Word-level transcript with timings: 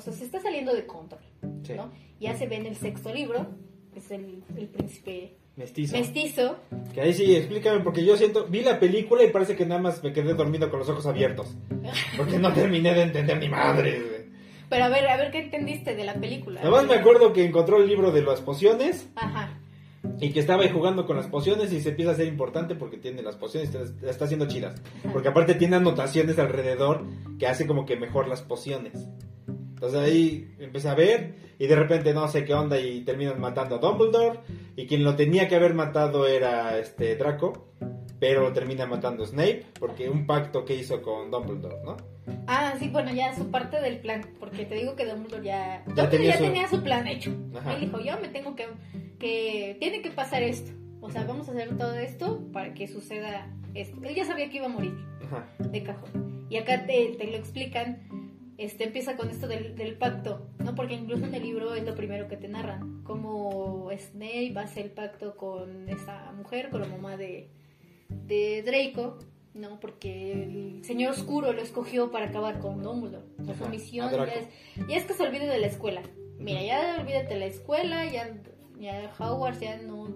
o 0.00 0.02
sea, 0.02 0.12
se 0.14 0.24
está 0.24 0.40
saliendo 0.40 0.74
de 0.74 0.86
control, 0.86 1.20
Sí. 1.62 1.74
¿no? 1.74 1.90
Ya 2.20 2.34
se 2.36 2.46
ve 2.46 2.56
en 2.56 2.66
el 2.66 2.76
sexto 2.76 3.12
libro, 3.12 3.46
que 3.92 3.98
es 4.00 4.10
el, 4.10 4.42
el 4.56 4.66
príncipe 4.68 5.36
Mestizo. 5.56 5.96
mestizo, 5.96 6.56
Que 6.94 7.02
ahí 7.02 7.12
sí, 7.12 7.36
explícame, 7.36 7.80
porque 7.80 8.02
yo 8.04 8.16
siento, 8.16 8.46
vi 8.46 8.62
la 8.62 8.80
película 8.80 9.22
y 9.24 9.30
parece 9.30 9.56
que 9.56 9.66
nada 9.66 9.80
más 9.80 10.02
me 10.02 10.12
quedé 10.12 10.32
dormido 10.32 10.70
con 10.70 10.78
los 10.78 10.88
ojos 10.88 11.04
abiertos. 11.06 11.54
Porque 12.16 12.38
no 12.38 12.50
terminé 12.54 12.94
de 12.94 13.02
entender 13.02 13.36
ni 13.38 13.48
madre. 13.50 14.26
pero 14.70 14.84
a 14.84 14.88
ver, 14.88 15.06
a 15.08 15.16
ver 15.18 15.30
qué 15.30 15.40
entendiste 15.40 15.94
de 15.94 16.04
la 16.04 16.14
película. 16.14 16.60
Nada 16.62 16.70
más 16.70 16.86
me 16.86 16.94
acuerdo 16.94 17.32
que 17.34 17.44
encontró 17.44 17.76
el 17.76 17.88
libro 17.88 18.10
de 18.10 18.22
las 18.22 18.40
pociones 18.40 19.10
Ajá, 19.16 19.58
y 20.18 20.30
que 20.32 20.40
estaba 20.40 20.62
ahí 20.62 20.70
jugando 20.70 21.04
con 21.04 21.16
las 21.16 21.26
pociones 21.26 21.72
y 21.74 21.80
se 21.82 21.90
empieza 21.90 22.12
a 22.12 22.14
ser 22.14 22.26
importante 22.28 22.74
porque 22.74 22.96
tiene 22.96 23.20
las 23.22 23.36
pociones 23.36 23.74
las 23.74 23.90
está 24.02 24.24
haciendo 24.24 24.46
chidas. 24.48 24.80
Porque 25.12 25.28
aparte 25.28 25.54
tiene 25.54 25.76
anotaciones 25.76 26.38
alrededor 26.38 27.04
que 27.38 27.46
hace 27.48 27.66
como 27.66 27.84
que 27.84 27.96
mejor 27.96 28.28
las 28.28 28.40
pociones. 28.40 29.08
Entonces 29.80 29.98
ahí 30.00 30.54
empecé 30.58 30.90
a 30.90 30.94
ver 30.94 31.32
y 31.58 31.66
de 31.66 31.74
repente 31.74 32.12
no 32.12 32.28
sé 32.28 32.44
qué 32.44 32.52
onda 32.52 32.78
y 32.78 33.00
terminan 33.00 33.40
matando 33.40 33.76
a 33.76 33.78
Dumbledore 33.78 34.40
y 34.76 34.86
quien 34.86 35.04
lo 35.04 35.16
tenía 35.16 35.48
que 35.48 35.56
haber 35.56 35.72
matado 35.72 36.26
era 36.26 36.78
este 36.78 37.16
Draco, 37.16 37.68
pero 38.18 38.42
lo 38.42 38.52
termina 38.52 38.84
matando 38.84 39.24
Snape 39.24 39.64
porque 39.78 40.10
un 40.10 40.26
pacto 40.26 40.66
que 40.66 40.74
hizo 40.74 41.00
con 41.00 41.30
Dumbledore, 41.30 41.78
¿no? 41.82 41.96
Ah, 42.46 42.74
sí, 42.78 42.90
bueno, 42.90 43.10
ya 43.14 43.34
su 43.34 43.50
parte 43.50 43.80
del 43.80 44.00
plan, 44.00 44.20
porque 44.38 44.66
te 44.66 44.74
digo 44.74 44.94
que 44.96 45.06
Dumbledore 45.06 45.44
ya, 45.44 45.78
Ya 45.78 45.84
Dumbledore 45.86 46.10
tenía 46.10 46.30
ya 46.32 46.36
su- 46.36 46.44
tenía 46.44 46.68
su 46.68 46.82
plan 46.82 47.06
hecho. 47.08 47.32
Ajá. 47.58 47.72
Él 47.74 47.80
dijo, 47.80 48.00
yo 48.00 48.20
me 48.20 48.28
tengo 48.28 48.54
que, 48.54 48.66
que, 49.18 49.76
tiene 49.80 50.02
que 50.02 50.10
pasar 50.10 50.42
esto. 50.42 50.72
O 51.00 51.10
sea, 51.10 51.24
vamos 51.24 51.48
a 51.48 51.52
hacer 51.52 51.78
todo 51.78 51.94
esto 51.94 52.42
para 52.52 52.74
que 52.74 52.86
suceda 52.86 53.50
esto. 53.74 53.96
Él 54.04 54.14
ya 54.14 54.26
sabía 54.26 54.50
que 54.50 54.58
iba 54.58 54.66
a 54.66 54.70
morir 54.70 54.92
Ajá. 55.26 55.48
de 55.58 55.82
cajón. 55.82 56.46
Y 56.50 56.58
acá 56.58 56.84
te, 56.86 57.14
te 57.16 57.26
lo 57.30 57.36
explican, 57.38 57.98
este 58.60 58.84
empieza 58.84 59.16
con 59.16 59.30
esto 59.30 59.48
del, 59.48 59.74
del 59.74 59.96
pacto, 59.96 60.46
¿no? 60.58 60.74
Porque 60.74 60.92
incluso 60.94 61.24
en 61.24 61.34
el 61.34 61.42
libro 61.42 61.74
es 61.74 61.84
lo 61.84 61.94
primero 61.94 62.28
que 62.28 62.36
te 62.36 62.46
narran, 62.46 63.02
cómo 63.04 63.88
Snape 63.96 64.52
hace 64.56 64.82
el 64.82 64.90
pacto 64.90 65.34
con 65.34 65.88
esa 65.88 66.30
mujer, 66.32 66.68
con 66.68 66.82
la 66.82 66.86
mamá 66.86 67.16
de, 67.16 67.48
de 68.10 68.62
Draco, 68.62 69.18
¿no? 69.54 69.80
Porque 69.80 70.32
el 70.32 70.84
señor 70.84 71.12
oscuro 71.12 71.54
lo 71.54 71.62
escogió 71.62 72.10
para 72.10 72.26
acabar 72.26 72.58
con 72.58 72.82
Dumbledore. 72.82 73.24
O 73.48 73.54
su 73.54 73.66
misión 73.70 74.10
ya 74.10 74.24
es, 74.24 74.48
ya 74.86 74.96
es 74.98 75.04
que 75.06 75.14
se 75.14 75.22
olvide 75.22 75.46
de 75.46 75.58
la 75.58 75.66
escuela. 75.66 76.02
Mira, 76.38 76.62
ya 76.62 76.96
olvídate 77.00 77.34
de 77.34 77.40
la 77.40 77.46
escuela, 77.46 78.04
ya, 78.12 78.36
ya 78.78 79.10
Hogwarts 79.18 79.60
ya 79.60 79.78
no, 79.78 80.14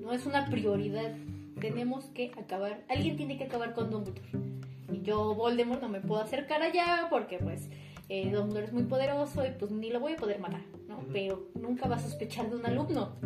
no 0.00 0.12
es 0.12 0.26
una 0.26 0.48
prioridad. 0.48 1.16
Tenemos 1.60 2.04
que 2.06 2.30
acabar, 2.38 2.84
alguien 2.88 3.16
tiene 3.16 3.36
que 3.36 3.44
acabar 3.44 3.74
con 3.74 3.90
Dumbledore. 3.90 4.59
Y 4.92 5.02
yo, 5.02 5.34
Voldemort, 5.34 5.82
no 5.82 5.88
me 5.88 6.00
puedo 6.00 6.20
acercar 6.20 6.62
allá 6.62 7.06
porque 7.10 7.38
pues 7.38 7.68
eh, 8.08 8.30
Dumbledore 8.30 8.66
es 8.66 8.72
muy 8.72 8.84
poderoso 8.84 9.46
y 9.46 9.50
pues 9.52 9.70
ni 9.70 9.90
lo 9.90 10.00
voy 10.00 10.14
a 10.14 10.16
poder 10.16 10.40
matar, 10.40 10.62
¿no? 10.88 11.00
Pero 11.12 11.48
nunca 11.54 11.88
va 11.88 11.96
a 11.96 12.00
sospechar 12.00 12.50
de 12.50 12.56
un 12.56 12.66
alumno, 12.66 13.16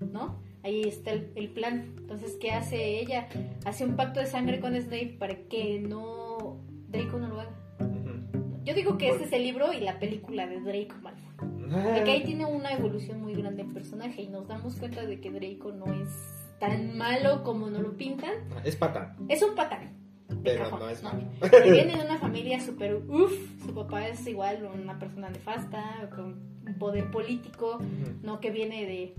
¿no? 0.00 0.40
Ahí 0.62 0.82
está 0.82 1.10
el, 1.12 1.32
el 1.34 1.48
plan. 1.48 1.94
Entonces, 1.98 2.36
¿qué 2.40 2.52
hace 2.52 3.00
ella? 3.00 3.28
Hace 3.64 3.84
un 3.84 3.96
pacto 3.96 4.20
de 4.20 4.26
sangre 4.26 4.60
con 4.60 4.74
Snape 4.80 5.16
para 5.18 5.34
que 5.34 5.80
no 5.80 6.60
Draco 6.88 7.18
no 7.18 7.28
lo 7.28 7.40
haga. 7.40 7.50
Yo 8.64 8.74
digo 8.74 8.96
que 8.96 9.08
ese 9.08 9.24
es 9.24 9.32
el 9.32 9.42
libro 9.42 9.72
y 9.72 9.80
la 9.80 9.98
película 9.98 10.46
de 10.46 10.60
Draco 10.60 10.94
Malfoy. 11.02 11.92
De 11.94 12.04
que 12.04 12.10
ahí 12.10 12.22
tiene 12.22 12.44
una 12.44 12.72
evolución 12.72 13.20
muy 13.20 13.34
grande 13.34 13.62
el 13.62 13.72
personaje 13.72 14.22
y 14.22 14.28
nos 14.28 14.46
damos 14.46 14.76
cuenta 14.76 15.04
de 15.04 15.20
que 15.20 15.30
Draco 15.30 15.72
no 15.72 15.92
es 15.92 16.08
tan 16.60 16.96
malo 16.96 17.42
como 17.42 17.68
nos 17.70 17.82
lo 17.82 17.96
pintan. 17.96 18.34
Es 18.62 18.76
pata. 18.76 19.16
Es 19.28 19.42
un 19.42 19.54
patán. 19.54 20.01
Pero 20.42 20.64
cajón, 20.64 20.80
no 20.80 20.88
es 20.88 21.02
¿no? 21.02 21.12
malo. 21.12 21.24
Que 21.50 21.70
viene 21.70 21.96
de 21.96 22.04
una 22.04 22.18
familia 22.18 22.60
súper 22.60 22.94
uff. 22.96 23.32
Su 23.64 23.74
papá 23.74 24.08
es 24.08 24.26
igual 24.26 24.68
una 24.74 24.98
persona 24.98 25.30
nefasta, 25.30 26.10
con 26.14 26.40
un 26.66 26.74
poder 26.78 27.10
político. 27.10 27.78
¿no? 28.22 28.40
Que 28.40 28.50
viene 28.50 28.86
de, 28.86 29.14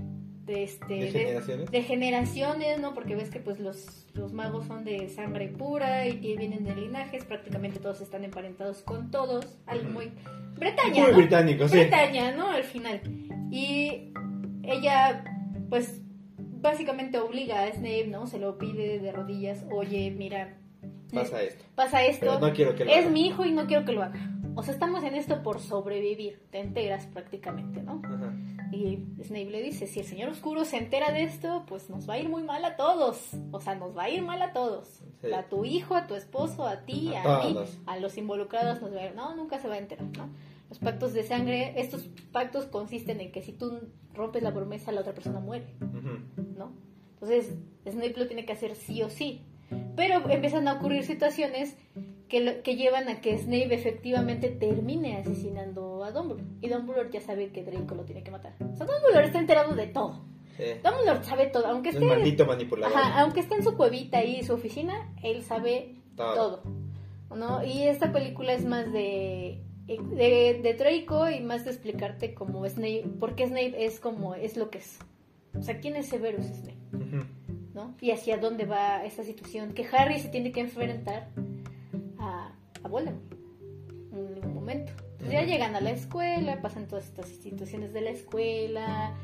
de 0.46 0.64
este. 0.64 0.94
¿De 0.96 1.12
generaciones? 1.12 1.72
de 1.72 1.82
generaciones, 1.84 2.80
¿no? 2.80 2.94
Porque 2.94 3.16
ves 3.16 3.30
que 3.30 3.40
pues 3.40 3.60
los, 3.60 4.08
los 4.14 4.34
magos 4.34 4.66
son 4.66 4.84
de 4.84 5.10
sangre 5.10 5.48
pura 5.50 6.08
y 6.08 6.20
que 6.20 6.36
vienen 6.38 6.64
de 6.66 6.76
linajes, 6.76 7.26
prácticamente 7.26 7.80
todos 7.80 8.02
están 8.02 8.24
emparentados 8.24 8.82
con 8.84 9.12
todos. 9.12 9.46
Ujú. 9.68 9.90
muy. 9.92 10.12
Bretaña, 10.56 11.02
Muy 11.04 11.12
¿no? 11.12 11.18
británico, 11.18 11.68
sí. 11.68 11.78
Bretaña, 11.78 12.32
¿no? 12.32 12.48
Al 12.52 12.64
final. 12.64 13.02
Y 13.52 14.14
ella, 14.64 15.24
pues, 15.70 16.02
básicamente 16.62 17.20
obliga 17.20 17.64
a 17.64 17.72
Snape, 17.72 18.08
¿no? 18.08 18.28
Se 18.28 18.40
lo 18.40 18.58
pide 18.58 19.00
de 19.00 19.12
rodillas, 19.12 19.66
oye, 19.72 20.12
mira, 20.12 20.58
Pasa 21.22 21.42
esto. 21.44 21.64
pasa 21.76 22.04
esto, 22.06 22.26
Pero 22.28 22.40
no 22.40 22.54
quiero 22.54 22.76
que 22.76 22.86
lo 22.86 22.92
es 22.92 22.98
haga". 23.06 23.10
mi 23.10 23.28
hijo 23.28 23.46
y 23.46 23.52
no 23.52 23.66
quiero 23.68 23.86
que 23.86 23.92
lo 23.94 24.04
haga. 24.04 24.20
O 24.56 24.62
sea, 24.64 24.74
estamos 24.74 25.04
en 25.04 25.16
esto 25.16 25.42
por 25.42 25.60
sobrevivir, 25.60 26.40
te 26.52 26.60
enteras 26.60 27.08
prácticamente, 27.08 27.82
¿no? 27.82 28.02
Ajá. 28.04 28.34
Y 28.72 29.00
Snape 29.24 29.50
le 29.52 29.62
dice, 29.62 29.88
si 29.88 30.00
el 30.00 30.06
señor 30.06 30.30
oscuro 30.30 30.66
se 30.66 30.78
entera 30.78 31.12
de 31.12 31.24
esto, 31.24 31.64
pues 31.68 31.90
nos 31.90 32.08
va 32.10 32.16
a 32.16 32.20
ir 32.20 32.30
muy 32.30 32.44
mal 32.44 32.64
a 32.66 32.76
todos. 32.76 33.32
O 33.52 33.60
sea, 33.60 33.76
nos 33.76 33.96
va 33.96 34.04
a 34.04 34.10
ir 34.10 34.22
mal 34.24 34.42
a 34.42 34.52
todos. 34.54 35.02
Sí. 35.22 35.32
A 35.34 35.44
tu 35.48 35.64
hijo, 35.66 35.96
a 35.96 36.06
tu 36.08 36.16
esposo, 36.16 36.66
a 36.66 36.82
ti, 36.86 37.14
A 37.16 37.42
a, 37.42 37.44
mí, 37.46 37.56
a 37.86 37.98
los 38.00 38.18
involucrados 38.18 38.82
nos 38.82 38.94
va 38.96 39.02
a 39.02 39.06
ir. 39.08 39.16
No, 39.16 39.36
nunca 39.36 39.60
se 39.60 39.68
va 39.68 39.76
a 39.76 39.78
enterar, 39.80 40.06
¿no? 40.18 40.30
Los 40.70 40.80
pactos 40.80 41.14
de 41.14 41.24
sangre, 41.24 41.74
estos 41.80 42.10
pactos 42.32 42.66
consisten 42.66 43.22
en 43.22 43.32
que 43.32 43.42
si 43.44 43.54
tú 43.54 43.80
rompes 44.14 44.42
la 44.42 44.52
promesa, 44.54 44.92
la 44.92 45.02
otra 45.02 45.14
persona 45.14 45.40
muere. 45.40 45.76
¿no? 46.58 46.74
Entonces, 47.14 47.56
Snape 47.88 48.16
lo 48.18 48.26
tiene 48.28 48.46
que 48.46 48.54
hacer 48.54 48.76
sí 48.76 49.02
o 49.04 49.10
sí. 49.10 49.46
Pero 49.96 50.30
empiezan 50.30 50.68
a 50.68 50.74
ocurrir 50.74 51.04
situaciones 51.04 51.76
que, 52.30 52.40
lo- 52.42 52.64
que 52.64 52.76
llevan 52.76 53.10
a 53.10 53.22
que 53.22 53.38
Snape 53.38 53.74
efectivamente 53.74 54.50
termine 54.50 55.18
asesinando 55.18 56.04
a 56.04 56.12
Dumbledore. 56.12 56.44
Y 56.62 56.70
Dumbledore 56.70 57.10
ya 57.12 57.22
sabe 57.22 57.52
que 57.52 57.64
Draco 57.64 57.96
lo 57.96 58.04
tiene 58.04 58.24
que 58.24 58.32
matar. 58.32 58.54
O 58.60 58.76
sea, 58.76 58.86
Dumbledore 58.86 59.26
está 59.26 59.40
enterado 59.40 59.76
de 59.76 59.88
todo. 59.88 60.26
Sí. 60.58 60.64
Dumbledore 60.84 61.24
sabe 61.24 61.48
todo, 61.48 61.66
aunque 61.68 61.90
Es 61.90 61.96
esté, 61.96 62.06
maldito 62.08 62.46
manipulador. 62.46 62.96
ajá, 62.98 63.22
aunque 63.22 63.40
esté 63.40 63.56
en 63.56 63.64
su 63.64 63.76
cuevita 63.76 64.20
ahí, 64.20 64.44
su 64.44 64.54
oficina, 64.54 65.14
él 65.24 65.42
sabe 65.44 65.96
Todo. 66.16 66.62
todo. 66.62 66.64
¿no? 67.36 67.64
Y 67.66 67.84
esta 67.84 68.12
película 68.12 68.54
es 68.54 68.64
más 68.66 68.92
de, 68.94 69.62
de, 69.88 70.60
de 70.62 70.74
Draco 70.76 71.28
y 71.30 71.40
más 71.42 71.66
de 71.66 71.72
explicarte 71.72 72.36
cómo 72.36 72.64
Snape, 72.70 73.06
por 73.20 73.34
qué 73.36 73.48
Snape 73.48 73.84
es 73.86 74.00
como 74.00 74.36
es 74.36 74.56
lo 74.56 74.70
que 74.70 74.78
es. 74.80 75.00
O 75.58 75.62
sea, 75.64 75.80
¿quién 75.80 75.96
es 75.96 76.08
Severus 76.08 76.46
Snape? 76.46 76.78
Ujú. 76.94 77.26
¿No? 77.74 77.96
Y 78.02 78.12
hacia 78.12 78.38
dónde 78.38 78.66
va 78.66 79.04
esta 79.04 79.24
situación. 79.24 79.74
Que 79.74 79.86
Harry 79.92 80.20
se 80.20 80.30
tiene 80.30 80.52
que 80.52 80.62
enfrentar 80.62 81.30
a, 82.20 82.54
a 82.84 82.88
Voldemort 82.88 83.34
en 84.12 84.34
algún 84.36 84.54
momento. 84.54 84.92
Entonces 85.14 85.34
ya 85.34 85.44
llegan 85.44 85.76
a 85.76 85.82
la 85.82 85.92
escuela, 85.92 86.62
pasan 86.62 86.88
todas 86.88 87.06
estas 87.06 87.28
situaciones 87.28 87.94
de 87.94 88.02
la 88.02 88.10
escuela. 88.12 89.16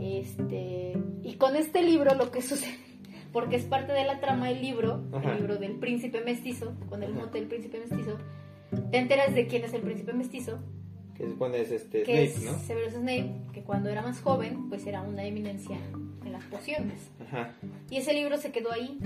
Este, 0.00 0.96
y 1.22 1.34
con 1.34 1.56
este 1.56 1.82
libro 1.82 2.14
lo 2.14 2.30
que 2.30 2.42
sucede, 2.42 2.78
porque 3.32 3.56
es 3.56 3.64
parte 3.64 3.92
de 3.92 4.04
la 4.04 4.20
trama 4.20 4.48
del 4.48 4.62
libro, 4.62 5.04
Ajá. 5.12 5.32
el 5.32 5.38
libro 5.38 5.56
del 5.56 5.76
príncipe 5.78 6.22
mestizo, 6.22 6.74
con 6.88 7.02
el 7.02 7.14
mote 7.14 7.38
del 7.38 7.48
príncipe 7.48 7.78
mestizo, 7.78 8.18
te 8.90 8.98
enteras 8.98 9.34
de 9.34 9.46
quién 9.46 9.64
es 9.64 9.72
el 9.74 9.82
príncipe 9.82 10.12
mestizo, 10.12 10.58
Que 11.16 11.24
es 11.24 11.70
este 11.70 12.02
que 12.02 12.28
Snape, 12.28 12.46
es 12.46 12.52
¿no? 12.52 12.58
Severus 12.66 12.94
Snape, 12.94 13.32
que 13.52 13.62
cuando 13.62 13.90
era 13.90 14.02
más 14.02 14.20
joven, 14.20 14.68
pues 14.68 14.86
era 14.86 15.02
una 15.02 15.24
eminencia 15.24 15.76
en 15.76 16.15
las 16.36 16.44
pociones. 16.44 17.10
Ajá. 17.20 17.52
Y 17.90 17.96
ese 17.98 18.12
libro 18.12 18.36
se 18.38 18.52
quedó 18.52 18.72
ahí, 18.72 18.98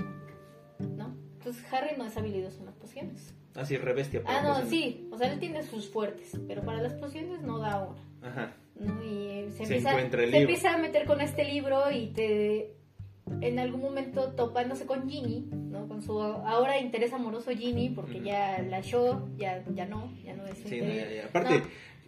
¿no? 0.79 1.15
Entonces 1.37 1.63
Harry 1.73 1.97
no 1.97 2.05
es 2.05 2.15
habilidoso 2.17 2.59
en 2.59 2.65
las 2.67 2.75
pociones. 2.75 3.33
Así 3.55 3.77
rebestia. 3.77 4.21
por 4.21 4.31
Ah, 4.31 4.41
no, 4.43 4.49
cosas. 4.53 4.69
sí, 4.69 5.07
o 5.11 5.17
sea, 5.17 5.31
él 5.31 5.39
tiene 5.39 5.63
sus 5.63 5.89
fuertes, 5.89 6.39
pero 6.47 6.63
para 6.63 6.81
las 6.81 6.93
pociones 6.93 7.41
no 7.41 7.57
da 7.59 7.83
una, 7.89 8.29
Ajá. 8.29 8.53
¿no? 8.75 9.03
Y 9.03 9.27
eh, 9.27 9.47
se, 9.51 9.57
Se 9.57 9.63
empieza, 9.63 9.89
encuentra 9.91 10.23
el 10.23 10.29
se 10.31 10.37
libro. 10.37 10.53
empieza 10.53 10.73
a 10.73 10.77
meter 10.77 11.05
con 11.05 11.21
este 11.21 11.43
libro 11.45 11.91
y 11.91 12.07
te... 12.07 12.75
En 13.39 13.59
algún 13.59 13.81
momento 13.81 14.33
topándose 14.33 14.85
con 14.85 15.09
Ginny, 15.09 15.47
¿no? 15.51 15.87
Con 15.87 16.01
su 16.01 16.19
ahora 16.21 16.79
interés 16.79 17.13
amoroso 17.13 17.51
Ginny, 17.51 17.89
porque 17.89 18.19
ya 18.21 18.61
la 18.61 18.81
show, 18.81 19.29
ya, 19.37 19.63
ya 19.73 19.85
no, 19.85 20.11
ya 20.23 20.33
no 20.35 20.45
es 20.47 20.57
Sí, 20.57 20.81
no, 20.81 20.87
interés. 20.87 21.09
ya, 21.09 21.15
ya. 21.21 21.25
Aparte, 21.27 21.61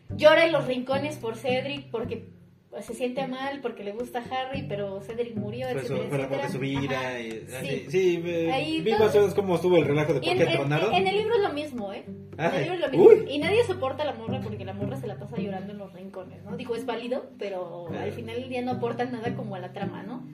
No, 0.09 0.17
llora 0.17 0.45
en 0.45 0.51
los 0.51 0.67
rincones 0.67 1.15
por 1.17 1.37
Cedric, 1.37 1.89
porque 1.91 2.17
pues, 2.17 2.42
se 2.81 2.93
siente 2.93 3.27
mal, 3.27 3.59
porque 3.61 3.83
le 3.83 3.91
gusta 3.91 4.23
Harry, 4.31 4.63
pero 4.67 5.01
Cedric 5.01 5.35
murió, 5.35 5.67
la 5.67 6.27
parte 6.29 6.47
de 6.47 6.49
su 6.51 6.59
vida. 6.59 7.19
Y, 7.19 7.31
Sí. 7.47 7.85
sí, 7.89 8.23
eh, 8.25 8.51
Ahí 8.51 8.81
vi 8.81 8.91
todo- 8.91 9.05
más 9.05 9.15
o 9.15 9.19
menos 9.19 9.33
cómo 9.35 9.55
estuvo 9.55 9.77
el 9.77 9.85
relajo 9.85 10.13
de 10.13 10.19
por 10.21 10.29
en, 10.29 10.37
qué 10.37 10.43
en- 10.43 10.51
tronaron. 10.53 10.93
en 10.93 11.07
el 11.07 11.17
libro 11.17 11.35
es 11.35 11.41
lo 11.41 11.53
mismo, 11.53 11.93
¿eh? 11.93 12.03
En 12.37 12.45
el 12.53 12.61
libro 12.61 12.73
es 12.75 12.79
lo 12.81 12.89
mismo. 12.89 13.05
uy. 13.05 13.25
Y 13.29 13.37
nadie 13.37 13.63
soporta 13.65 14.03
a 14.03 14.05
la 14.07 14.13
morra 14.13 14.39
porque 14.41 14.65
la 14.65 14.73
morra 14.73 14.97
se 14.97 15.07
la 15.07 15.17
pasa 15.17 15.37
llorando 15.37 15.71
en 15.71 15.77
los 15.77 15.93
rincones, 15.93 16.43
¿no? 16.43 16.57
Digo, 16.57 16.75
es 16.75 16.85
válido, 16.85 17.29
pero 17.37 17.87
al 17.89 18.11
final 18.11 18.49
ya 18.49 18.61
no 18.61 18.71
aporta 18.71 19.05
nada 19.05 19.35
como 19.35 19.55
a 19.55 19.59
la 19.59 19.71
trama, 19.73 20.03
¿no? 20.03 20.25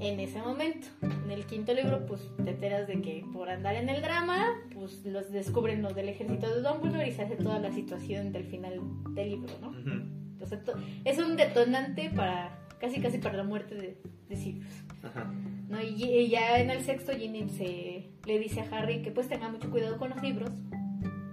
En 0.00 0.18
ese 0.18 0.40
momento. 0.40 0.88
En 1.24 1.30
el 1.30 1.46
quinto 1.46 1.72
libro, 1.74 2.06
pues 2.06 2.20
te 2.44 2.50
enteras 2.50 2.88
de 2.88 3.00
que 3.00 3.24
por 3.32 3.48
andar 3.48 3.76
en 3.76 3.88
el 3.88 4.02
drama, 4.02 4.48
pues 4.74 5.04
los 5.04 5.30
descubren 5.30 5.80
los 5.82 5.94
del 5.94 6.08
ejército 6.08 6.52
de 6.52 6.60
Dumbledore 6.60 7.06
y 7.08 7.12
se 7.12 7.22
hace 7.22 7.36
toda 7.36 7.60
la 7.60 7.70
situación 7.70 8.32
del 8.32 8.42
final 8.44 8.80
del 9.14 9.30
libro, 9.30 9.48
¿no? 9.60 9.72
Entonces, 10.42 10.64
to- 10.64 10.74
es 11.04 11.18
un 11.18 11.36
detonante 11.36 12.10
para, 12.14 12.58
casi 12.80 13.00
casi 13.00 13.18
para 13.18 13.36
la 13.36 13.44
muerte 13.44 13.74
de, 13.76 13.96
de 14.28 14.36
Sirius. 14.36 14.66
Ajá. 15.02 15.32
¿no? 15.68 15.80
Y, 15.82 16.04
y 16.04 16.28
ya 16.28 16.58
en 16.60 16.70
el 16.70 16.82
sexto 16.82 17.12
Ginny 17.12 17.48
se 17.48 18.10
le 18.26 18.38
dice 18.38 18.60
a 18.60 18.64
Harry 18.76 19.02
que 19.02 19.10
pues 19.10 19.28
tenga 19.28 19.48
mucho 19.48 19.70
cuidado 19.70 19.98
con 19.98 20.10
los 20.10 20.22
libros, 20.22 20.50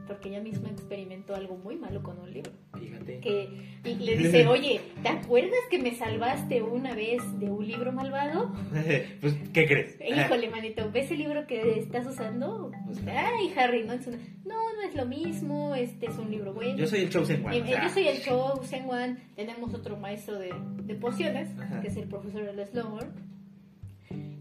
porque 0.08 0.30
ella 0.30 0.42
misma 0.42 0.70
experimentó 0.70 1.36
algo 1.36 1.58
muy 1.58 1.76
malo 1.76 2.02
con 2.04 2.20
un 2.20 2.32
libro. 2.32 2.52
Fíjate. 2.80 3.20
Que 3.20 3.70
y 3.86 3.96
le 3.96 4.18
dice, 4.18 4.46
oye, 4.48 4.82
¿te 5.02 5.10
acuerdas 5.10 5.60
que 5.70 5.80
me 5.80 5.96
salvaste 5.96 6.62
una 6.62 6.94
vez 6.96 7.22
de 7.40 7.50
un 7.50 7.66
libro 7.66 7.92
malvado? 7.94 8.54
pues, 9.22 9.36
¿qué 9.54 9.66
crees? 9.68 9.98
Híjole, 10.06 10.50
manito, 10.50 10.92
¿ves 10.92 11.10
el 11.12 11.20
libro 11.20 11.48
que 11.48 11.80
estás 11.80 12.06
usando? 12.06 12.72
Pues, 12.86 13.00
Ay, 13.08 13.54
Harry, 13.58 13.84
no, 13.84 13.94
es 13.94 14.06
una- 14.08 14.18
no, 14.46 14.56
no 14.74 14.82
es 14.88 14.96
lo 14.96 15.06
mismo, 15.06 15.76
este 15.76 16.08
es 16.08 16.18
un 16.18 16.30
libro 16.32 16.54
bueno. 16.54 16.78
Yo 16.78 16.88
soy 16.88 17.02
el 17.02 17.10
Chosen 17.10 17.46
One. 17.46 17.58
Eh, 17.58 17.64
sea, 17.66 17.84
yo 17.84 17.90
soy 17.90 18.08
el 18.08 18.22
Chosen 18.24 18.90
One, 18.90 19.18
tenemos 19.36 19.74
otro 19.74 19.96
maestro 19.98 20.38
de, 20.38 20.54
de 20.84 20.96
pociones, 20.96 21.50
Ajá. 21.60 21.82
que 21.82 21.88
es 21.88 21.96
el 21.98 22.08
profesor 22.08 22.44
de. 22.44 23.08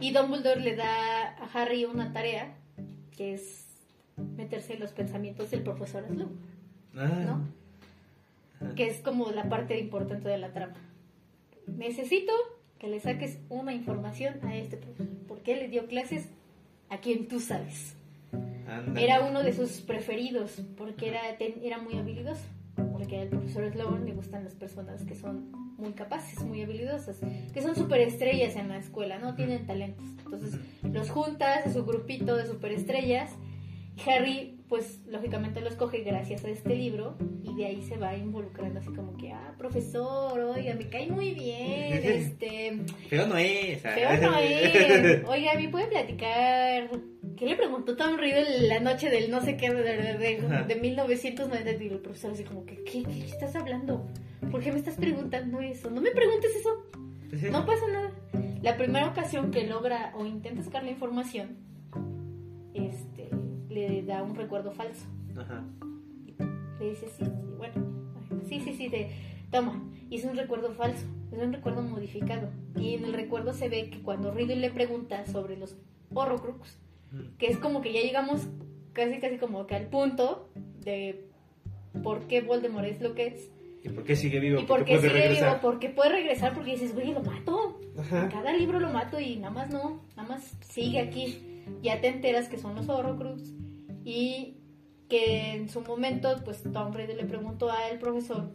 Y 0.00 0.12
Dumbledore 0.12 0.60
le 0.60 0.76
da 0.76 1.28
a 1.38 1.48
Harry 1.54 1.84
una 1.84 2.12
tarea, 2.12 2.54
que 3.16 3.34
es 3.34 3.66
meterse 4.36 4.74
en 4.74 4.80
los 4.80 4.92
pensamientos 4.92 5.50
del 5.50 5.62
profesor 5.62 6.04
Slughorn, 6.08 6.28
Ah. 6.96 7.22
¿no? 7.24 7.57
Que 8.76 8.86
es 8.86 9.00
como 9.00 9.30
la 9.30 9.48
parte 9.48 9.78
importante 9.78 10.28
de 10.28 10.38
la 10.38 10.52
trama. 10.52 10.76
Necesito 11.66 12.32
que 12.78 12.88
le 12.88 13.00
saques 13.00 13.38
una 13.48 13.74
información 13.74 14.44
a 14.44 14.56
este 14.56 14.76
profesor, 14.76 15.16
porque 15.26 15.52
él 15.52 15.58
le 15.60 15.68
dio 15.68 15.86
clases 15.86 16.28
a 16.88 16.98
quien 16.98 17.28
tú 17.28 17.40
sabes. 17.40 17.96
Era 18.96 19.24
uno 19.24 19.42
de 19.42 19.52
sus 19.52 19.80
preferidos 19.80 20.60
porque 20.76 21.08
era, 21.08 21.20
era 21.62 21.78
muy 21.78 21.96
habilidoso. 21.96 22.42
Porque 22.92 23.20
al 23.20 23.28
profesor 23.28 23.70
Sloan 23.72 24.04
le 24.04 24.12
gustan 24.12 24.44
las 24.44 24.54
personas 24.54 25.04
que 25.04 25.14
son 25.14 25.50
muy 25.78 25.92
capaces, 25.92 26.40
muy 26.44 26.62
habilidosas, 26.62 27.18
que 27.52 27.62
son 27.62 27.74
superestrellas 27.74 28.56
en 28.56 28.68
la 28.68 28.78
escuela, 28.78 29.18
¿no? 29.18 29.34
Tienen 29.34 29.66
talentos. 29.66 30.04
Entonces 30.24 30.60
los 30.82 31.10
juntas 31.10 31.66
a 31.66 31.72
su 31.72 31.84
grupito 31.84 32.36
de 32.36 32.46
superestrellas 32.46 33.30
y 33.96 34.10
Harry, 34.10 34.57
pues 34.68 35.00
lógicamente 35.06 35.60
los 35.60 35.74
coge 35.74 36.00
gracias 36.02 36.44
a 36.44 36.48
este 36.50 36.76
libro 36.76 37.16
y 37.42 37.54
de 37.54 37.66
ahí 37.66 37.82
se 37.82 37.96
va 37.96 38.16
involucrando 38.16 38.80
así 38.80 38.90
como 38.90 39.16
que, 39.16 39.32
ah, 39.32 39.54
profesor, 39.56 40.38
oiga, 40.38 40.74
me 40.74 40.88
cae 40.88 41.10
muy 41.10 41.32
bien, 41.32 41.92
este... 42.04 42.78
Feo 43.08 43.26
no 43.26 43.36
es. 43.36 43.84
ah. 43.84 43.92
Pero 43.94 44.30
no 44.30 44.38
es. 44.38 45.24
Oiga, 45.28 45.54
¿me 45.54 45.68
puede 45.68 45.86
platicar? 45.86 46.90
¿Qué 47.36 47.46
le 47.46 47.56
preguntó 47.56 47.96
Tom 47.96 48.16
Riddle 48.16 48.66
la 48.68 48.80
noche 48.80 49.10
del 49.10 49.30
no 49.30 49.40
sé 49.40 49.56
qué 49.56 49.72
de, 49.72 49.82
de, 50.18 50.64
de 50.66 50.74
1990? 50.76 51.84
Y 51.84 51.88
el 51.88 51.98
profesor 51.98 52.32
así 52.32 52.44
como 52.44 52.66
que, 52.66 52.82
¿qué, 52.84 53.04
¿qué 53.04 53.24
estás 53.26 53.54
hablando? 53.56 54.06
¿Por 54.50 54.60
qué 54.62 54.72
me 54.72 54.78
estás 54.78 54.96
preguntando 54.96 55.60
eso? 55.60 55.90
No 55.90 56.00
me 56.00 56.10
preguntes 56.10 56.50
eso. 56.56 56.84
No 57.50 57.64
pasa 57.64 57.86
nada. 57.92 58.10
La 58.62 58.76
primera 58.76 59.06
ocasión 59.06 59.50
que 59.50 59.66
logra 59.66 60.12
o 60.16 60.26
intenta 60.26 60.62
sacar 60.62 60.82
la 60.82 60.90
información, 60.90 61.56
este, 62.74 63.07
le 63.86 64.02
da 64.02 64.22
un 64.22 64.34
recuerdo 64.34 64.72
falso. 64.72 65.06
Ajá. 65.36 65.64
Le 66.80 66.90
dice, 66.90 67.08
sí, 67.08 67.24
sí, 67.24 67.30
bueno, 67.56 67.74
sí, 68.48 68.60
sí, 68.60 68.72
sí, 68.74 68.88
te, 68.88 69.10
toma. 69.50 69.82
Y 70.10 70.16
es 70.16 70.24
un 70.24 70.36
recuerdo 70.36 70.72
falso, 70.72 71.04
es 71.32 71.38
un 71.38 71.52
recuerdo 71.52 71.82
modificado. 71.82 72.50
Y 72.76 72.94
en 72.94 73.04
el 73.04 73.12
recuerdo 73.12 73.52
se 73.52 73.68
ve 73.68 73.90
que 73.90 74.00
cuando 74.02 74.30
Riddle 74.30 74.56
le 74.56 74.70
pregunta 74.70 75.26
sobre 75.26 75.56
los 75.56 75.76
Horrocrux, 76.14 76.78
que 77.38 77.46
es 77.46 77.58
como 77.58 77.80
que 77.80 77.92
ya 77.92 78.00
llegamos 78.00 78.46
casi, 78.92 79.18
casi 79.18 79.38
como 79.38 79.66
que 79.66 79.74
al 79.74 79.86
punto 79.86 80.48
de 80.80 81.28
por 82.02 82.26
qué 82.26 82.40
Voldemort 82.40 82.86
es 82.86 83.00
lo 83.00 83.14
que 83.14 83.26
es. 83.28 83.50
¿Y 83.82 83.90
por 83.90 84.04
qué 84.04 84.16
sigue 84.16 84.40
vivo? 84.40 84.60
Y 84.60 84.64
por 84.64 84.84
qué 84.84 84.96
sigue 84.96 85.12
regresar? 85.12 85.50
vivo, 85.50 85.60
porque 85.62 85.88
puede 85.88 86.10
regresar, 86.10 86.54
porque 86.54 86.72
dices, 86.72 86.94
güey, 86.94 87.12
lo 87.12 87.22
mato. 87.22 87.80
Ajá. 87.98 88.28
Cada 88.28 88.52
libro 88.52 88.80
lo 88.80 88.90
mato 88.90 89.20
y 89.20 89.36
nada 89.36 89.52
más 89.52 89.70
no, 89.70 90.02
nada 90.16 90.28
más 90.28 90.56
sigue 90.60 91.00
aquí. 91.00 91.44
Ya 91.82 92.00
te 92.00 92.08
enteras 92.08 92.48
que 92.48 92.56
son 92.56 92.74
los 92.74 92.88
Horrocrux 92.88 93.52
y 94.08 94.56
que 95.10 95.52
en 95.52 95.68
su 95.68 95.82
momento, 95.82 96.34
pues 96.42 96.62
Tom 96.72 96.94
Riddle 96.94 97.16
le 97.16 97.24
preguntó 97.24 97.70
al 97.70 97.98
profesor, 97.98 98.48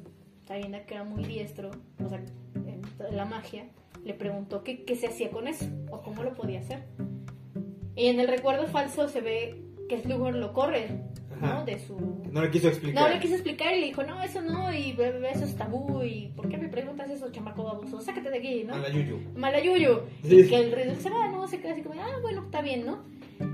sabiendo 0.48 0.80
que 0.88 0.96
era 0.96 1.04
muy 1.04 1.24
diestro, 1.24 1.70
o 2.04 2.10
sea, 2.10 2.24
en 2.56 3.16
la 3.16 3.26
magia, 3.26 3.68
le 4.04 4.16
preguntó 4.16 4.64
qué, 4.64 4.84
qué 4.84 4.96
se 4.96 5.06
hacía 5.06 5.30
con 5.30 5.48
eso 5.48 5.66
o 5.92 6.02
cómo 6.02 6.24
lo 6.24 6.34
podía 6.34 6.60
hacer. 6.60 6.80
Y 7.96 8.08
en 8.08 8.20
el 8.20 8.28
recuerdo 8.30 8.66
falso 8.66 9.08
se 9.08 9.22
ve 9.22 9.62
que 9.88 10.00
Slughorn 10.00 10.40
lo 10.40 10.54
corre, 10.54 10.88
Ajá. 11.38 11.60
¿no? 11.60 11.66
De 11.66 11.78
su 11.78 12.24
No 12.32 12.42
le 12.42 12.50
quiso 12.50 12.70
explicar. 12.70 13.04
no 13.04 13.14
le 13.14 13.20
quise 13.22 13.36
explicar 13.36 13.76
y 13.76 13.82
le 13.82 13.86
dijo, 13.86 14.02
no, 14.02 14.24
eso 14.24 14.42
no, 14.42 14.74
y 14.74 14.98
eso 15.32 15.46
es 15.46 15.56
tabú, 15.56 16.02
y 16.02 16.34
¿por 16.36 16.50
qué 16.50 16.58
me 16.58 16.70
preguntas 16.70 17.12
eso, 17.12 17.32
chamaco 17.32 17.64
baboso? 17.64 18.02
Sácate 18.02 18.32
de 18.32 18.40
aquí, 18.40 18.64
¿no? 18.64 18.74
A 18.74 18.80
la 18.80 18.90
yuyu. 18.90 19.20
Malayuyo. 19.36 20.08
Sí. 20.24 20.40
Y 20.40 20.50
que 20.50 20.56
el 20.56 20.72
rey 20.72 20.96
se 20.96 21.12
va, 21.12 21.28
¿no? 21.28 21.48
Se 21.48 21.62
queda 21.62 21.74
así 21.74 21.84
como, 21.84 22.02
ah, 22.02 22.18
bueno, 22.24 22.42
está 22.46 22.64
bien, 22.64 22.88
¿no? 22.88 23.04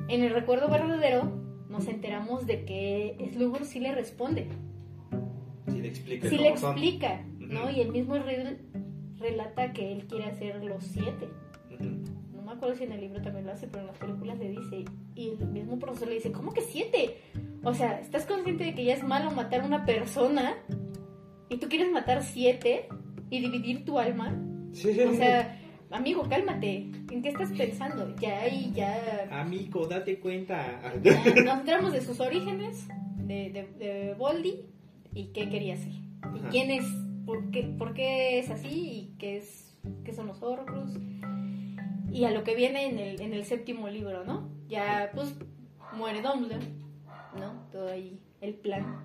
En 0.07 0.24
el 0.24 0.34
recuerdo 0.34 0.69
verdadero 0.69 1.49
nos 1.80 1.88
enteramos 1.88 2.46
de 2.46 2.66
que 2.66 3.30
Slughorn 3.31 3.64
sí 3.64 3.80
le 3.80 3.96
responde, 3.96 4.48
Sí 5.72 5.80
le 5.81 5.88
explica 5.88 6.28
sí 6.30 6.38
le 6.38 6.58
son. 6.58 6.72
explica, 6.74 7.24
¿no? 7.38 7.70
Y 7.72 7.80
el 7.80 7.92
mismo 7.94 8.16
Riddle 8.16 8.58
relata 9.18 9.72
que 9.72 9.94
él 9.94 10.06
quiere 10.08 10.26
hacer 10.26 10.62
los 10.64 10.84
siete. 10.84 11.30
No 12.34 12.42
me 12.42 12.52
acuerdo 12.52 12.76
si 12.76 12.84
en 12.84 12.92
el 12.92 13.00
libro 13.00 13.22
también 13.22 13.46
lo 13.46 13.54
hace, 13.54 13.68
pero 13.68 13.81
en 13.81 13.88
las 13.88 13.98
películas 13.98 14.38
le 14.40 14.50
dice. 14.50 14.84
Y 15.16 15.30
el 15.30 15.48
mismo 15.48 15.80
profesor 15.80 16.10
le 16.10 16.16
dice, 16.16 16.34
¿cómo 16.34 16.52
que 16.54 16.62
siete? 16.62 17.16
O 17.64 17.74
sea, 17.74 18.00
¿estás 18.02 18.26
consciente 18.26 18.66
de 18.66 18.76
que 18.76 18.84
ya 18.84 18.96
es 18.96 19.04
malo 19.04 19.31
matar 19.31 19.62
a 19.62 19.66
una 19.66 19.86
persona? 19.86 20.56
¿Y 21.48 21.58
tú 21.58 21.70
quieres 21.70 21.90
matar 21.92 22.24
siete? 22.24 22.90
¿Y 23.30 23.40
dividir 23.40 23.86
tu 23.86 24.00
alma? 24.00 24.38
Sí. 24.74 25.00
O 25.00 25.14
sea, 25.14 25.58
amigo, 25.92 26.28
cálmate. 26.30 26.90
¿En 27.12 27.22
qué 27.22 27.30
estás 27.30 27.52
pensando? 27.52 28.16
Ya 28.18 28.42
ahí, 28.42 28.72
ya... 28.74 29.28
Amigo, 29.32 29.88
date 29.88 30.20
cuenta. 30.20 30.94
ya 31.04 31.44
nos 31.44 31.60
enteramos 31.60 31.94
de 31.94 32.02
sus 32.02 32.20
orígenes, 32.20 32.88
de, 33.18 33.50
de, 33.52 33.86
de 33.86 34.14
Voldy, 34.16 34.66
y 35.14 35.28
qué 35.28 35.50
quería 35.50 35.74
hacer. 35.74 35.92
Y 36.36 36.40
Ajá. 36.40 36.50
quién 36.50 36.72
es, 36.72 36.86
por 37.26 37.50
qué, 37.52 37.64
por 37.64 37.94
qué 37.94 38.40
es 38.40 38.50
así, 38.50 38.70
y 38.70 39.16
qué, 39.18 39.38
es, 39.38 39.78
qué 40.04 40.14
son 40.14 40.28
los 40.28 40.42
Horcrux. 40.42 40.92
Y 42.12 42.26
a 42.26 42.32
lo 42.32 42.44
que 42.44 42.56
viene 42.56 42.88
en 42.88 43.00
el, 43.00 43.22
en 43.22 43.34
el 43.34 43.46
séptimo 43.46 43.88
libro, 43.88 44.24
¿no? 44.24 44.50
Ya, 44.68 45.12
pues, 45.14 45.36
muere 45.94 46.22
Dumbledore, 46.22 46.66
¿no? 47.38 47.68
Todo 47.72 47.90
ahí, 47.90 48.20
el 48.42 48.56
plan. 48.56 49.04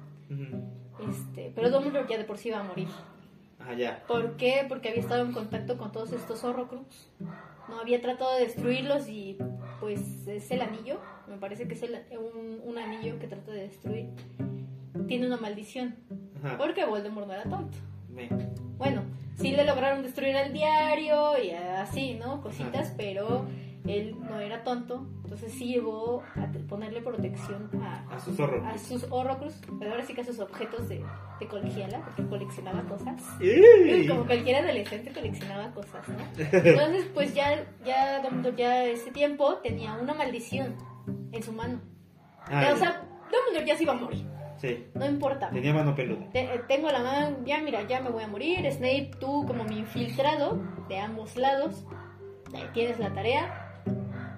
Este, 1.08 1.52
pero 1.54 1.70
Dumbledore 1.70 2.06
ya 2.08 2.18
de 2.18 2.24
por 2.24 2.38
sí 2.38 2.48
iba 2.48 2.60
a 2.60 2.64
morir. 2.64 2.88
Ah. 3.66 3.98
¿Por 4.06 4.36
qué? 4.36 4.64
Porque 4.68 4.88
había 4.90 5.00
estado 5.00 5.24
en 5.24 5.32
contacto 5.32 5.76
con 5.78 5.90
todos 5.92 6.12
estos 6.12 6.44
Horrocrux. 6.44 7.10
No 7.68 7.80
había 7.80 8.00
tratado 8.02 8.34
de 8.34 8.40
destruirlos 8.44 9.08
y 9.08 9.38
pues 9.80 10.26
es 10.28 10.50
el 10.50 10.60
anillo. 10.62 11.00
Me 11.28 11.36
parece 11.38 11.66
que 11.66 11.74
es 11.74 11.82
el- 11.82 11.98
un, 12.18 12.60
un 12.62 12.78
anillo 12.78 13.18
que 13.18 13.26
trata 13.26 13.52
de 13.52 13.62
destruir. 13.62 14.10
Tiene 15.08 15.26
una 15.26 15.38
maldición. 15.38 15.96
Ajá. 16.42 16.58
Porque 16.58 16.84
Voldemort 16.84 17.26
no 17.26 17.32
era 17.32 17.44
tonto. 17.44 17.78
Bueno, 18.76 19.02
sí 19.36 19.52
le 19.52 19.64
lograron 19.64 20.02
destruir 20.02 20.36
el 20.36 20.52
diario 20.52 21.42
y 21.42 21.50
así, 21.50 22.14
¿no? 22.14 22.42
Cositas, 22.42 22.92
pero 22.96 23.46
él 23.86 24.16
no 24.20 24.40
era 24.40 24.64
tonto. 24.64 25.06
Entonces 25.24 25.52
sí 25.52 25.66
llegó 25.74 26.22
a 26.36 26.46
ponerle 26.68 27.00
protección 27.02 27.70
a, 27.82 28.14
A 28.14 28.18
sus 28.18 28.38
horrocrux. 28.40 28.66
a 28.74 28.78
sus 28.78 29.06
Horrocrux. 29.10 29.60
Pero 29.78 29.90
ahora 29.90 30.04
sí 30.04 30.14
que 30.14 30.20
a 30.22 30.24
sus 30.24 30.38
objetos 30.40 30.88
de, 30.88 31.04
de 31.40 31.48
colegiala, 31.48 32.00
porque 32.04 32.26
coleccionaba 32.26 32.82
cosas. 32.84 33.22
¡Ey! 33.40 34.06
Como 34.08 34.24
cualquier 34.26 34.56
adolescente 34.64 35.12
coleccionaba 35.12 35.70
cosas, 35.72 36.08
¿no? 36.08 36.16
Entonces, 36.38 37.06
pues 37.12 37.34
ya, 37.34 37.64
ya, 37.84 38.20
Dumbledore 38.22 38.56
ya 38.56 38.84
ese 38.86 39.10
tiempo 39.10 39.56
tenía 39.58 39.92
una 39.94 40.14
maldición 40.14 40.74
en 41.32 41.42
su 41.42 41.52
mano. 41.52 41.80
Ah, 42.46 42.70
o 42.74 42.76
sea, 42.76 43.02
Dumbledore 43.30 43.66
ya 43.66 43.76
se 43.76 43.82
iba 43.82 43.92
a 43.92 43.96
morir, 43.96 44.26
sí. 44.58 44.86
no 44.94 45.06
importa. 45.06 45.50
Tenía 45.50 45.72
mano 45.74 45.94
peluda. 45.94 46.28
Te- 46.30 46.54
eh, 46.54 46.60
tengo 46.68 46.90
la 46.90 47.02
mano, 47.02 47.36
ya 47.44 47.58
mira, 47.60 47.82
ya 47.82 48.00
me 48.00 48.10
voy 48.10 48.22
a 48.22 48.28
morir. 48.28 48.70
Snape, 48.70 49.10
tú 49.18 49.44
como 49.46 49.64
mi 49.64 49.78
infiltrado 49.78 50.58
de 50.88 50.98
ambos 51.00 51.36
lados, 51.36 51.84
eh, 52.54 52.66
tienes 52.72 52.98
la 52.98 53.12
tarea 53.12 53.63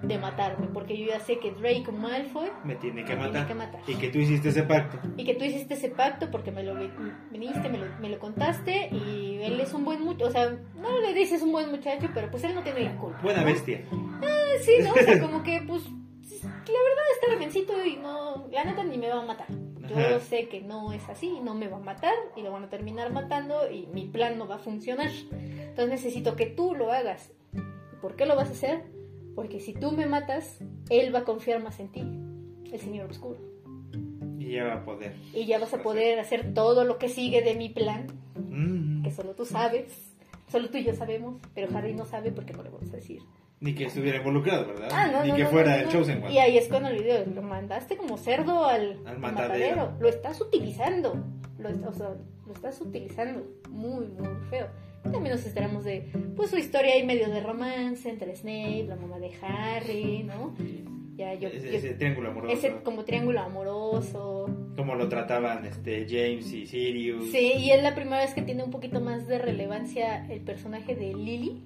de 0.03 0.17
matarme, 0.17 0.67
porque 0.73 0.97
yo 0.97 1.07
ya 1.07 1.19
sé 1.19 1.39
que 1.39 1.51
Draco 1.51 1.91
Malfoy 1.91 2.49
Me 2.63 2.75
tiene 2.75 3.03
que 3.03 3.15
Me 3.15 3.23
tiene 3.23 3.27
matar. 3.39 3.47
que 3.47 3.53
matar. 3.55 3.81
Y 3.87 3.95
que 3.95 4.09
tú 4.09 4.19
hiciste 4.19 4.49
ese 4.49 4.63
pacto. 4.63 4.99
y 5.17 5.23
que 5.25 5.33
tú 5.35 5.43
hiciste 5.43 5.73
ese 5.73 5.89
pacto 5.89 6.29
porque 6.31 6.51
me 6.51 6.63
lo 6.63 6.75
vi- 6.75 6.91
viniste, 7.31 7.69
me 7.69 7.77
lo, 7.77 7.85
me 7.99 8.09
lo 8.09 8.19
contaste 8.19 8.89
y 8.91 9.39
él 9.41 9.59
es 9.59 9.73
un 9.73 9.85
buen 9.85 10.03
muchacho, 10.03 10.27
o 10.27 10.31
sea, 10.31 10.55
no 10.75 10.99
le 10.99 11.13
dices 11.13 11.41
un 11.41 11.51
buen 11.51 11.69
muchacho, 11.71 12.07
pero 12.13 12.29
pues 12.29 12.43
él 12.43 12.53
no 12.55 12.61
tiene 12.61 12.81
la 12.81 12.95
culpa. 12.97 13.19
Buena 13.21 13.41
¿no? 13.41 13.47
bestia. 13.47 13.83
Sí, 14.61 14.73
¿no? 14.83 14.91
O 14.91 14.95
sea, 14.95 15.19
como 15.21 15.43
que 15.43 15.61
pues 15.67 15.83
la 15.85 16.49
verdad 16.49 17.05
está 17.13 17.33
remencito 17.33 17.85
y 17.85 17.95
no, 17.97 18.47
la 18.51 18.65
neta 18.65 18.83
ni 18.83 18.97
me 18.97 19.09
va 19.09 19.21
a 19.21 19.25
matar. 19.25 19.47
Yo 19.89 19.95
Ajá. 19.97 20.19
sé 20.19 20.49
que 20.49 20.61
no 20.61 20.91
es 20.91 21.07
así, 21.07 21.39
no 21.41 21.55
me 21.55 21.69
va 21.69 21.77
a 21.77 21.79
matar 21.79 22.13
y 22.35 22.41
lo 22.41 22.51
van 22.51 22.65
a 22.65 22.69
terminar 22.69 23.11
matando 23.13 23.71
y 23.71 23.87
mi 23.93 24.05
plan 24.05 24.37
no 24.37 24.45
va 24.47 24.55
a 24.55 24.59
funcionar. 24.59 25.09
Entonces 25.31 25.89
necesito 25.89 26.35
que 26.35 26.45
tú 26.45 26.75
lo 26.75 26.91
hagas. 26.91 27.31
¿Y 27.53 27.95
¿Por 28.01 28.15
qué 28.17 28.25
lo 28.25 28.35
vas 28.35 28.49
a 28.49 28.51
hacer? 28.51 28.83
Porque 29.37 29.59
si 29.59 29.71
tú 29.71 29.91
me 29.91 30.07
matas, 30.07 30.57
él 30.89 31.13
va 31.13 31.19
a 31.19 31.23
confiar 31.23 31.61
más 31.61 31.79
en 31.79 31.89
ti, 31.89 32.01
el 32.73 32.79
Señor 32.79 33.11
Oscuro. 33.11 33.37
Y 34.39 34.53
ya 34.53 34.63
va 34.63 34.73
a 34.73 34.83
poder. 34.83 35.13
Y 35.31 35.45
ya 35.45 35.59
vas 35.59 35.71
a 35.75 35.83
poder 35.83 36.17
hacer 36.19 36.55
todo 36.55 36.85
lo 36.85 36.97
que 36.97 37.07
sigue 37.07 37.43
de 37.43 37.53
mi 37.53 37.69
plan, 37.69 38.07
Mm. 38.33 39.03
que 39.03 39.11
solo 39.11 39.35
tú 39.35 39.45
sabes, 39.45 40.15
solo 40.47 40.71
tú 40.71 40.77
y 40.79 40.85
yo 40.85 40.95
sabemos, 40.95 41.39
pero 41.53 41.67
Harry 41.77 41.93
no 41.93 42.05
sabe 42.05 42.31
porque 42.31 42.53
no 42.53 42.63
le 42.63 42.71
vamos 42.71 42.89
a 42.91 42.95
decir. 42.95 43.21
Ni 43.59 43.75
que 43.75 43.85
estuviera 43.85 44.17
involucrado, 44.17 44.65
¿verdad? 44.69 44.89
Ah, 44.91 45.07
no, 45.11 45.21
Ni 45.23 45.29
no, 45.29 45.35
que 45.35 45.43
no, 45.43 45.49
fuera 45.49 45.81
el. 45.81 45.89
Chosen 45.89 46.23
One. 46.23 46.33
Y 46.33 46.39
ahí 46.39 46.57
es 46.57 46.67
cuando 46.67 46.89
le 46.89 47.03
digo, 47.03 47.31
lo 47.35 47.43
mandaste 47.43 47.95
como 47.95 48.17
cerdo 48.17 48.65
al, 48.65 48.99
Al 49.05 49.19
matadero. 49.19 49.93
Lo 49.99 50.09
estás 50.09 50.41
utilizando. 50.41 51.13
Lo, 51.59 51.69
o 51.89 51.93
sea, 51.93 52.15
lo 52.47 52.53
estás 52.53 52.81
utilizando. 52.81 53.43
Muy, 53.69 54.07
muy 54.07 54.29
feo. 54.49 54.67
También 55.11 55.35
nos 55.35 55.45
enteramos 55.45 55.83
de, 55.83 56.09
pues, 56.35 56.49
su 56.49 56.57
historia 56.57 56.93
ahí 56.93 57.05
medio 57.05 57.29
de 57.29 57.41
romance 57.41 58.09
entre 58.09 58.35
Snape, 58.35 58.85
la 58.87 58.95
mamá 58.95 59.19
de 59.19 59.31
Harry, 59.41 60.23
¿no? 60.23 60.53
Ya 61.15 61.33
yo... 61.33 61.49
ese, 61.49 61.89
yo- 61.89 61.97
triángulo 61.97 62.29
amoroso. 62.29 62.53
ese 62.53 62.75
como 62.83 63.03
triángulo 63.03 63.39
amoroso. 63.39 64.45
Como 64.75 64.93
lo 64.95 65.09
trataban 65.09 65.65
este 65.65 66.05
James 66.07 66.51
y 66.53 66.67
Sirius. 66.67 67.31
Sí, 67.31 67.53
y 67.57 67.71
es 67.71 67.81
la 67.81 67.95
primera 67.95 68.19
vez 68.19 68.33
que 68.35 68.43
tiene 68.43 68.63
un 68.63 68.69
poquito 68.71 69.01
más 69.01 69.27
de 69.27 69.39
relevancia 69.39 70.27
el 70.29 70.41
personaje 70.41 70.95
de 70.95 71.13
Lily 71.15 71.63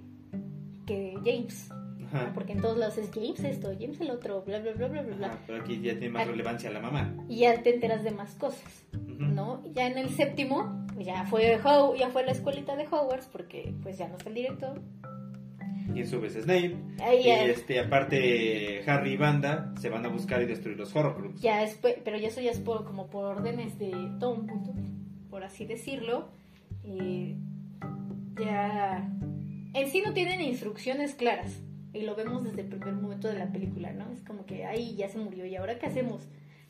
que 0.86 1.16
James. 1.26 1.70
Ajá. 2.08 2.32
Porque 2.34 2.54
en 2.54 2.62
todos 2.62 2.78
lados 2.78 2.98
es 2.98 3.10
James 3.14 3.42
esto, 3.44 3.72
James 3.80 4.00
el 4.02 4.12
otro, 4.12 4.42
bla, 4.44 4.60
bla, 4.60 4.72
bla, 4.74 4.88
bla, 4.88 5.02
bla, 5.02 5.16
bla. 5.16 5.28
Ajá, 5.28 5.40
pero 5.48 5.62
aquí 5.62 5.80
ya 5.82 5.92
tiene 5.94 6.10
más 6.10 6.24
Ah. 6.28 6.32
relevancia 6.32 6.70
la 6.72 6.80
mamá. 6.80 7.14
Y 7.30 7.40
ya 7.40 7.62
te 7.62 7.74
enteras 7.74 8.04
de 8.04 8.12
más 8.12 8.36
cosas. 8.36 8.86
¿no? 9.18 9.62
Ya 9.74 9.88
en 9.88 9.98
el 9.98 10.10
séptimo, 10.10 10.86
ya 11.03 11.25
fue 11.25 11.60
How, 11.63 11.96
ya 11.96 12.10
fue 12.10 12.24
la 12.25 12.31
escuelita 12.31 12.75
de 12.75 12.86
Hogwarts, 12.88 13.27
porque 13.27 13.74
pues 13.84 13.98
ya 13.98 14.08
no 14.08 14.15
está 14.17 14.29
el 14.29 14.36
director. 14.36 14.81
Y 15.93 16.00
en 16.01 16.08
su 16.08 16.22
vez 16.22 16.34
Snape. 16.34 16.75
Ahí 17.01 17.22
Y 17.25 17.29
este, 17.29 17.79
aparte, 17.79 18.84
Harry 18.88 19.13
y 19.13 19.17
Banda 19.17 19.74
se 19.79 19.89
van 19.89 20.05
a 20.05 20.10
buscar 20.10 20.41
y 20.41 20.46
destruir 20.46 20.77
los 20.77 20.96
Horcrux. 20.96 21.41
ya 21.41 21.63
es, 21.63 21.75
pe- 21.75 22.01
pero 22.03 22.17
ya 22.17 22.27
eso 22.29 22.39
ya 22.39 22.51
es 22.51 22.60
por, 22.60 22.86
como 22.86 23.08
por 23.10 23.25
órdenes 23.25 23.77
de 23.77 23.89
Dumbledore, 23.89 24.79
por 25.29 25.43
así 25.43 25.65
decirlo. 25.65 26.29
Y 26.84 27.36
ya, 28.39 29.10
en 29.74 29.89
sí 29.89 30.01
no 30.05 30.13
tienen 30.13 30.41
instrucciones 30.41 31.15
claras. 31.15 31.62
Y 31.93 32.01
lo 32.03 32.15
vemos 32.15 32.43
desde 32.46 32.62
el 32.62 32.67
primer 32.67 32.93
momento 32.93 33.27
de 33.27 33.38
la 33.38 33.51
película, 33.51 33.91
¿no? 33.91 34.10
Es 34.13 34.24
como 34.24 34.46
que, 34.46 34.63
ay, 34.65 34.96
ya 34.96 35.10
se 35.10 35.17
murió, 35.17 35.46
¿y 35.46 35.55
ahora 35.58 35.77
qué 35.77 35.88
hacemos? 35.88 36.25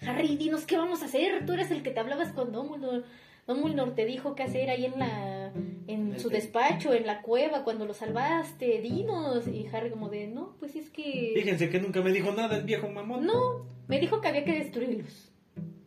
Harry, 0.06 0.36
dinos 0.36 0.66
qué 0.66 0.78
vamos 0.78 1.04
a 1.04 1.06
hacer. 1.06 1.46
Tú 1.46 1.54
eres 1.54 1.70
el 1.70 1.84
que 1.84 1.92
te 1.92 2.00
hablabas 2.00 2.32
con 2.34 2.52
Dumbledore. 2.52 3.04
Dumbledore 3.48 3.92
te 3.92 4.06
dijo 4.06 4.36
qué 4.36 4.44
hacer 4.44 4.70
ahí 4.70 4.86
en 4.86 5.00
la 5.00 5.52
en 5.88 6.20
su 6.20 6.30
despacho, 6.30 6.94
en 6.94 7.06
la 7.06 7.22
cueva, 7.22 7.64
cuando 7.64 7.86
lo 7.86 7.94
salvaste. 7.94 8.82
Dinos. 8.82 9.48
Y 9.48 9.68
Harry 9.72 9.90
como 9.90 10.10
de, 10.10 10.28
no, 10.28 10.56
pues 10.60 10.76
es 10.76 10.90
que... 10.90 11.32
Fíjense 11.36 11.70
que 11.70 11.80
nunca 11.80 12.02
me 12.02 12.12
dijo 12.12 12.32
nada 12.32 12.58
el 12.58 12.64
viejo 12.64 12.88
mamón. 12.90 13.26
No, 13.26 13.66
me 13.88 14.00
dijo 14.00 14.22
que 14.22 14.28
había 14.28 14.46
que 14.46 14.54
destruirlos. 14.54 15.32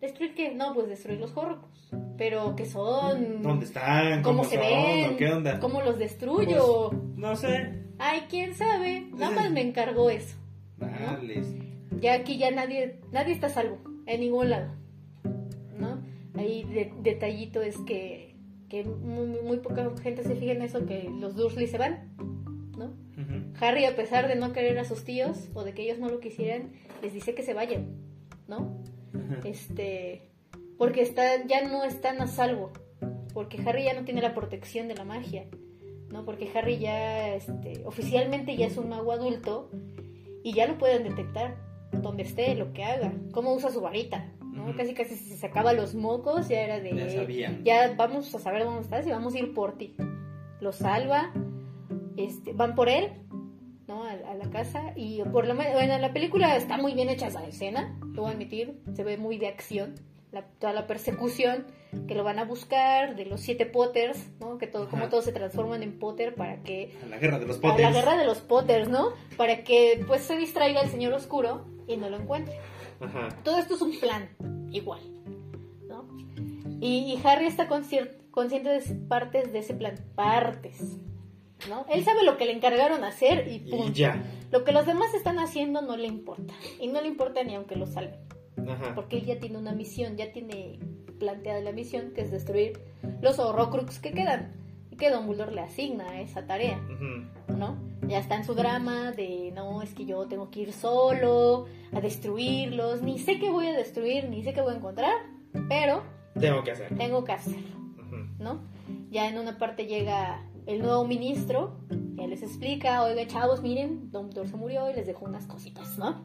¿Destruir 0.01 0.35
qué? 0.35 0.55
No, 0.55 0.75
pues 0.75 0.89
destruir 0.89 1.21
los 1.21 1.35
horrocrux. 1.37 1.91
Pero 2.19 2.55
que 2.57 2.67
son... 2.67 3.43
¿Dónde 3.43 3.65
están? 3.65 4.23
¿Cómo, 4.23 4.39
¿Cómo, 4.43 4.51
se 4.51 4.57
son? 4.57 4.67
ven? 4.67 5.15
¿O 5.15 5.17
¿Qué 5.17 5.33
onda? 5.33 5.61
¿Cómo 5.61 5.81
los 5.81 5.99
destruyo? 5.99 6.91
No 7.17 7.37
sé. 7.37 7.81
Ay, 7.99 8.25
quién 8.29 8.55
sabe. 8.55 9.09
Nada 9.13 9.35
más 9.35 9.51
me 9.51 9.63
encargó 9.63 10.11
eso. 10.11 10.37
Vale. 10.77 11.43
Ya 12.01 12.15
aquí 12.15 12.37
ya 12.37 12.51
nadie, 12.51 13.01
nadie 13.13 13.33
está 13.33 13.47
a 13.47 13.51
salvo, 13.51 13.79
en 14.07 14.21
ningún 14.21 14.51
lado. 14.51 14.73
Ahí 16.35 16.65
de- 16.65 16.93
detallito 17.03 17.63
es 17.63 17.77
que, 17.79 18.35
que 18.69 18.85
muy, 18.85 19.27
muy 19.43 19.59
poca 19.59 19.91
gente 20.03 20.23
se 20.25 20.35
fija 20.35 20.53
en 20.53 20.63
eso, 20.63 20.85
que 20.87 21.09
los 21.09 21.37
Dursley 21.37 21.67
se 21.67 21.79
van, 21.79 22.15
¿no? 22.77 22.93
Harry, 23.61 23.85
a 23.85 23.95
pesar 23.95 24.27
de 24.27 24.35
no 24.35 24.53
querer 24.53 24.79
a 24.79 24.85
sus 24.85 25.05
tíos 25.05 25.49
o 25.55 25.63
de 25.63 25.73
que 25.75 25.83
ellos 25.83 25.99
no 25.99 26.09
lo 26.09 26.19
quisieran, 26.21 26.73
les 27.03 27.13
dice 27.13 27.35
que 27.35 27.43
se 27.43 27.55
vayan, 27.55 27.97
¿no? 28.49 28.83
Este, 29.45 30.31
porque 30.77 31.03
está, 31.03 31.47
ya 31.47 31.67
no 31.69 31.85
están 31.85 32.21
a 32.21 32.27
salvo, 32.27 32.73
porque 33.33 33.63
Harry 33.65 33.85
ya 33.85 33.95
no 33.95 34.05
tiene 34.05 34.21
la 34.23 34.35
protección 34.35 34.89
de 34.89 34.97
la 34.97 35.05
magia, 35.05 35.47
¿no? 36.11 36.25
Porque 36.25 36.51
Harry 36.55 36.79
ya, 36.79 37.35
este, 37.35 37.83
oficialmente 37.85 38.57
ya 38.57 38.67
es 38.67 38.77
un 38.77 38.89
mago 38.89 39.13
adulto 39.13 39.71
y 40.43 40.53
ya 40.53 40.67
lo 40.67 40.79
pueden 40.79 41.05
detectar, 41.05 41.57
donde 41.93 42.25
esté, 42.25 42.55
lo 42.57 42.73
que 42.73 42.83
haga, 42.83 43.13
cómo 43.33 43.55
usa 43.55 43.71
su 43.71 43.81
varita, 43.81 44.33
¿no? 44.55 44.65
Ujú. 44.65 44.77
Casi 44.77 44.95
casi 44.95 45.15
si 45.17 45.25
se 45.31 45.37
sacaba 45.37 45.73
los 45.73 45.95
mocos, 45.95 46.49
ya 46.49 46.61
era 46.63 46.81
de... 46.81 46.95
Ya 46.97 47.11
sabían. 47.11 47.63
Ya 47.65 47.95
vamos 47.97 48.35
a 48.35 48.39
saber 48.39 48.65
dónde 48.65 48.81
estás 48.83 49.07
y 49.07 49.11
vamos 49.11 49.35
a 49.35 49.39
ir 49.39 49.53
por 49.53 49.77
ti. 49.77 49.95
Lo 50.61 50.73
salva, 50.73 51.33
este, 52.17 52.53
van 52.53 52.75
por 52.75 52.89
él, 52.89 53.11
¿no? 53.87 54.05
A, 54.05 54.13
a 54.13 54.35
la 54.35 54.49
casa 54.51 54.93
y 54.97 55.23
por 55.25 55.47
lo 55.47 55.55
menos, 55.55 55.75
bueno, 55.75 55.95
en 55.95 56.01
la 56.01 56.13
película 56.13 56.57
está 56.57 56.77
muy 56.79 56.95
bien 56.95 57.09
hecha 57.11 57.27
esa 57.27 57.45
escena, 57.47 57.99
lo 58.13 58.23
voy 58.23 58.31
a 58.31 58.35
admitir, 58.35 58.81
se 58.95 59.05
ve 59.05 59.19
muy 59.19 59.37
de 59.39 59.49
acción, 59.49 59.95
la, 60.33 60.43
toda 60.43 60.73
la 60.73 60.87
persecución 60.87 61.67
que 62.09 62.15
lo 62.17 62.25
van 62.25 62.39
a 62.41 62.45
buscar 62.45 63.15
de 63.15 63.25
los 63.25 63.41
siete 63.41 63.67
Potters, 63.67 64.19
¿no? 64.41 64.59
Que 64.59 64.67
todo, 64.67 64.89
como 64.89 65.03
Ajá. 65.03 65.11
todos 65.11 65.25
se 65.27 65.33
transforman 65.33 65.83
en 65.85 65.99
Potter 65.99 66.35
para 66.35 66.63
que 66.63 66.93
A 67.05 67.07
la 67.07 67.19
guerra 67.19 67.39
de 67.39 67.47
los 67.47 67.59
a 67.59 67.61
potes. 67.61 67.81
la 67.83 67.93
guerra 67.93 68.17
de 68.17 68.25
los 68.25 68.39
Potters, 68.41 68.89
¿no? 68.89 69.11
Para 69.37 69.63
que 69.65 70.03
pues 70.07 70.23
se 70.23 70.37
distraiga 70.37 70.81
el 70.81 70.89
señor 70.89 71.13
oscuro 71.13 71.67
y 71.87 71.97
no 71.97 72.11
lo 72.11 72.17
encuentre. 72.17 72.59
Ajá. 73.01 73.29
Todo 73.43 73.59
esto 73.59 73.75
es 73.75 73.83
un 73.83 73.99
plan, 73.99 74.29
igual, 74.71 75.01
¿no? 75.89 76.07
Y, 76.81 77.13
y 77.13 77.21
Harry 77.25 77.47
está 77.47 77.69
consciente 77.69 78.69
de 78.69 78.81
partes 79.09 79.53
de 79.53 79.61
ese 79.61 79.75
plan, 79.75 79.95
partes, 80.15 80.99
¿no? 81.69 81.87
Él 81.89 82.05
sabe 82.05 82.25
lo 82.25 82.37
que 82.37 82.47
le 82.47 82.53
encargaron 82.53 83.05
hacer 83.05 83.49
y 83.49 83.61
punto. 83.61 83.89
Y 83.89 83.93
ya. 83.93 84.23
Lo 84.51 84.65
que 84.65 84.73
los 84.73 84.87
demás 84.87 85.15
están 85.15 85.39
haciendo 85.39 85.83
no 85.83 85.97
le 85.97 86.07
importa. 86.07 86.55
Y 86.81 86.89
no 86.89 87.01
le 87.01 87.09
importa 87.09 87.43
ni 87.43 87.55
aunque 87.55 87.77
lo 87.77 87.87
salven. 87.87 88.21
Ajá. 88.69 88.95
Porque 88.95 89.19
él 89.19 89.25
ya 89.25 89.39
tiene 89.39 89.59
una 89.59 89.73
misión, 89.73 90.17
ya 90.17 90.33
tiene 90.33 90.79
planteada 91.19 91.61
la 91.61 91.73
misión, 91.73 92.13
que 92.13 92.23
es 92.23 92.31
destruir 92.31 92.81
los 93.21 93.39
Horrocrux 93.39 93.99
que 93.99 94.13
quedan. 94.13 94.53
Y 94.91 94.97
que 94.97 95.11
Dumbledore 95.11 95.53
le 95.53 95.63
asigna 95.63 96.21
esa 96.21 96.47
tarea. 96.47 96.81
¿no? 97.49 97.79
Ya 98.09 98.19
está 98.19 98.37
en 98.37 98.45
su 98.45 98.55
drama 98.55 99.13
de 99.13 99.53
no, 99.55 99.83
es 99.83 99.95
que 99.95 100.05
yo 100.05 100.27
tengo 100.27 100.51
que 100.51 100.61
ir 100.61 100.73
solo 100.73 101.67
a 101.93 102.01
destruirlos, 102.01 103.03
ni 103.03 103.19
sé 103.19 103.39
qué 103.39 103.51
voy 103.51 103.67
a 103.69 103.73
destruir, 103.73 104.29
ni 104.29 104.43
sé 104.43 104.53
qué 104.53 104.61
voy 104.61 104.75
a 104.75 104.77
encontrar, 104.77 105.15
pero 105.69 106.03
Tengo 106.39 106.63
que 106.63 106.73
hacer. 106.73 106.97
tengo 106.97 107.25
que 107.25 107.33
hacerlo. 107.33 107.77
¿no? 108.39 108.61
Ya 109.11 109.29
en 109.29 109.39
una 109.39 109.59
parte 109.59 109.87
llega 109.87 110.43
el 110.67 110.81
nuevo 110.81 111.07
ministro, 111.07 111.77
ya 112.17 112.27
les 112.27 112.43
explica, 112.43 113.03
oiga 113.03 113.27
chavos, 113.27 113.63
miren, 113.63 114.11
Dumbledore 114.11 114.49
se 114.49 114.57
murió 114.57 114.91
y 114.91 114.95
les 114.95 115.07
dejó 115.07 115.25
unas 115.25 115.47
cositas, 115.47 115.99
¿no? 115.99 116.25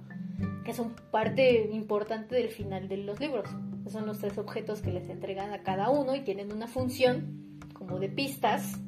Que 0.66 0.74
son 0.74 0.96
parte 1.12 1.70
importante 1.72 2.36
del 2.36 2.50
final 2.50 2.88
de 2.88 2.98
los 2.98 3.20
libros. 3.20 3.50
Son 3.88 4.06
los 4.06 4.20
tres 4.20 4.38
objetos 4.38 4.82
que 4.82 4.92
les 4.92 5.10
entregan 5.10 5.52
a 5.54 5.64
cada 5.64 5.90
uno 5.90 6.16
y 6.16 6.22
tienen 6.22 6.52
una 6.52 6.68
función 6.68 7.58
como 7.74 8.00
de 8.00 8.10
pistas, 8.10 8.80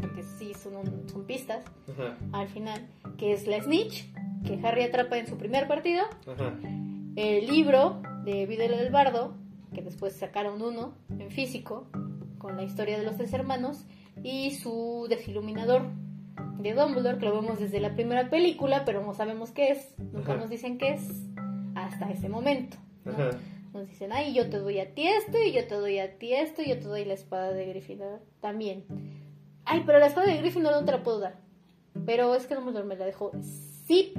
porque 0.00 0.22
sí 0.22 0.52
son, 0.54 0.76
un- 0.76 1.08
son 1.08 1.24
pistas, 1.24 1.60
Ajá. 1.92 2.16
al 2.32 2.48
final, 2.48 2.86
que 3.18 3.32
es 3.32 3.46
la 3.46 3.60
Snitch, 3.62 4.06
que 4.44 4.58
Harry 4.66 4.82
atrapa 4.82 5.18
en 5.18 5.26
su 5.26 5.36
primer 5.36 5.66
partido, 5.68 6.02
Ajá. 6.26 6.54
el 7.16 7.46
libro 7.46 8.00
de 8.24 8.46
Vida 8.46 8.66
del 8.68 8.90
Bardo, 8.90 9.34
que 9.74 9.82
después 9.82 10.14
sacaron 10.14 10.60
uno 10.62 10.94
en 11.18 11.30
físico, 11.30 11.86
con 12.38 12.56
la 12.56 12.62
historia 12.62 12.98
de 12.98 13.04
los 13.04 13.16
tres 13.16 13.32
hermanos, 13.34 13.84
y 14.22 14.52
su 14.52 15.06
desiluminador 15.08 15.82
de 16.58 16.74
Dumbledore, 16.74 17.18
que 17.18 17.26
lo 17.26 17.40
vemos 17.40 17.58
desde 17.58 17.80
la 17.80 17.94
primera 17.94 18.28
película, 18.30 18.84
pero 18.84 19.04
no 19.04 19.14
sabemos 19.14 19.50
qué 19.50 19.68
es, 19.70 19.94
nunca 20.12 20.32
Ajá. 20.32 20.40
nos 20.42 20.50
dicen 20.50 20.76
qué 20.78 20.92
es, 20.94 21.08
hasta 21.74 22.10
ese 22.10 22.28
momento. 22.28 22.76
¿no? 23.04 23.12
Nos 23.72 23.88
dicen, 23.88 24.12
ay, 24.12 24.34
yo 24.34 24.50
te 24.50 24.58
doy 24.58 24.78
a 24.80 24.92
ti 24.94 25.06
esto, 25.06 25.38
y 25.42 25.52
yo 25.52 25.66
te 25.66 25.74
doy 25.76 25.98
a 26.00 26.18
ti 26.18 26.32
esto, 26.34 26.60
y 26.62 26.68
yo 26.70 26.78
te 26.78 26.84
doy 26.86 27.04
la 27.04 27.14
espada 27.14 27.52
de 27.52 27.66
Gryffindor 27.66 28.20
también. 28.40 28.84
Ay, 29.70 29.82
pero 29.86 29.98
la 29.98 30.06
espada 30.06 30.26
de 30.26 30.36
Gryffindor 30.38 30.72
no 30.72 30.84
te 30.84 30.92
la 30.92 31.02
puedo 31.02 31.20
dar. 31.20 31.36
Pero 32.06 32.34
es 32.34 32.46
que 32.46 32.54
Dumbledore 32.54 32.86
me 32.86 32.96
la 32.96 33.04
dejó. 33.06 33.30
Sí, 33.86 34.14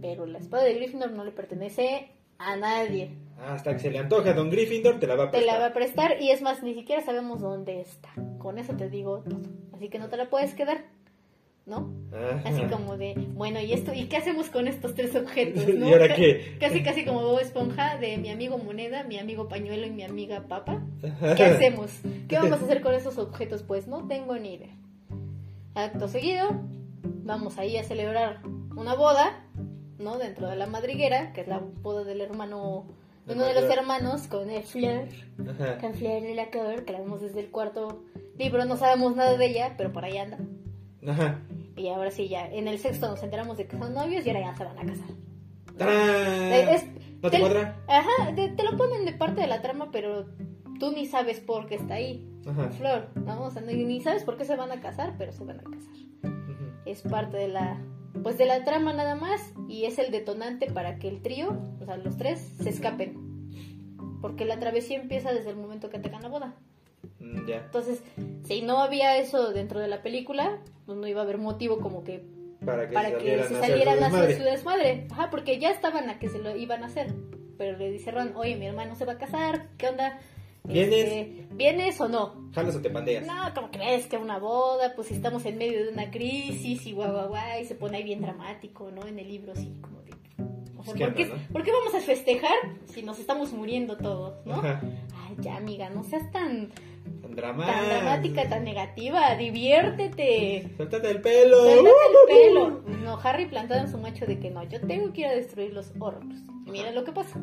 pero 0.00 0.26
la 0.26 0.38
espada 0.38 0.64
de 0.64 0.74
Gryffindor 0.74 1.10
no 1.12 1.24
le 1.24 1.30
pertenece 1.32 2.10
a 2.38 2.56
nadie. 2.56 3.16
Hasta 3.38 3.72
que 3.72 3.78
se 3.80 3.90
le 3.90 3.98
antoja 3.98 4.30
a 4.30 4.34
Don 4.34 4.50
Gryffindor, 4.50 5.00
te 5.00 5.06
la 5.06 5.16
va 5.16 5.24
a 5.24 5.30
Te 5.30 5.38
prestar. 5.38 5.54
la 5.54 5.60
va 5.60 5.66
a 5.66 5.72
prestar 5.72 6.20
y 6.22 6.30
es 6.30 6.42
más, 6.42 6.62
ni 6.62 6.74
siquiera 6.74 7.02
sabemos 7.02 7.40
dónde 7.40 7.80
está. 7.80 8.08
Con 8.38 8.58
eso 8.58 8.74
te 8.74 8.88
digo 8.88 9.18
todo. 9.28 9.40
Así 9.74 9.88
que 9.88 9.98
no 9.98 10.08
te 10.08 10.16
la 10.16 10.30
puedes 10.30 10.54
quedar, 10.54 10.84
¿no? 11.66 11.92
Ajá. 12.12 12.48
Así 12.48 12.62
como 12.64 12.96
de, 12.96 13.14
bueno, 13.34 13.60
¿y 13.60 13.72
esto? 13.72 13.92
¿Y 13.94 14.06
qué 14.06 14.16
hacemos 14.16 14.50
con 14.50 14.66
estos 14.66 14.94
tres 14.94 15.14
objetos? 15.14 15.66
¿no? 15.74 15.88
¿Y 15.88 15.92
ahora 15.92 16.14
qué? 16.14 16.56
Casi, 16.58 16.82
casi 16.82 17.04
como 17.04 17.22
Bob 17.22 17.40
Esponja 17.40 17.98
de 17.98 18.16
mi 18.18 18.30
amigo 18.30 18.58
Moneda, 18.58 19.04
mi 19.04 19.18
amigo 19.18 19.48
Pañuelo 19.48 19.86
y 19.86 19.90
mi 19.90 20.02
amiga 20.02 20.44
Papa. 20.48 20.82
Ajá. 21.04 21.34
¿Qué 21.34 21.44
hacemos? 21.44 21.90
¿Qué 22.28 22.36
vamos 22.36 22.60
a 22.60 22.64
hacer 22.64 22.80
con 22.80 22.94
esos 22.94 23.18
objetos? 23.18 23.62
Pues 23.62 23.86
no 23.86 24.06
tengo 24.08 24.36
ni 24.36 24.54
idea. 24.54 24.74
Acto 25.74 26.08
seguido, 26.08 26.50
vamos 27.24 27.58
ahí 27.58 27.76
a 27.76 27.84
celebrar 27.84 28.42
una 28.76 28.94
boda, 28.94 29.44
¿no? 29.98 30.18
Dentro 30.18 30.48
de 30.48 30.56
la 30.56 30.66
madriguera, 30.66 31.32
que 31.32 31.42
es 31.42 31.48
la 31.48 31.58
boda 31.58 32.04
del 32.04 32.20
hermano, 32.20 32.86
de 33.26 33.34
uno 33.34 33.44
de 33.44 33.54
los 33.54 33.64
hermanos, 33.64 34.26
con 34.26 34.50
el 34.50 34.62
Fleur, 34.64 35.08
con 35.80 35.94
Fleur 35.94 36.22
de 36.22 36.34
la 36.34 36.50
Coeur, 36.50 36.84
que 36.84 36.92
la 36.92 37.00
vemos 37.00 37.22
desde 37.22 37.40
el 37.40 37.50
cuarto 37.50 38.02
libro, 38.36 38.64
no 38.64 38.76
sabemos 38.76 39.16
nada 39.16 39.36
de 39.36 39.46
ella, 39.46 39.74
pero 39.76 39.92
por 39.92 40.04
ahí 40.04 40.18
anda. 40.18 40.38
Ajá. 41.06 41.40
Y 41.76 41.88
ahora 41.88 42.10
sí, 42.10 42.28
ya, 42.28 42.46
en 42.48 42.68
el 42.68 42.78
sexto 42.78 43.08
nos 43.08 43.22
enteramos 43.22 43.56
de 43.56 43.66
que 43.66 43.76
son 43.78 43.92
novios 43.94 44.24
y 44.26 44.30
ahora 44.30 44.40
ya 44.40 44.54
se 44.56 44.64
van 44.64 44.78
a 44.78 44.84
casar. 44.86 45.08
¡Tarán! 45.76 46.52
Eh, 46.52 46.74
es- 46.74 46.86
¿No 47.22 47.30
te 47.30 47.36
te- 47.36 47.40
cuadra? 47.40 47.76
Ajá, 47.88 48.34
te, 48.34 48.48
te 48.48 48.62
lo 48.62 48.76
ponen 48.76 49.04
de 49.04 49.12
parte 49.12 49.40
de 49.40 49.46
la 49.46 49.62
trama, 49.62 49.90
pero 49.92 50.26
tú 50.78 50.92
ni 50.92 51.06
sabes 51.06 51.40
por 51.40 51.66
qué 51.66 51.76
está 51.76 51.94
ahí. 51.94 52.28
Ajá. 52.46 52.70
Flor, 52.70 53.08
¿no? 53.14 53.44
O 53.44 53.50
sea, 53.50 53.62
ni, 53.62 53.74
ni 53.84 54.00
sabes 54.00 54.24
por 54.24 54.36
qué 54.36 54.44
se 54.44 54.56
van 54.56 54.70
a 54.72 54.80
casar, 54.80 55.14
pero 55.18 55.32
se 55.32 55.44
van 55.44 55.60
a 55.60 55.62
casar. 55.62 55.94
Es 56.84 57.02
parte 57.02 57.36
de 57.36 57.48
la, 57.48 57.80
pues 58.22 58.38
de 58.38 58.46
la 58.46 58.64
trama 58.64 58.92
nada 58.92 59.14
más 59.14 59.52
y 59.68 59.84
es 59.84 59.98
el 60.00 60.10
detonante 60.10 60.66
para 60.70 60.98
que 60.98 61.08
el 61.08 61.22
trío, 61.22 61.56
o 61.80 61.84
sea, 61.84 61.96
los 61.96 62.16
tres, 62.16 62.40
se 62.60 62.68
escapen. 62.70 63.16
Porque 64.20 64.44
la 64.44 64.58
travesía 64.58 65.00
empieza 65.00 65.32
desde 65.32 65.50
el 65.50 65.56
momento 65.56 65.88
que 65.90 65.96
atacan 65.98 66.22
la 66.22 66.28
boda. 66.28 66.54
Mm, 67.18 67.46
ya. 67.46 67.56
Entonces, 67.56 68.02
si 68.44 68.62
no 68.62 68.80
había 68.80 69.18
eso 69.18 69.52
dentro 69.52 69.80
de 69.80 69.88
la 69.88 70.02
película, 70.02 70.60
pues 70.86 70.98
no 70.98 71.06
iba 71.06 71.20
a 71.20 71.24
haber 71.24 71.38
motivo 71.38 71.78
como 71.80 72.04
que 72.04 72.24
Para 72.64 72.88
que, 72.88 72.94
para 72.94 73.10
que 73.10 73.18
salieran 73.18 73.48
se 73.48 73.54
a 73.54 73.58
hacer 73.58 73.70
salieran 73.70 74.02
a 74.02 74.06
hacer 74.06 74.36
su 74.36 74.42
desmadre. 74.44 75.06
Ajá, 75.10 75.30
porque 75.30 75.58
ya 75.58 75.70
estaban 75.70 76.10
a 76.10 76.18
que 76.18 76.28
se 76.28 76.38
lo 76.38 76.56
iban 76.56 76.82
a 76.82 76.86
hacer. 76.86 77.14
Pero 77.58 77.78
le 77.78 77.90
dice 77.90 78.10
Ron, 78.10 78.32
oye, 78.36 78.56
mi 78.56 78.66
hermano 78.66 78.94
se 78.96 79.04
va 79.04 79.12
a 79.12 79.18
casar, 79.18 79.68
¿qué 79.78 79.88
onda? 79.88 80.18
¿Vienes? 80.64 81.04
Este, 81.04 81.46
¿Vienes 81.54 82.00
o 82.00 82.08
no? 82.08 82.50
Jalas 82.54 82.76
o 82.76 82.80
te 82.80 82.90
pandeas. 82.90 83.26
No, 83.26 83.34
como 83.54 83.70
crees 83.70 84.06
que 84.06 84.16
una 84.16 84.38
boda, 84.38 84.94
pues 84.94 85.10
estamos 85.10 85.44
en 85.44 85.58
medio 85.58 85.84
de 85.84 85.92
una 85.92 86.10
crisis 86.10 86.86
y 86.86 86.92
guau, 86.92 87.12
guau, 87.12 87.28
guau, 87.28 87.60
y 87.60 87.64
se 87.64 87.74
pone 87.74 87.98
ahí 87.98 88.04
bien 88.04 88.20
dramático, 88.20 88.90
¿no? 88.90 89.06
En 89.06 89.18
el 89.18 89.28
libro, 89.28 89.52
así 89.52 89.72
como 89.80 90.00
de... 90.02 90.12
O 90.78 90.84
sea, 90.84 90.94
¿Qué 90.94 91.04
¿por, 91.04 91.14
qué, 91.14 91.22
onda, 91.24 91.36
no? 91.36 91.52
por 91.52 91.62
qué 91.62 91.72
vamos 91.72 91.94
a 91.94 92.00
festejar 92.00 92.56
si 92.86 93.02
nos 93.02 93.18
estamos 93.18 93.52
muriendo 93.52 93.96
todos, 93.96 94.44
no? 94.46 94.54
Ajá. 94.54 94.80
Ay, 95.26 95.36
ya, 95.40 95.56
amiga, 95.56 95.90
no 95.90 96.04
seas 96.04 96.30
tan, 96.30 96.70
Tan 97.22 97.34
dramática. 97.36 97.78
tan 97.78 97.88
dramática, 97.88 98.48
tan 98.48 98.64
negativa, 98.64 99.34
diviértete. 99.36 100.70
Suéltate 100.76 101.10
el 101.10 101.20
pelo. 101.20 101.56
Suéltate 101.62 101.90
el 101.90 102.36
pelo. 102.36 102.82
No, 103.04 103.18
Harry 103.22 103.46
plantado 103.46 103.80
en 103.80 103.88
su 103.88 103.98
macho 103.98 104.26
de 104.26 104.38
que 104.38 104.50
no, 104.50 104.62
yo 104.64 104.80
tengo 104.80 105.12
que 105.12 105.22
ir 105.22 105.26
a 105.28 105.34
destruir 105.34 105.72
los 105.72 105.92
Horrocrux. 105.98 106.40
Y 106.66 106.70
mira 106.70 106.90
lo 106.92 107.04
que 107.04 107.12
pasa. 107.12 107.40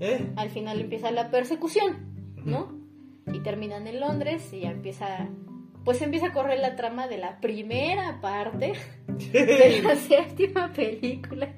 ¿Eh? 0.00 0.32
Al 0.36 0.50
final 0.50 0.80
empieza 0.80 1.10
la 1.10 1.30
persecución, 1.30 2.34
¿no? 2.44 2.80
Y 3.32 3.40
terminan 3.40 3.86
en 3.86 4.00
Londres 4.00 4.52
y 4.52 4.60
ya 4.60 4.70
empieza, 4.70 5.28
pues 5.84 6.00
empieza 6.02 6.26
a 6.28 6.32
correr 6.32 6.58
la 6.60 6.76
trama 6.76 7.08
de 7.08 7.18
la 7.18 7.40
primera 7.40 8.20
parte 8.20 8.72
de 9.32 9.80
la 9.82 9.96
séptima 9.96 10.72
película 10.72 11.48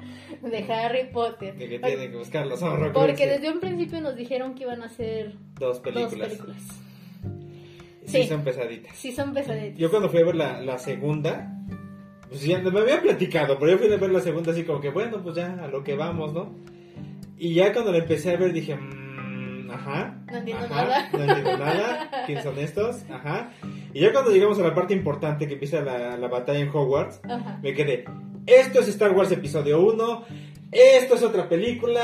de 0.43 0.73
Harry 0.73 1.09
Potter. 1.13 1.55
De 1.57 1.69
que 1.69 1.79
tiene 1.79 2.11
que 2.11 2.17
buscar 2.17 2.47
los 2.47 2.63
horrores. 2.63 2.93
Porque 2.93 3.27
desde 3.27 3.51
un 3.51 3.61
principio 3.61 4.01
nos 4.01 4.17
dijeron 4.17 4.55
que 4.55 4.65
iban 4.65 4.83
a 4.83 4.89
ser 4.89 5.35
Dos 5.59 5.81
películas. 5.81 6.11
dos 6.11 6.29
películas. 6.29 6.63
Sí, 8.07 8.23
Sí. 8.23 8.29
son 8.29 8.43
pesaditas. 8.43 8.97
Sí, 8.97 9.13
son 9.13 9.33
pesaditas. 9.33 9.79
Yo 9.79 9.91
cuando 9.91 10.09
fui 10.11 10.21
a 10.21 10.25
ver 10.25 10.35
la, 10.35 10.61
la 10.61 10.79
segunda, 10.79 11.53
pues 12.29 12.43
ya 12.43 12.59
me 12.59 12.81
había 12.81 13.01
platicado, 13.01 13.59
pero 13.59 13.73
yo 13.73 13.79
fui 13.79 13.93
a 13.93 13.97
ver 13.97 14.11
la 14.11 14.21
segunda 14.21 14.51
así 14.53 14.65
como 14.65 14.81
que, 14.81 14.91
bueno, 14.91 15.23
pues 15.23 15.37
ya 15.37 15.53
a 15.63 15.69
lo 15.69 15.85
que 15.85 15.95
vamos, 15.95 16.33
¿no? 16.33 16.53
Y 17.39 17.55
ya 17.55 17.73
cuando 17.73 17.93
la 17.93 17.99
empecé 17.99 18.33
a 18.33 18.37
ver 18.37 18.53
dije, 18.53 18.75
mmm, 18.75 19.71
ajá. 19.71 20.17
No 20.31 20.37
entiendo 20.39 20.65
ajá, 20.65 20.75
nada. 20.85 21.09
No 21.13 21.19
entiendo 21.23 21.59
nada. 21.59 22.11
¿Quiénes 22.27 22.45
son 22.45 22.59
estos? 22.59 23.03
Ajá. 23.11 23.51
Y 23.95 24.01
ya 24.01 24.13
cuando 24.13 24.31
llegamos 24.31 24.59
a 24.59 24.63
la 24.63 24.75
parte 24.75 24.95
importante 24.95 25.47
que 25.47 25.55
empieza 25.55 25.81
la, 25.83 26.17
la 26.17 26.29
batalla 26.29 26.61
en 26.61 26.69
Hogwarts, 26.69 27.21
Ajá. 27.25 27.59
me 27.63 27.75
quedé, 27.75 28.05
esto 28.47 28.81
es 28.81 28.89
Star 28.89 29.13
Wars 29.13 29.31
Episodio 29.33 29.81
1, 29.81 30.25
esto 30.73 31.15
es 31.15 31.23
otra 31.23 31.49
película, 31.49 32.01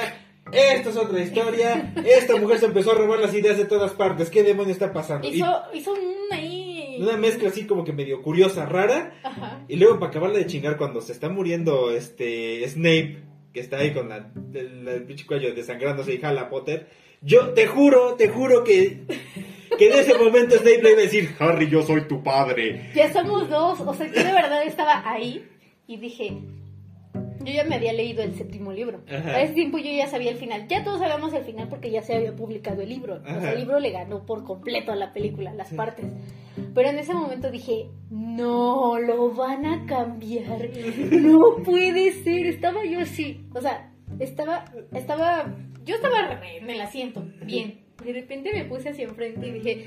esto 0.52 0.90
es 0.90 0.96
otra 0.96 1.20
historia, 1.20 1.94
esta 2.04 2.36
mujer 2.36 2.58
se 2.58 2.66
empezó 2.66 2.92
a 2.92 2.94
robar 2.94 3.20
las 3.20 3.32
ideas 3.34 3.56
de 3.56 3.64
todas 3.64 3.92
partes, 3.92 4.28
¿qué 4.30 4.42
demonio 4.42 4.72
está 4.72 4.92
pasando? 4.92 5.26
Y 5.26 5.36
Hizo, 5.36 5.96
ahí. 6.30 6.98
una 7.00 7.16
mezcla 7.16 7.48
así 7.48 7.66
como 7.66 7.84
que 7.84 7.92
medio 7.92 8.20
curiosa, 8.22 8.66
rara, 8.66 9.14
Ajá. 9.22 9.60
y 9.66 9.76
luego 9.76 9.98
para 9.98 10.10
acabarla 10.10 10.38
de 10.38 10.46
chingar 10.46 10.76
cuando 10.76 11.00
se 11.00 11.12
está 11.12 11.28
muriendo 11.30 11.90
este 11.90 12.68
Snape, 12.68 13.22
que 13.54 13.60
está 13.60 13.78
ahí 13.78 13.92
con 13.94 14.10
la, 14.10 14.30
el, 14.52 14.86
el 14.86 15.04
pinche 15.04 15.24
cuello 15.26 15.54
desangrándose 15.54 16.12
y 16.14 16.18
jala 16.18 16.42
a 16.42 16.50
Potter, 16.50 16.88
yo 17.22 17.48
te 17.54 17.66
juro, 17.66 18.14
te 18.14 18.28
juro 18.28 18.62
que... 18.62 19.02
Que 19.76 19.88
en 19.88 19.98
ese 19.98 20.16
momento 20.16 20.56
Snape 20.56 20.82
le 20.82 20.90
iba 20.90 21.00
a 21.00 21.02
decir, 21.02 21.30
Harry, 21.38 21.68
yo 21.68 21.82
soy 21.82 22.02
tu 22.02 22.22
padre. 22.22 22.90
Ya 22.94 23.12
somos 23.12 23.48
dos. 23.48 23.80
O 23.80 23.94
sea, 23.94 24.06
yo 24.06 24.24
de 24.24 24.32
verdad 24.32 24.62
estaba 24.64 25.02
ahí 25.08 25.44
y 25.86 25.96
dije. 25.96 26.38
Yo 27.40 27.54
ya 27.54 27.64
me 27.64 27.76
había 27.76 27.92
leído 27.92 28.22
el 28.22 28.34
séptimo 28.34 28.72
libro. 28.72 29.00
Ajá. 29.08 29.30
A 29.30 29.42
ese 29.42 29.54
tiempo 29.54 29.78
yo 29.78 29.90
ya 29.90 30.08
sabía 30.08 30.30
el 30.30 30.36
final. 30.36 30.66
Ya 30.68 30.82
todos 30.82 30.98
sabíamos 30.98 31.32
el 31.32 31.44
final 31.44 31.68
porque 31.68 31.90
ya 31.90 32.02
se 32.02 32.14
había 32.14 32.34
publicado 32.34 32.82
el 32.82 32.88
libro. 32.88 33.22
O 33.22 33.40
sea, 33.40 33.52
el 33.52 33.60
libro 33.60 33.78
le 33.78 33.90
ganó 33.90 34.26
por 34.26 34.44
completo 34.44 34.92
a 34.92 34.96
la 34.96 35.12
película, 35.12 35.54
las 35.54 35.72
partes. 35.72 36.12
Pero 36.74 36.88
en 36.88 36.98
ese 36.98 37.14
momento 37.14 37.50
dije, 37.50 37.90
no, 38.10 38.98
lo 38.98 39.32
van 39.32 39.64
a 39.66 39.86
cambiar. 39.86 40.68
No 41.12 41.62
puede 41.64 42.12
ser. 42.12 42.46
Estaba 42.46 42.84
yo 42.84 43.00
así. 43.00 43.40
O 43.54 43.60
sea, 43.60 43.92
estaba, 44.18 44.64
estaba, 44.92 45.54
yo 45.84 45.94
estaba 45.94 46.40
en 46.44 46.68
el 46.68 46.80
asiento, 46.80 47.24
bien. 47.44 47.87
De 48.04 48.12
repente 48.12 48.50
me 48.52 48.64
puse 48.64 48.90
hacia 48.90 49.04
enfrente 49.04 49.46
y 49.48 49.50
dije, 49.52 49.84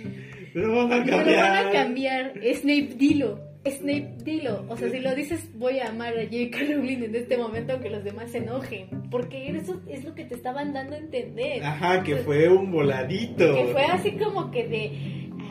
Lo 0.53 0.75
van 0.87 0.91
a 0.93 0.97
me 1.05 1.05
lo 1.11 1.17
cambiar. 1.17 1.39
van 1.49 1.67
a 1.67 1.71
cambiar. 1.71 2.33
Snape, 2.55 2.89
dilo. 2.97 3.39
Snape, 3.65 4.15
dilo. 4.23 4.65
O 4.69 4.75
sea, 4.75 4.89
si 4.89 4.99
lo 4.99 5.13
dices, 5.15 5.49
voy 5.57 5.79
a 5.79 5.89
amar 5.89 6.13
a 6.17 6.23
J.K. 6.23 6.57
Rowling 6.73 7.03
en 7.03 7.15
este 7.15 7.37
momento, 7.37 7.73
aunque 7.73 7.89
los 7.89 8.03
demás 8.03 8.31
se 8.31 8.39
enojen. 8.39 8.87
Porque 9.11 9.49
eso 9.51 9.79
es 9.87 10.03
lo 10.03 10.13
que 10.15 10.25
te 10.25 10.33
estaban 10.35 10.73
dando 10.73 10.95
a 10.95 10.99
entender. 10.99 11.63
Ajá, 11.63 12.03
que 12.03 12.17
fue 12.17 12.49
un 12.49 12.71
voladito. 12.71 13.55
Que 13.55 13.65
fue 13.71 13.83
así 13.85 14.11
como 14.13 14.49
que 14.51 14.67
de. 14.67 14.91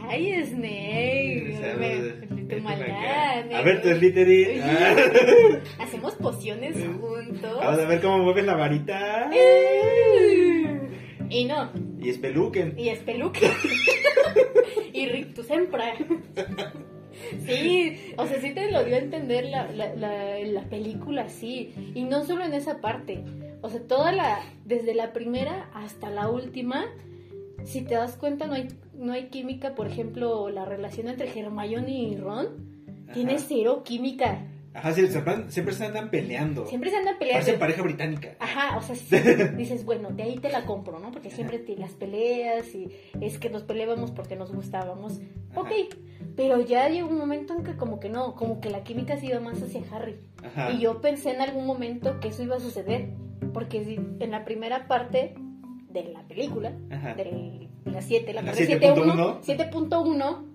Ay, 0.09 0.45
Snape. 0.45 1.57
Sea, 1.61 1.77
me- 1.77 2.61
maldad. 2.61 3.53
A 3.55 3.63
ver 3.63 3.81
tu 3.81 3.89
Slytherin. 3.91 4.61
Ah. 4.63 4.97
Hacemos 5.79 6.15
pociones 6.17 6.75
juntos. 7.01 7.59
Vamos 7.61 7.79
a 7.81 7.87
ver 7.87 8.01
cómo 8.01 8.19
mueven 8.25 8.47
la 8.47 8.57
varita. 8.57 9.31
Y 11.29 11.45
no, 11.45 11.71
Y 12.01 12.11
espeluquen. 12.11 12.79
y 12.79 12.89
es 12.89 12.99
peluque. 13.01 13.51
y 14.93 15.07
rictus 15.13 15.47
sempra. 15.47 15.95
Sí, 17.47 18.15
o 18.17 18.27
sea, 18.27 18.41
sí 18.41 18.53
te 18.55 18.71
lo 18.71 18.85
dio 18.85 18.95
a 18.95 18.99
entender 18.99 19.45
la, 19.45 19.71
la, 19.71 19.95
la, 19.95 20.39
la 20.41 20.63
película, 20.69 21.29
sí. 21.29 21.73
Y 21.95 22.05
no 22.05 22.25
solo 22.25 22.45
en 22.45 22.55
esa 22.55 22.81
parte. 22.81 23.25
O 23.63 23.69
sea, 23.69 23.81
toda 23.87 24.13
la. 24.13 24.41
Desde 24.65 24.95
la 24.95 25.13
primera 25.13 25.71
hasta 25.75 26.11
la 26.11 26.29
última. 26.31 26.87
Si 27.65 27.83
te 27.83 27.95
das 27.95 28.17
cuenta, 28.17 28.47
no 28.47 28.55
hay, 28.55 28.69
no 28.95 29.13
hay 29.13 29.27
química. 29.27 29.75
Por 29.75 29.87
ejemplo, 29.87 30.49
la 30.49 30.65
relación 30.65 31.09
entre 31.09 31.29
Hermione 31.39 31.91
y 31.91 32.17
Ron. 32.17 32.71
Tiene 33.13 33.39
cero 33.39 33.83
química. 33.85 34.47
Ajá, 34.73 34.93
sí, 34.93 35.07
siempre, 35.09 35.51
siempre 35.51 35.75
se 35.75 35.85
andan 35.85 36.11
peleando. 36.11 36.67
Siempre 36.67 36.91
se 36.91 36.97
andan 36.97 37.19
peleando. 37.19 37.45
Parece 37.45 37.59
pareja 37.59 37.83
británica. 37.83 38.37
Ajá, 38.39 38.77
o 38.77 38.83
sea, 38.83 38.95
sí, 38.95 39.17
dices, 39.57 39.85
bueno, 39.85 40.11
de 40.11 40.23
ahí 40.23 40.39
te 40.39 40.49
la 40.49 40.65
compro, 40.65 41.01
¿no? 41.01 41.11
Porque 41.11 41.31
siempre 41.31 41.59
te 41.59 41.77
las 41.77 41.93
peleas 41.93 42.73
y 42.75 42.89
es 43.21 43.39
que 43.39 43.51
nos 43.51 43.65
peleábamos 43.65 44.13
porque 44.13 44.37
nos 44.37 44.53
gustábamos. 44.53 45.21
Ajá. 45.51 45.61
Ok, 45.61 45.71
pero 46.37 46.61
ya 46.61 46.89
llegó 46.89 47.09
un 47.09 47.19
momento 47.19 47.55
en 47.55 47.65
que 47.65 47.77
como 47.77 47.99
que 47.99 48.09
no, 48.09 48.37
como 48.37 48.61
que 48.61 48.71
la 48.71 48.85
química 48.85 49.17
se 49.19 49.27
iba 49.27 49.41
más 49.41 49.61
hacia 49.61 49.83
Harry. 49.91 50.21
Ajá. 50.45 50.71
Y 50.71 50.79
yo 50.79 51.01
pensé 51.01 51.33
en 51.33 51.41
algún 51.41 51.67
momento 51.67 52.21
que 52.21 52.29
eso 52.29 52.43
iba 52.45 52.57
a 52.57 52.61
suceder, 52.61 53.11
porque 53.53 53.99
en 54.21 54.31
la 54.31 54.45
primera 54.45 54.87
parte 54.87 55.35
de 55.89 56.05
la 56.05 56.23
película, 56.29 56.73
Ajá. 56.91 57.15
de 57.15 57.69
la 57.85 58.03
7, 58.03 58.33
la 58.33 58.43
La 58.43 58.53
parte 58.53 58.79
7.1. 58.79 60.50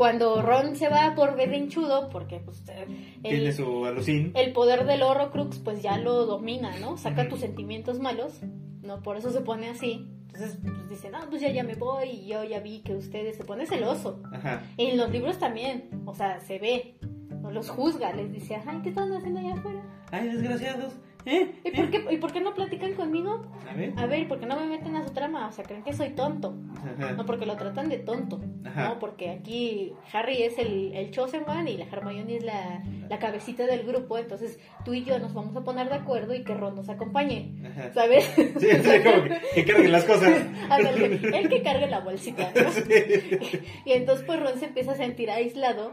7.1, 0.00 0.06
cuando 0.06 0.40
Ron 0.42 0.76
se 0.76 0.88
va 0.88 1.14
por 1.14 1.36
berrinchudo, 1.36 2.08
porque 2.08 2.40
pues 2.40 2.62
el- 2.68 3.22
Tiene 3.22 3.52
su 3.52 3.84
alucín. 3.84 4.32
el 4.34 4.52
poder 4.52 4.86
del 4.86 5.02
Horrocrux 5.02 5.58
pues 5.58 5.82
ya 5.82 5.98
lo 5.98 6.24
domina, 6.26 6.72
¿no? 6.80 6.96
Saca 6.96 7.28
tus 7.28 7.40
sentimientos 7.40 7.98
malos, 7.98 8.40
¿no? 8.82 9.02
Por 9.02 9.16
eso 9.18 9.30
se 9.30 9.40
pone 9.42 9.68
así. 9.68 10.06
Entonces 10.32 10.58
pues, 10.62 10.88
dice, 10.88 11.10
no, 11.10 11.18
pues 11.28 11.42
ya, 11.42 11.50
ya 11.50 11.64
me 11.64 11.74
voy 11.74 12.08
y 12.08 12.26
yo 12.28 12.44
ya 12.44 12.60
vi 12.60 12.80
que 12.80 12.94
ustedes 12.94 13.36
se 13.36 13.44
pone 13.44 13.66
celoso. 13.66 14.22
Ajá. 14.32 14.62
En 14.78 14.96
los 14.96 15.10
libros 15.10 15.38
también, 15.38 15.90
o 16.06 16.14
sea, 16.14 16.40
se 16.40 16.58
ve, 16.58 16.96
no 17.42 17.50
los 17.50 17.68
juzga, 17.68 18.12
les 18.12 18.32
dice, 18.32 18.56
ay, 18.66 18.78
¿qué 18.82 18.88
están 18.90 19.12
haciendo 19.12 19.40
allá 19.40 19.54
afuera? 19.54 19.82
Ay, 20.12 20.28
desgraciados. 20.28 20.94
¿Eh? 21.26 21.52
¿Y 21.64 21.70
por 21.70 21.90
qué, 21.90 22.04
¿y 22.10 22.16
por 22.16 22.32
qué 22.32 22.40
no 22.40 22.54
platican 22.54 22.94
conmigo? 22.94 23.42
A 23.68 23.74
ver. 23.74 23.92
A 23.96 24.06
ver, 24.06 24.26
¿por 24.28 24.40
qué 24.40 24.46
no 24.46 24.58
me 24.58 24.66
meten 24.66 24.96
a 24.96 25.04
su 25.06 25.12
trama? 25.12 25.48
O 25.48 25.52
sea, 25.52 25.64
creen 25.64 25.82
que 25.82 25.92
soy 25.92 26.10
tonto. 26.10 26.54
Ajá. 26.78 27.12
No, 27.12 27.26
porque 27.26 27.46
lo 27.46 27.56
tratan 27.56 27.88
de 27.88 27.98
tonto. 27.98 28.40
Ajá. 28.64 28.88
No, 28.88 28.98
porque 28.98 29.30
aquí 29.30 29.92
Harry 30.12 30.42
es 30.42 30.58
el, 30.58 30.94
el 30.94 31.10
chosen 31.10 31.42
one 31.46 31.70
y 31.70 31.76
la 31.76 31.84
Hermione 31.84 32.36
es 32.36 32.44
la, 32.44 32.82
la 33.08 33.18
cabecita 33.18 33.66
del 33.66 33.84
grupo. 33.84 34.18
Entonces 34.18 34.58
tú 34.84 34.94
y 34.94 35.04
yo 35.04 35.18
nos 35.18 35.34
vamos 35.34 35.54
a 35.56 35.62
poner 35.62 35.88
de 35.88 35.96
acuerdo 35.96 36.34
y 36.34 36.42
que 36.42 36.54
Ron 36.54 36.76
nos 36.76 36.88
acompañe. 36.88 37.54
Ajá. 37.66 37.92
¿Sabes? 37.92 38.24
Sí, 38.34 38.50
sí, 38.58 39.00
como 39.04 39.22
que, 39.24 39.40
que 39.54 39.64
carguen 39.64 39.92
las 39.92 40.04
cosas. 40.04 40.42
Ándale, 40.70 41.06
el 41.38 41.48
que 41.48 41.62
cargue 41.62 41.86
la 41.86 42.00
bolsita. 42.00 42.50
¿no? 42.54 42.70
Sí. 42.80 43.60
Y 43.84 43.92
entonces 43.92 44.24
pues 44.26 44.40
Ron 44.40 44.58
se 44.58 44.66
empieza 44.66 44.92
a 44.92 44.96
sentir 44.96 45.30
aislado. 45.30 45.92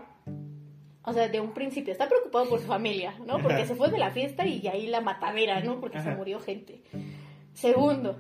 O 1.08 1.14
sea, 1.14 1.30
de 1.30 1.40
un 1.40 1.54
principio 1.54 1.94
está 1.94 2.10
preocupado 2.10 2.50
por 2.50 2.60
su 2.60 2.68
familia, 2.68 3.16
¿no? 3.26 3.42
Porque 3.42 3.66
se 3.66 3.76
fue 3.76 3.90
de 3.90 3.98
la 3.98 4.12
fiesta 4.12 4.46
y 4.46 4.68
ahí 4.68 4.88
la 4.88 5.00
matadera, 5.00 5.62
¿no? 5.62 5.80
Porque 5.80 6.02
se 6.02 6.12
murió 6.12 6.42
gente. 6.42 6.82
Segundo, 7.54 8.18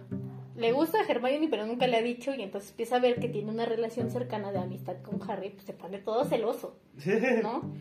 le 0.56 0.72
gusta 0.72 1.00
a 1.02 1.06
Hermione 1.06 1.50
pero 1.50 1.66
nunca 1.66 1.86
le 1.86 1.98
ha 1.98 2.02
dicho 2.02 2.34
y 2.34 2.42
entonces 2.42 2.72
empieza 2.72 2.96
a 2.96 3.00
ver 3.00 3.20
que 3.20 3.28
tiene 3.28 3.52
una 3.52 3.66
relación 3.66 4.10
cercana 4.10 4.54
de 4.54 4.60
amistad 4.60 5.02
con 5.02 5.20
Harry, 5.30 5.50
pues 5.50 5.66
se 5.66 5.74
pone 5.74 5.98
todo 5.98 6.24
celoso, 6.24 6.80
¿no? 7.44 7.74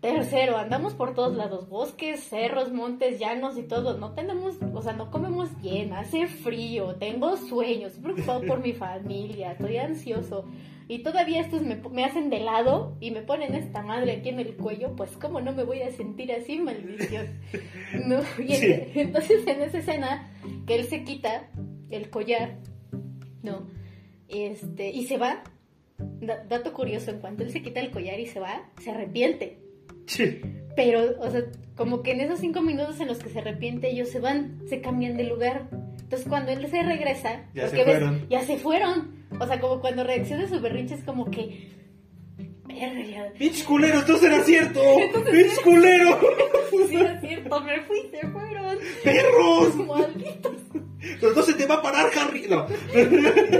Tercero, 0.00 0.56
andamos 0.56 0.94
por 0.94 1.14
todos 1.14 1.36
lados, 1.36 1.68
bosques, 1.68 2.24
cerros, 2.24 2.72
montes, 2.72 3.20
llanos 3.20 3.56
y 3.58 3.62
todo. 3.62 3.96
No 3.96 4.12
tenemos, 4.12 4.56
o 4.74 4.82
sea, 4.82 4.92
no 4.92 5.12
comemos 5.12 5.60
bien, 5.62 5.92
hace 5.92 6.26
frío, 6.26 6.96
tengo 6.96 7.36
sueños, 7.36 7.92
estoy 7.92 8.12
preocupado 8.12 8.42
por 8.42 8.60
mi 8.60 8.72
familia, 8.72 9.52
estoy 9.52 9.76
ansioso. 9.76 10.46
Y 10.88 11.02
todavía 11.02 11.40
estos 11.40 11.62
me, 11.62 11.76
me 11.76 12.04
hacen 12.04 12.30
de 12.30 12.40
lado 12.40 12.96
y 13.00 13.10
me 13.10 13.20
ponen 13.22 13.54
esta 13.54 13.82
madre 13.82 14.12
aquí 14.12 14.30
en 14.30 14.40
el 14.40 14.56
cuello, 14.56 14.96
pues 14.96 15.16
cómo 15.18 15.40
no 15.40 15.52
me 15.52 15.62
voy 15.64 15.82
a 15.82 15.90
sentir 15.92 16.32
así, 16.32 16.58
maldición. 16.58 17.26
No, 18.06 18.20
y 18.44 18.54
en- 18.54 18.60
Sí. 18.60 18.84
entonces 19.00 19.46
en 19.46 19.60
esa 19.62 19.78
escena 19.78 20.30
que 20.66 20.74
él 20.76 20.84
se 20.86 21.04
quita 21.04 21.48
el 21.90 22.10
collar, 22.10 22.56
¿no? 23.42 23.66
Este, 24.28 24.90
y 24.90 25.04
se 25.06 25.18
va. 25.18 25.42
Da- 25.98 26.44
dato 26.48 26.72
curioso, 26.72 27.10
en 27.10 27.18
cuanto 27.20 27.42
él 27.42 27.50
se 27.50 27.60
quita 27.62 27.80
el 27.80 27.90
collar 27.90 28.18
y 28.20 28.26
se 28.26 28.40
va, 28.40 28.62
se 28.80 28.90
arrepiente. 28.90 29.58
Sí. 30.06 30.40
Pero, 30.76 31.18
o 31.20 31.30
sea, 31.30 31.42
como 31.76 32.02
que 32.02 32.12
en 32.12 32.20
esos 32.20 32.38
cinco 32.38 32.62
minutos 32.62 33.00
en 33.00 33.08
los 33.08 33.18
que 33.18 33.30
se 33.30 33.40
arrepiente, 33.40 33.90
ellos 33.90 34.08
se 34.10 34.20
van, 34.20 34.60
se 34.68 34.80
cambian 34.80 35.16
de 35.16 35.24
lugar. 35.24 35.68
Entonces, 36.00 36.28
cuando 36.28 36.52
él 36.52 36.66
se 36.68 36.82
regresa, 36.82 37.46
Ya 37.52 37.68
se 37.68 37.76
ves- 37.76 37.84
fueron. 37.84 38.28
ya 38.28 38.40
se 38.42 38.56
fueron. 38.58 39.17
O 39.40 39.46
sea, 39.46 39.60
como 39.60 39.80
cuando 39.80 40.04
reacciona 40.04 40.44
a 40.44 40.48
su 40.48 40.60
berrinche 40.60 40.94
es 40.94 41.04
como 41.04 41.30
que. 41.30 41.68
Verga. 42.66 43.32
¡Pinches 43.38 43.64
culeros! 43.64 44.00
¡Entonces 44.02 44.30
era 44.30 44.42
cierto! 44.44 44.80
¡Pinches 45.30 45.60
culeros! 45.60 46.16
Sí, 46.88 46.96
es 46.96 47.20
cierto, 47.20 47.60
me 47.60 47.80
fui, 47.82 47.98
se 48.10 48.26
fueron. 48.28 48.78
¡Perros! 49.02 49.74
Malditos. 49.86 50.52
¡Pero 51.20 51.32
no 51.34 51.42
se 51.42 51.54
te 51.54 51.66
va 51.66 51.76
a 51.76 51.82
parar, 51.82 52.06
Harry! 52.16 52.46
No. 52.48 52.66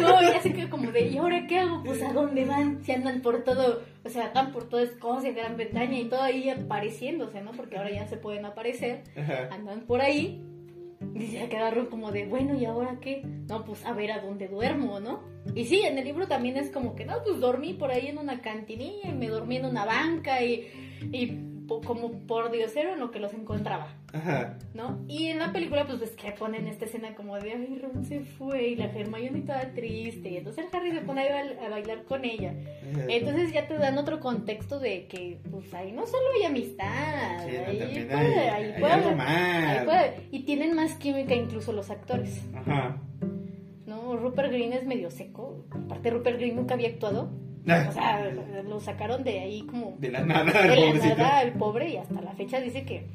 No, 0.01 0.23
ya 0.23 0.41
se 0.41 0.53
queda 0.53 0.71
como 0.71 0.91
de, 0.93 1.09
¿y 1.09 1.19
ahora 1.19 1.47
qué 1.47 1.59
hago? 1.59 1.83
Pues 1.85 2.03
a 2.03 2.13
dónde 2.13 2.45
van, 2.45 2.83
si 2.85 2.93
andan 2.93 3.21
por 3.21 3.45
todo, 3.45 3.83
o 4.05 4.09
sea, 4.09 4.31
van 4.35 4.53
por 4.53 4.69
toda 4.69 4.83
Escocia, 4.83 5.33
Gran 5.33 5.57
Bretaña 5.57 5.99
y 5.99 6.05
todo 6.05 6.23
ahí 6.23 6.49
apareciéndose, 6.49 7.41
¿no? 7.43 7.53
Porque 7.53 7.77
ahora 7.77 7.91
ya 7.91 8.07
se 8.07 8.17
pueden 8.17 8.45
aparecer, 8.45 9.03
Ajá. 9.17 9.49
andan 9.53 9.81
por 9.81 10.01
ahí. 10.01 10.43
Y 11.15 11.27
se 11.29 11.49
quedaron 11.49 11.87
como 11.87 12.11
de, 12.13 12.27
bueno, 12.27 12.55
¿y 12.55 12.65
ahora 12.65 12.99
qué? 13.01 13.23
No, 13.49 13.65
pues 13.65 13.85
a 13.85 13.93
ver 13.93 14.13
a 14.13 14.21
dónde 14.21 14.49
duermo, 14.49 15.01
¿no? 15.01 15.23
Y 15.55 15.65
sí, 15.65 15.81
en 15.83 15.99
el 15.99 16.05
libro 16.05 16.27
también 16.27 16.57
es 16.57 16.71
como 16.71 16.95
que, 16.95 17.05
no, 17.05 17.23
pues 17.25 17.41
dormí 17.41 17.75
por 17.75 17.91
ahí 17.91 18.09
en 18.09 18.19
una 18.19 18.41
cantinilla 18.41 19.11
y 19.11 19.15
me 19.15 19.29
dormí 19.29 19.57
en 19.57 19.67
una 19.67 19.85
banca 19.85 20.43
y, 20.43 20.67
y 21.13 21.49
como 21.69 22.11
por 22.27 22.51
diosero 22.51 22.95
en 22.95 23.01
lo 23.01 23.11
que 23.11 23.21
los 23.21 23.33
encontraba. 23.35 23.95
Ajá. 24.13 24.57
¿no? 24.73 25.05
Y 25.07 25.27
en 25.27 25.39
la 25.39 25.53
película, 25.53 25.87
pues 25.87 26.01
ves 26.01 26.11
que 26.13 26.33
ponen 26.33 26.67
esta 26.67 26.87
escena 26.87 27.15
como 27.15 27.37
de, 27.37 27.53
ay, 27.53 27.79
Ron 27.81 28.05
se 28.07 28.21
fue 28.21 28.69
y 28.69 28.77
la 28.77 28.87
Hermione 28.87 29.43
toda 29.43 29.73
triste. 29.75 30.31
Y 30.31 30.37
entonces 30.39 30.65
el 30.65 30.75
Harry 30.77 30.93
se 30.93 31.03
pone 31.03 31.29
a, 31.29 31.67
a 31.67 31.69
bailar 31.69 32.05
con 32.05 32.25
ella. 32.25 32.55
Ajá. 32.93 33.05
Entonces 33.09 33.53
ya 33.53 33.67
te 33.69 33.75
dan 33.77 33.99
otro 33.99 34.19
contexto 34.21 34.79
de 34.81 35.07
que, 35.09 35.39
pues 35.51 35.73
ahí 35.75 35.93
no 35.93 36.07
solo 36.07 36.25
hay 36.39 36.47
amistad, 36.47 37.45
Sí, 37.47 37.57
ahí, 37.57 38.07
puede, 38.07 38.15
hay, 38.15 38.49
ahí 38.65 38.73
hay 38.73 38.81
puede 38.81 38.93
algo 38.95 39.07
haber- 39.09 39.17
más. 39.17 39.79
ahí 39.79 39.85
puede- 39.87 40.15
Y 40.33 40.41
tienen 40.45 40.75
más 40.75 40.95
química 40.95 41.35
incluso 41.35 41.73
los 41.73 41.91
actores, 41.91 42.43
Ajá. 42.55 42.97
¿no? 43.87 44.17
Rupert 44.17 44.51
Green 44.53 44.73
es 44.73 44.87
medio 44.87 45.11
seco. 45.11 45.65
Aparte, 45.71 46.11
Rupert 46.11 46.39
Green 46.39 46.57
nunca 46.57 46.75
había 46.75 46.89
actuado. 46.89 47.31
O 47.69 47.93
sea, 47.93 48.31
lo, 48.63 48.81
sacaron 48.81 49.25
de 49.25 49.41
ahí 49.41 49.63
como 49.63 49.97
De 49.99 50.11
la 50.11 50.25
nada, 50.25 50.45
de 50.45 50.69
la 50.69 50.75
pobrecito. 50.77 51.17
nada 51.17 51.43
el 51.43 51.53
pobre 51.53 51.91
y 51.91 51.97
hasta 51.97 52.21
la 52.21 52.33
fecha 52.33 52.61
dice 52.61 52.85
que, 52.85 53.07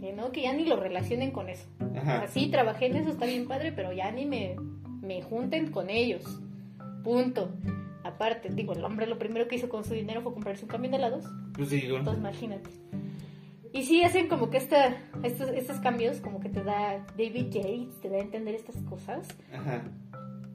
que 0.00 0.12
no, 0.12 0.32
que 0.32 0.42
ya 0.42 0.52
ni 0.52 0.64
lo 0.64 0.76
relacionen 0.76 1.30
con 1.30 1.48
eso. 1.48 1.66
Ajá. 1.96 2.22
Así 2.22 2.48
trabajé 2.48 2.86
en 2.86 2.96
eso, 2.96 3.10
está 3.10 3.26
bien 3.26 3.46
padre, 3.46 3.72
pero 3.72 3.92
ya 3.92 4.10
ni 4.10 4.26
me, 4.26 4.56
me 5.00 5.22
junten 5.22 5.70
con 5.70 5.90
ellos. 5.90 6.40
Punto. 7.02 7.50
Aparte, 8.02 8.50
digo, 8.50 8.74
el 8.74 8.84
hombre 8.84 9.06
lo 9.06 9.18
primero 9.18 9.48
que 9.48 9.56
hizo 9.56 9.68
con 9.68 9.84
su 9.84 9.94
dinero 9.94 10.20
fue 10.20 10.34
comprarse 10.34 10.64
un 10.64 10.70
camión 10.70 10.92
de 10.92 10.98
helados. 10.98 11.24
Pues 11.54 11.70
digo. 11.70 11.96
Entonces, 11.98 12.20
imagínate. 12.20 12.70
Y 13.72 13.82
sí, 13.82 14.04
hacen 14.04 14.28
como 14.28 14.50
que 14.50 14.58
esta, 14.58 14.96
estos, 15.24 15.48
estos 15.50 15.78
cambios, 15.80 16.20
como 16.20 16.38
que 16.38 16.48
te 16.48 16.62
da 16.62 17.04
David 17.18 17.46
Yates, 17.50 18.00
te 18.00 18.08
da 18.08 18.18
a 18.18 18.20
entender 18.20 18.54
estas 18.54 18.76
cosas. 18.82 19.26
Ajá. 19.52 19.82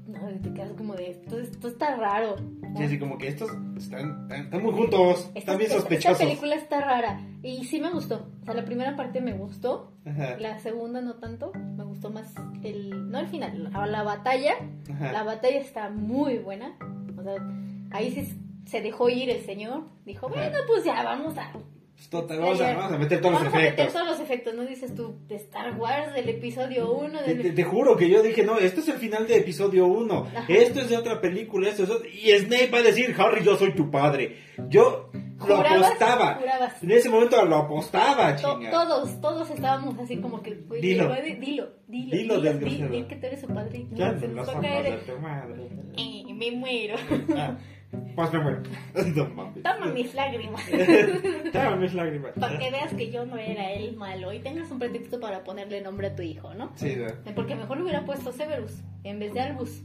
No, 0.10 0.30
y 0.32 0.40
te 0.40 0.54
quedas 0.54 0.72
como 0.74 0.96
de, 0.96 1.12
esto, 1.12 1.40
esto 1.40 1.68
está 1.68 1.96
raro. 1.96 2.36
¿no? 2.62 2.78
Sí, 2.78 2.84
así 2.84 3.00
como 3.00 3.18
que 3.18 3.28
estos 3.28 3.50
están, 3.78 4.24
están, 4.24 4.42
están 4.46 4.64
muy 4.64 4.74
juntos. 4.74 5.20
Esta, 5.28 5.40
Están 5.40 5.58
bien 5.60 5.72
sospechosos. 5.72 6.12
esta 6.14 6.26
película 6.26 6.56
está 6.56 6.82
rara. 6.82 7.22
Y 7.44 7.66
sí 7.66 7.80
me 7.80 7.92
gustó. 7.92 8.28
O 8.42 8.46
sea, 8.46 8.54
la 8.54 8.66
primera 8.66 8.96
parte 8.96 9.22
me 9.22 9.34
gustó. 9.34 9.94
Ajá. 10.06 10.38
La 10.40 10.60
segunda 10.60 11.02
no 11.02 11.16
tanto. 11.16 11.52
Me 11.54 11.84
gustó 11.84 12.10
más 12.10 12.34
el... 12.64 13.12
No 13.12 13.20
el 13.20 13.28
final, 13.28 13.72
la, 13.72 13.86
la 13.86 14.04
batalla. 14.04 14.54
Ajá. 14.92 15.12
La 15.12 15.24
batalla 15.24 15.60
está 15.60 15.90
muy 15.90 16.40
buena. 16.40 16.76
O 17.18 17.24
sea, 17.24 17.36
ahí 17.92 18.12
sí 18.12 18.36
se 18.66 18.82
dejó 18.82 19.10
ir 19.10 19.30
el 19.30 19.42
señor. 19.46 19.84
Dijo, 20.06 20.28
Ajá. 20.28 20.36
bueno, 20.36 20.58
pues 20.68 20.84
ya 20.84 21.04
vamos 21.04 21.38
a... 21.38 21.52
Pues, 22.00 22.10
total, 22.10 22.40
vamos, 22.40 22.62
a, 22.62 22.74
vamos 22.76 22.94
a 22.94 22.98
meter 22.98 23.20
todos 23.20 23.34
los 23.34 23.42
vamos 23.44 23.54
a 23.54 23.58
meter 23.58 23.74
efectos. 23.74 23.94
todos 23.94 24.08
los 24.08 24.20
efectos, 24.22 24.54
¿no? 24.56 24.66
Dices 24.66 24.96
tú, 24.96 25.18
de 25.28 25.36
Star 25.36 25.78
Wars, 25.78 26.14
del 26.14 26.30
episodio 26.30 26.94
1, 26.94 27.20
Te, 27.20 27.34
del... 27.34 27.42
te- 27.44 27.52
te 27.52 27.64
juro 27.66 27.98
que 27.98 28.10
yo 28.10 28.24
dije, 28.24 28.44
no, 28.44 28.58
esto 28.58 28.80
es 28.80 28.88
el 28.88 28.96
final 28.98 29.28
de 29.28 29.36
episodio 29.36 29.86
1, 29.86 30.28
Ajá. 30.34 30.46
esto 30.48 30.80
es 30.80 30.90
de 30.90 30.96
otra 30.98 31.20
película, 31.20 31.68
esto 31.70 31.84
es 31.84 31.90
otro- 31.90 32.08
Y 32.10 32.30
Snape 32.40 32.70
va 32.74 32.78
a 32.80 32.84
decir, 32.84 33.14
Harry, 33.18 33.44
yo 33.44 33.58
soy 33.58 33.76
tu 33.76 33.92
padre. 33.92 34.38
Yo 34.70 35.10
lo 35.46 35.58
apostaba. 35.58 36.36
Jurabas. 36.36 36.82
En 36.84 36.92
ese 36.92 37.10
momento 37.10 37.44
lo 37.46 37.56
apostaba, 37.58 38.36
To- 38.38 38.60
todos, 38.72 39.20
todos 39.22 39.50
estábamos 39.50 40.00
así 40.00 40.18
como 40.22 40.42
que, 40.42 40.56
güey, 40.56 40.82
Dilo. 40.82 41.14
dilo, 41.14 41.38
dilo, 41.40 41.68
Dilo, 41.86 42.12
dilo, 42.18 42.36
di, 42.38 42.42
desgraciado. 42.48 42.92
di 42.94 43.04
que 43.04 43.16
tú 43.18 43.26
eres 43.28 43.42
su 43.42 43.48
padre. 43.48 43.86
No, 43.92 43.98
Ya, 43.98 44.18
se 44.20 44.28
los 44.28 44.36
nos 44.36 44.48
va 44.48 44.52
a 44.52 44.56
ojos 44.56 44.66
caer 44.66 44.84
de 44.84 44.90
pues 48.16 48.34
me 48.34 48.40
muero. 48.40 48.62
No 49.16 49.26
mames. 49.30 49.64
Toma 49.64 49.86
mis 49.94 50.14
lágrimas. 50.14 50.62
Toma 51.54 51.76
mis 51.78 51.94
lágrimas. 51.94 52.32
Para 52.40 52.58
que 52.60 52.70
veas 52.72 52.94
que 52.94 53.10
yo 53.12 53.26
no 53.26 53.38
era 53.38 53.72
el 53.72 53.96
malo 53.96 54.32
y 54.34 54.40
tengas 54.40 54.70
un 54.72 54.80
pretexto 54.80 55.20
para 55.20 55.44
ponerle 55.44 55.82
nombre 55.82 56.08
a 56.08 56.16
tu 56.16 56.22
hijo, 56.22 56.54
¿no? 56.54 56.72
Sí, 56.76 56.96
¿no? 56.98 57.34
Porque 57.34 57.56
mejor 57.56 57.78
le 57.78 57.84
hubiera 57.84 58.06
puesto 58.06 58.32
Severus 58.32 58.82
en 59.04 59.20
vez 59.20 59.34
de 59.34 59.40
Albus. 59.42 59.82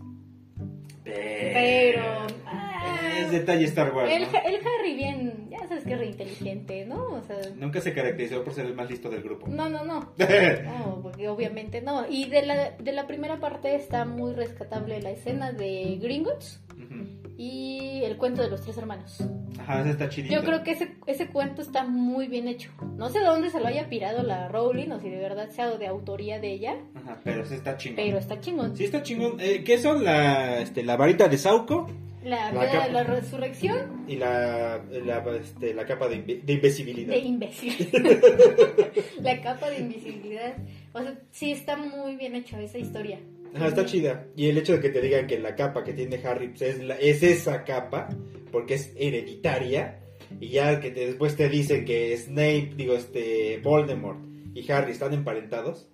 Pero... 1.05 1.53
Pero. 1.53 2.03
ah, 2.47 3.11
Es 3.19 3.31
detalle 3.31 3.65
Star 3.67 3.93
Wars, 3.95 4.11
el, 4.11 4.23
¿no? 4.23 4.29
el 4.29 4.55
Harry 4.67 4.95
bien, 4.97 5.49
ya 5.51 5.67
sabes 5.69 5.85
que 5.85 5.93
es 5.93 5.99
re 5.99 6.07
inteligente, 6.07 6.87
¿no? 6.87 7.05
O 7.09 7.23
sea, 7.23 7.37
Nunca 7.57 7.81
se 7.83 7.93
caracterizó 7.93 8.43
por 8.43 8.55
ser 8.55 8.65
el 8.67 8.75
más 8.75 8.89
listo 8.89 9.11
del 9.11 9.23
grupo. 9.23 9.47
no, 9.49 9.69
no, 9.69 9.85
no. 9.85 10.13
No, 10.19 11.01
porque 11.03 11.29
obviamente 11.29 11.83
no. 11.83 12.07
Y 12.09 12.27
de 12.31 12.47
la, 12.47 12.71
de 12.71 12.93
la 12.93 13.07
primera 13.07 13.39
parte 13.39 13.75
está 13.75 14.07
muy 14.07 14.33
rescatable 14.33 15.01
la 15.03 15.11
escena 15.11 15.53
de 15.53 15.99
Gringotts 16.01 16.63
Ujú. 16.73 17.24
Y 17.37 18.03
el 18.05 18.17
cuento 18.17 18.43
de 18.43 18.51
los 18.51 18.61
tres 18.63 18.77
hermanos. 18.79 19.23
Ajá, 19.59 19.81
ese 19.81 19.91
está 19.91 20.09
chidito. 20.09 20.35
Yo 20.35 20.43
creo 20.45 20.63
que 20.63 20.73
ese, 20.73 20.95
ese 21.07 21.29
cuento 21.29 21.63
está 21.63 21.85
muy 21.85 22.27
bien 22.29 22.49
hecho. 22.49 22.71
No 22.97 23.09
sé 23.09 23.21
de 23.21 23.25
dónde 23.27 23.51
se 23.51 23.61
lo 23.61 23.67
haya 23.67 23.89
pirado 23.89 24.23
la 24.23 24.49
Rowling 24.49 24.91
o 24.91 25.01
si 25.01 25.09
de 25.09 25.19
verdad 25.19 25.49
sea 25.51 25.71
de 25.77 25.87
autoría 25.87 26.39
de 26.41 26.53
ella, 26.53 26.77
Ajá, 26.95 27.19
pero 27.25 27.45
sí 27.47 27.55
está 27.55 27.77
chingón. 27.77 27.97
pero 28.05 28.19
está 28.19 28.41
chingón. 28.41 28.77
Sí 28.77 28.85
está 28.85 29.03
chingón. 29.03 29.37
Eh, 29.41 29.63
¿Qué 29.65 29.79
son 29.79 30.05
la, 30.05 30.61
este, 30.61 30.83
la 30.85 30.97
varita 30.97 31.29
de 31.29 31.39
Sauco 31.39 31.89
La, 32.25 32.53
La 32.53 32.65
la, 32.65 32.71
capa. 32.73 32.89
la 32.89 33.05
resurrección 33.05 34.05
y 34.09 34.17
la, 34.17 34.81
la, 35.05 35.25
este, 35.41 35.75
la 35.75 35.85
capa 35.87 36.09
de, 36.09 36.17
inve- 36.25 36.43
de 36.43 36.53
invisibilidad? 36.55 37.13
de 37.15 37.19
imbécil. 37.21 37.91
la 39.21 39.41
capa 39.41 39.71
de 39.71 39.81
invisibilidad. 39.81 40.55
O 40.93 41.01
sea, 41.01 41.15
sí 41.31 41.53
está 41.53 41.77
muy 41.77 42.17
bien 42.17 42.35
hecho 42.35 42.57
esa 42.59 42.79
historia. 42.79 43.19
Ajá, 43.55 43.69
está 43.69 43.85
chida. 43.87 44.27
Y 44.37 44.49
el 44.49 44.59
hecho 44.59 44.73
de 44.75 44.81
que 44.81 44.91
te 44.91 45.01
digan 45.01 45.27
que 45.27 45.39
la 45.39 45.55
capa 45.55 45.85
que 45.85 45.93
tiene 45.93 46.21
Harry 46.25 46.49
pues, 46.49 46.63
es, 46.63 46.83
la- 46.83 46.97
es 46.97 47.23
esa 47.23 47.65
capa, 47.65 48.09
porque 48.51 48.75
es 48.75 48.93
hereditaria, 48.97 50.01
y 50.41 50.49
ya 50.49 50.81
que 50.81 50.91
te- 50.91 51.07
después 51.07 51.37
te 51.37 51.49
dicen 51.49 51.85
que 51.85 52.17
Snape, 52.17 52.73
digo, 52.77 52.95
este, 52.95 53.61
Voldemort 53.63 54.19
y 54.55 54.71
Harry 54.71 54.93
están 54.93 55.15
emparentados, 55.15 55.89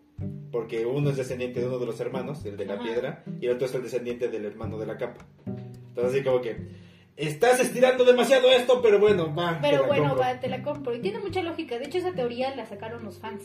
porque 0.53 0.85
uno 0.87 1.11
es 1.11 1.17
descendiente 1.17 1.61
de 1.61 1.67
uno 1.67 1.79
de 1.79 1.87
los 1.87 2.01
hermanos, 2.01 2.45
el 2.45 2.57
de 2.57 2.67
la 2.67 2.75
Ajá. 2.75 2.83
piedra, 2.83 3.25
y 3.41 3.47
el 3.47 3.53
otro 3.53 3.67
es 3.67 3.75
el 3.75 3.83
descendiente 3.83 4.29
del 4.29 4.45
hermano 4.45 4.79
de 4.79 4.87
la 4.87 4.97
capa. 4.97 5.27
Entonces 5.47 6.15
así 6.15 6.23
como 6.25 6.41
que, 6.41 6.57
estás 7.17 7.61
estirando 7.61 8.05
demasiado 8.05 8.51
esto, 8.51 8.81
pero 8.83 8.99
bueno, 8.99 9.35
va. 9.35 9.61
te 9.61 9.69
Pero 9.69 9.83
la 9.83 9.89
bueno, 9.89 10.05
compro. 10.09 10.21
va, 10.21 10.41
te 10.41 10.49
la 10.49 10.63
compro. 10.63 10.95
Y 10.95 11.01
tiene 11.01 11.19
mucha 11.21 11.43
lógica. 11.43 11.79
De 11.79 11.85
hecho, 11.85 11.99
esa 11.99 12.13
teoría 12.13 12.55
la 12.57 12.65
sacaron 12.67 13.05
los 13.05 13.19
fans 13.19 13.45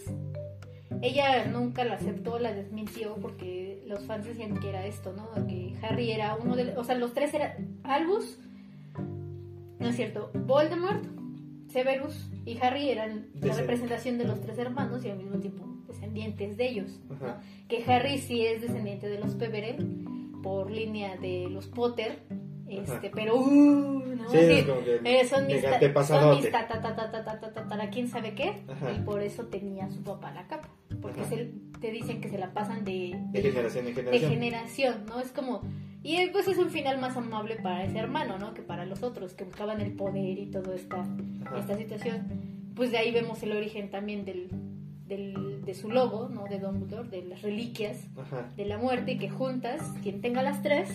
ella 1.01 1.45
nunca 1.45 1.84
la 1.84 1.95
aceptó, 1.95 2.39
la 2.39 2.53
desmintió 2.53 3.15
porque 3.15 3.84
los 3.88 4.05
fans 4.05 4.25
decían 4.25 4.60
que 4.60 4.69
era 4.69 4.86
esto, 4.86 5.13
¿no? 5.13 5.29
Que 5.47 5.75
Harry 5.81 6.12
era 6.12 6.36
uno 6.36 6.55
de, 6.55 6.75
o 6.77 6.84
sea, 6.84 6.95
los 6.95 7.13
tres 7.13 7.34
eran 7.34 7.79
Albus, 7.84 8.39
no 9.79 9.89
es 9.89 9.95
cierto, 9.95 10.31
Voldemort, 10.34 11.03
Severus 11.67 12.29
y 12.45 12.58
Harry 12.60 12.89
eran 12.89 13.27
la 13.41 13.53
representación 13.53 14.17
de 14.17 14.25
los 14.25 14.41
tres 14.41 14.58
hermanos 14.58 15.03
y 15.05 15.10
al 15.10 15.17
mismo 15.17 15.39
tiempo 15.39 15.65
descendientes 15.88 16.58
de 16.58 16.67
ellos, 16.67 16.99
¿no? 17.10 17.36
que 17.67 17.84
Harry 17.91 18.17
sí 18.17 18.45
es 18.45 18.62
descendiente 18.62 19.08
de 19.08 19.19
los 19.19 19.36
Peverell 19.36 20.05
por 20.41 20.71
línea 20.71 21.17
de 21.17 21.47
los 21.49 21.67
Potter, 21.67 22.19
este, 22.67 23.12
pero 23.13 23.36
uh, 23.36 24.03
¿no? 24.15 24.29
Sí, 24.29 24.38
sí, 24.38 24.65
eh, 25.03 25.25
son 25.27 25.47
mis, 25.47 25.62
ta, 25.62 25.79
son 26.03 26.36
mis 26.36 26.51
ta, 26.51 26.67
ta, 26.67 27.89
quién 27.91 28.08
sabe 28.08 28.34
qué, 28.34 28.63
y 28.95 28.99
por 29.01 29.21
eso 29.21 29.45
tenía 29.45 29.89
su 29.89 30.03
papá 30.03 30.31
la 30.31 30.47
capa. 30.47 30.69
Porque 31.01 31.21
Ajá. 31.21 31.29
se- 31.29 31.53
te 31.79 31.91
dicen 31.91 32.21
que 32.21 32.29
se 32.29 32.38
la 32.38 32.53
pasan 32.53 32.84
de, 32.86 33.19
De 33.31 33.41
generación 33.41 33.88
en 33.88 33.95
de 33.95 34.19
generación. 34.19 35.05
¿no? 35.08 35.19
Es 35.19 35.31
como... 35.31 35.62
Y 36.03 36.27
pues 36.27 36.47
es 36.47 36.58
un 36.60 36.69
final 36.69 36.99
más 36.99 37.17
amable 37.17 37.55
para 37.58 37.84
ese 37.84 37.97
hermano, 37.97 38.38
¿no? 38.38 38.53
Que 38.53 38.62
para 38.62 38.86
los 38.86 39.01
otros 39.01 39.34
que 39.34 39.43
buscaban 39.43 39.81
el 39.81 39.93
poder 39.93 40.38
y 40.38 40.45
toda 40.51 40.75
esta, 40.75 41.01
Ajá. 41.45 41.58
esta 41.60 41.75
situación. 41.77 42.27
Pues 42.75 42.91
de 42.91 42.97
ahí 42.99 43.12
vemos 43.12 43.41
el 43.41 43.51
origen 43.53 43.89
también 43.89 44.23
del, 44.23 44.49
del, 45.08 45.65
de 45.65 45.73
su 45.73 45.89
logo, 45.89 46.29
¿no? 46.29 46.43
De 46.43 46.60
Dumbledore, 46.60 47.10
de 47.10 47.23
las 47.23 47.41
reliquias 47.41 48.08
Ajá. 48.17 48.51
de 48.55 48.65
la 48.65 48.77
muerte 48.77 49.13
y 49.13 49.17
que 49.17 49.29
juntas, 49.29 49.81
quien 50.03 50.21
tenga 50.21 50.43
las 50.43 50.62
tres, 50.62 50.89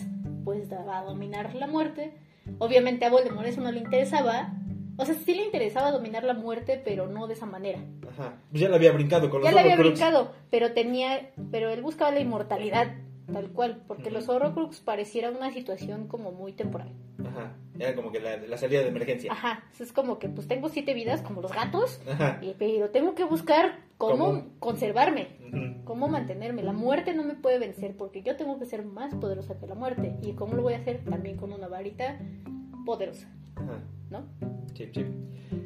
pues 0.45 0.71
va 0.71 0.99
a 0.99 1.03
dominar 1.03 1.55
la 1.55 1.67
muerte 1.67 2.13
Obviamente 2.57 3.05
a 3.05 3.09
Voldemort 3.11 3.45
eso 3.47 3.61
no 3.61 3.71
le 3.71 3.79
interesaba. 3.81 4.53
O 4.97 5.05
sea, 5.05 5.15
sí 5.15 5.33
le 5.33 5.43
interesaba 5.45 5.91
dominar 5.91 6.23
la 6.23 6.33
muerte, 6.33 6.81
pero 6.83 7.07
no 7.07 7.27
de 7.27 7.33
esa 7.33 7.45
manera. 7.45 7.79
Ajá. 8.09 8.33
Pues 8.49 8.61
ya 8.61 8.69
la 8.69 8.75
había 8.75 8.91
brincado 8.91 9.29
con 9.29 9.41
los 9.41 9.49
Ya 9.49 9.55
le 9.55 9.61
había 9.61 9.75
brincado, 9.77 10.31
pero 10.49 10.73
tenía, 10.73 11.31
pero 11.51 11.69
él 11.69 11.81
buscaba 11.81 12.11
la 12.11 12.19
inmortalidad 12.19 12.93
tal 13.31 13.49
cual, 13.51 13.81
porque 13.87 14.11
los 14.11 14.27
Horcrux 14.27 14.81
pareciera 14.81 15.29
una 15.31 15.51
situación 15.51 16.07
como 16.07 16.31
muy 16.33 16.51
temporal. 16.51 16.91
Ajá. 17.25 17.55
Era 17.79 17.95
como 17.95 18.11
que 18.11 18.19
la, 18.19 18.35
la 18.37 18.57
salida 18.57 18.81
de 18.81 18.89
emergencia. 18.89 19.31
Ajá, 19.31 19.63
es 19.79 19.93
como 19.93 20.19
que 20.19 20.27
pues 20.27 20.47
tengo 20.47 20.67
siete 20.67 20.93
vidas 20.93 21.21
como 21.21 21.41
los 21.41 21.53
gatos, 21.53 22.01
Ajá. 22.09 22.39
y- 22.41 22.53
pero 22.59 22.89
tengo 22.89 23.15
que 23.15 23.23
buscar 23.23 23.79
cómo 23.97 24.25
¿Cómo? 24.25 24.43
conservarme, 24.59 25.37
Ujú. 25.47 25.85
cómo 25.85 26.09
mantenerme. 26.09 26.61
La 26.63 26.73
muerte 26.73 27.13
no 27.13 27.23
me 27.23 27.35
puede 27.35 27.57
vencer 27.59 27.95
porque 27.95 28.21
yo 28.21 28.35
tengo 28.35 28.59
que 28.59 28.65
ser 28.65 28.83
más 28.83 29.15
poderosa 29.15 29.57
que 29.57 29.65
la 29.67 29.75
muerte. 29.75 30.17
¿Y 30.23 30.33
cómo 30.33 30.55
lo 30.55 30.61
voy 30.63 30.73
a 30.73 30.77
hacer? 30.79 31.01
También 31.05 31.37
con 31.37 31.53
una 31.53 31.67
varita 31.69 32.19
poderosa, 32.85 33.29
Ajá. 33.55 33.79
¿No? 34.11 34.27
Sí, 34.75 34.89
sí. 34.93 35.05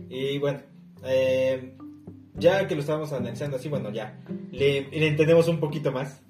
Y 0.10 0.38
bueno, 0.38 0.60
eh, 1.04 1.76
ya 2.36 2.68
que 2.68 2.76
lo 2.76 2.82
estábamos 2.82 3.12
analizando 3.12 3.58
así, 3.58 3.68
bueno, 3.70 3.92
ya 3.92 4.20
le, 4.52 4.88
le 4.90 5.08
entendemos 5.08 5.48
un 5.48 5.60
poquito 5.60 5.92
más. 5.92 6.22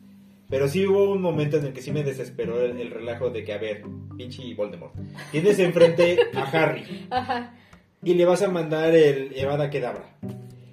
Pero 0.47 0.67
sí 0.67 0.85
hubo 0.85 1.11
un 1.11 1.21
momento 1.21 1.57
en 1.57 1.65
el 1.65 1.73
que 1.73 1.81
sí 1.81 1.91
me 1.91 2.03
desesperó 2.03 2.61
el, 2.61 2.79
el 2.79 2.91
relajo 2.91 3.31
de 3.31 3.43
que, 3.43 3.53
a 3.53 3.57
ver, 3.57 3.83
pinche 4.15 4.53
Voldemort, 4.53 4.93
tienes 5.31 5.57
enfrente 5.57 6.19
a 6.35 6.43
Harry 6.43 7.07
Ajá. 7.09 7.55
y 8.03 8.13
le 8.13 8.25
vas 8.25 8.43
a 8.43 8.47
mandar 8.49 8.95
el 8.95 9.31
Evada 9.35 9.71
Kedavra. 9.71 10.17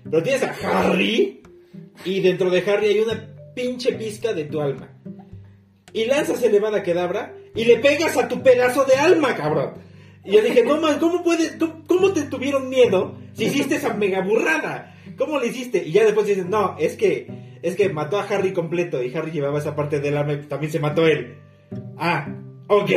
Pero 0.04 0.22
tienes 0.22 0.42
a 0.42 0.50
Harry 0.50 1.42
y 2.04 2.20
dentro 2.20 2.50
de 2.50 2.58
Harry 2.70 2.88
hay 2.88 2.98
una 3.00 3.26
pinche 3.54 3.94
pizca 3.94 4.34
de 4.34 4.44
tu 4.44 4.60
alma. 4.60 4.90
Y 5.94 6.04
lanzas 6.04 6.42
el 6.42 6.54
Evada 6.54 6.82
Kedavra 6.82 7.34
y 7.54 7.64
le 7.64 7.78
pegas 7.78 8.14
a 8.18 8.28
tu 8.28 8.42
pedazo 8.42 8.84
de 8.84 8.96
alma, 8.96 9.34
cabrón. 9.34 9.72
Y 10.24 10.32
yo 10.32 10.42
dije, 10.42 10.62
no 10.64 10.80
man, 10.80 10.98
¿cómo 11.00 11.22
puedes, 11.22 11.56
cómo, 11.56 11.82
cómo 11.86 12.12
te 12.12 12.22
tuvieron 12.22 12.68
miedo 12.68 13.16
si 13.32 13.44
hiciste 13.46 13.76
esa 13.76 13.94
mega 13.94 14.20
burrada? 14.20 14.94
¿Cómo 15.16 15.38
le 15.38 15.48
hiciste? 15.48 15.84
Y 15.84 15.92
ya 15.92 16.04
después 16.04 16.26
dices, 16.26 16.46
no, 16.46 16.76
es 16.78 16.96
que, 16.96 17.26
es 17.62 17.74
que 17.76 17.88
mató 17.88 18.18
a 18.18 18.24
Harry 18.24 18.52
completo 18.52 19.02
y 19.02 19.14
Harry 19.14 19.30
llevaba 19.32 19.58
esa 19.58 19.74
parte 19.74 20.00
del 20.00 20.16
alma 20.16 20.34
y 20.34 20.42
también 20.42 20.70
se 20.72 20.78
mató 20.80 21.06
él. 21.06 21.36
Ah, 21.98 22.28
ok, 22.68 22.90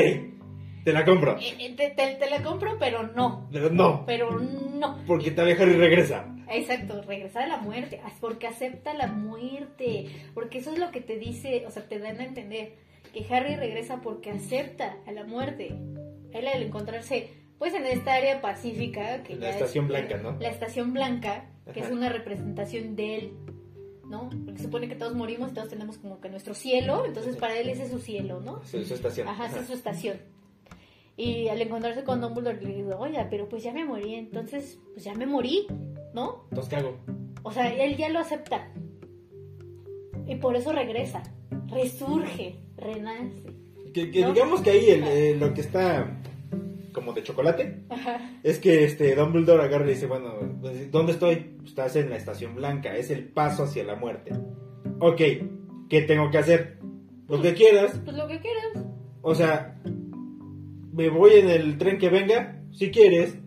te 0.84 0.94
la 0.94 1.04
compro. 1.04 1.38
Eh, 1.40 1.56
eh, 1.60 1.74
Te, 1.76 1.90
te- 1.92 2.16
te 2.16 2.30
la 2.30 2.44
compro, 2.44 2.78
pero 2.80 3.08
no. 3.16 3.48
Pero 3.52 3.70
no, 3.72 4.06
Pero 4.06 4.40
no. 4.40 4.98
porque 5.08 5.32
todavía 5.32 5.56
Harry 5.60 5.74
regresa. 5.74 6.32
Exacto, 6.48 7.02
regresar 7.08 7.44
a 7.44 7.48
la 7.48 7.58
muerte, 7.58 8.00
porque 8.22 8.46
acepta 8.46 8.94
la 8.94 9.08
muerte, 9.08 10.06
porque 10.36 10.60
eso 10.60 10.72
es 10.74 10.78
lo 10.80 10.92
que 10.92 11.02
te 11.02 11.18
dice, 11.18 11.64
o 11.68 11.72
sea, 11.72 11.88
te 11.88 11.98
dan 11.98 12.20
a 12.20 12.24
entender 12.24 12.74
que 13.14 13.26
Harry 13.34 13.56
regresa 13.56 14.00
porque 14.02 14.30
acepta 14.30 14.98
a 15.08 15.12
la 15.12 15.24
muerte. 15.24 15.76
Él 16.36 16.48
al 16.48 16.62
encontrarse, 16.64 17.30
pues 17.58 17.74
en 17.74 17.86
esta 17.86 18.14
área 18.14 18.42
pacífica, 18.42 19.24
que 19.24 19.36
La 19.36 19.42
ya 19.42 19.50
es- 19.50 19.56
Estación 19.56 19.88
Blanca, 19.88 20.18
¿no? 20.18 20.38
La 20.40 20.50
estación 20.50 20.94
blanca, 20.94 21.50
que 21.74 21.80
Ajá. 21.80 21.90
es 21.90 21.96
una 21.96 22.10
representación 22.10 22.96
de 22.96 23.16
él, 23.16 23.32
¿no? 24.10 24.30
Porque 24.46 24.58
se 24.60 24.66
supone 24.66 24.88
que 24.88 24.96
todos 24.96 25.16
morimos 25.16 25.52
y 25.52 25.54
todos 25.56 25.70
tenemos 25.70 25.98
como 25.98 26.20
que 26.22 26.30
nuestro 26.30 26.54
cielo, 26.54 27.06
entonces 27.06 27.36
para 27.38 27.58
él 27.58 27.70
ese 27.70 27.84
es 27.84 27.90
su 27.90 28.00
cielo, 28.00 28.40
¿no? 28.42 28.64
Su, 28.66 28.84
su 28.84 28.94
estación. 28.94 29.28
Ajá, 29.28 29.46
Ajá. 29.46 29.60
es 29.60 29.68
su 29.68 29.74
estación. 29.74 30.18
Y 31.18 31.48
al 31.48 31.62
encontrarse 31.62 32.04
con 32.04 32.20
Dumbledore 32.20 32.62
le 32.62 32.76
digo, 32.76 32.98
oye, 33.00 33.26
pero 33.30 33.48
pues 33.48 33.64
ya 33.64 33.72
me 33.72 33.86
morí, 33.86 34.16
entonces, 34.16 34.78
pues 34.94 35.06
ya 35.06 35.14
me 35.14 35.26
morí, 35.26 35.66
¿no? 36.14 36.44
Entonces, 36.52 36.70
¿qué 36.70 36.76
hago? 36.76 36.98
O 37.44 37.52
sea, 37.52 37.74
él 37.74 37.96
ya 37.96 38.10
lo 38.10 38.20
acepta. 38.20 38.70
Y 40.28 40.36
por 40.36 40.56
eso 40.58 40.72
regresa, 40.74 41.24
resurge, 41.68 42.60
renace. 42.76 43.55
Que, 43.96 44.12
que 44.12 44.22
¿No? 44.24 44.34
digamos 44.34 44.60
que 44.62 44.72
ahí 44.72 44.90
el, 44.90 45.04
eh, 45.06 45.38
lo 45.40 45.54
que 45.54 45.62
está 45.62 46.20
como 46.92 47.14
de 47.14 47.24
chocolate 47.24 47.84
Ajá. 47.88 48.20
es 48.44 48.60
que 48.60 48.84
este 48.84 49.16
Dumbledore 49.16 49.64
agarra 49.64 49.86
y 49.86 49.94
dice, 49.94 50.06
bueno, 50.06 50.34
pues, 50.60 50.92
¿dónde 50.92 51.14
estoy? 51.14 51.56
Estás 51.66 51.96
en 51.96 52.10
la 52.10 52.18
estación 52.18 52.56
blanca, 52.56 52.98
es 52.98 53.10
el 53.10 53.24
paso 53.30 53.64
hacia 53.64 53.86
la 53.86 53.96
muerte. 53.96 54.34
Ok, 55.00 55.22
¿qué 55.90 56.02
tengo 56.02 56.30
que 56.30 56.40
hacer? 56.40 56.78
Lo 57.30 57.42
que 57.42 57.54
quieras. 57.54 57.98
Pues 58.04 58.18
lo 58.18 58.28
que 58.28 58.42
quieras. 58.42 58.86
O 59.22 59.34
sea, 59.34 59.82
me 60.92 61.08
voy 61.08 61.36
en 61.36 61.50
el 61.50 61.78
tren 61.78 61.98
que 61.98 62.10
venga, 62.10 62.62
si 62.74 62.92
quieres, 62.92 63.38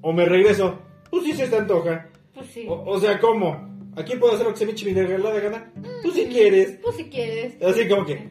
o 0.00 0.14
me 0.14 0.24
regreso, 0.24 0.78
pues 1.10 1.24
si 1.24 1.34
se 1.34 1.48
te 1.48 1.56
antoja. 1.56 2.08
Pues 2.32 2.46
sí. 2.46 2.64
O, 2.66 2.84
o 2.86 2.98
sea, 2.98 3.20
¿cómo? 3.20 3.68
¿Aquí 3.96 4.16
puedo 4.16 4.32
hacer 4.32 4.46
lo 4.46 4.52
que 4.52 4.58
se 4.60 4.64
me 4.64 4.72
eche 4.72 4.86
mi 4.86 4.94
regalada 4.94 5.38
gana? 5.40 5.72
Pues 6.02 6.14
si 6.14 6.24
quieres. 6.24 6.78
Pues 6.82 6.96
si 6.96 7.04
quieres. 7.10 7.62
Así 7.62 7.86
como 7.86 8.06
que, 8.06 8.30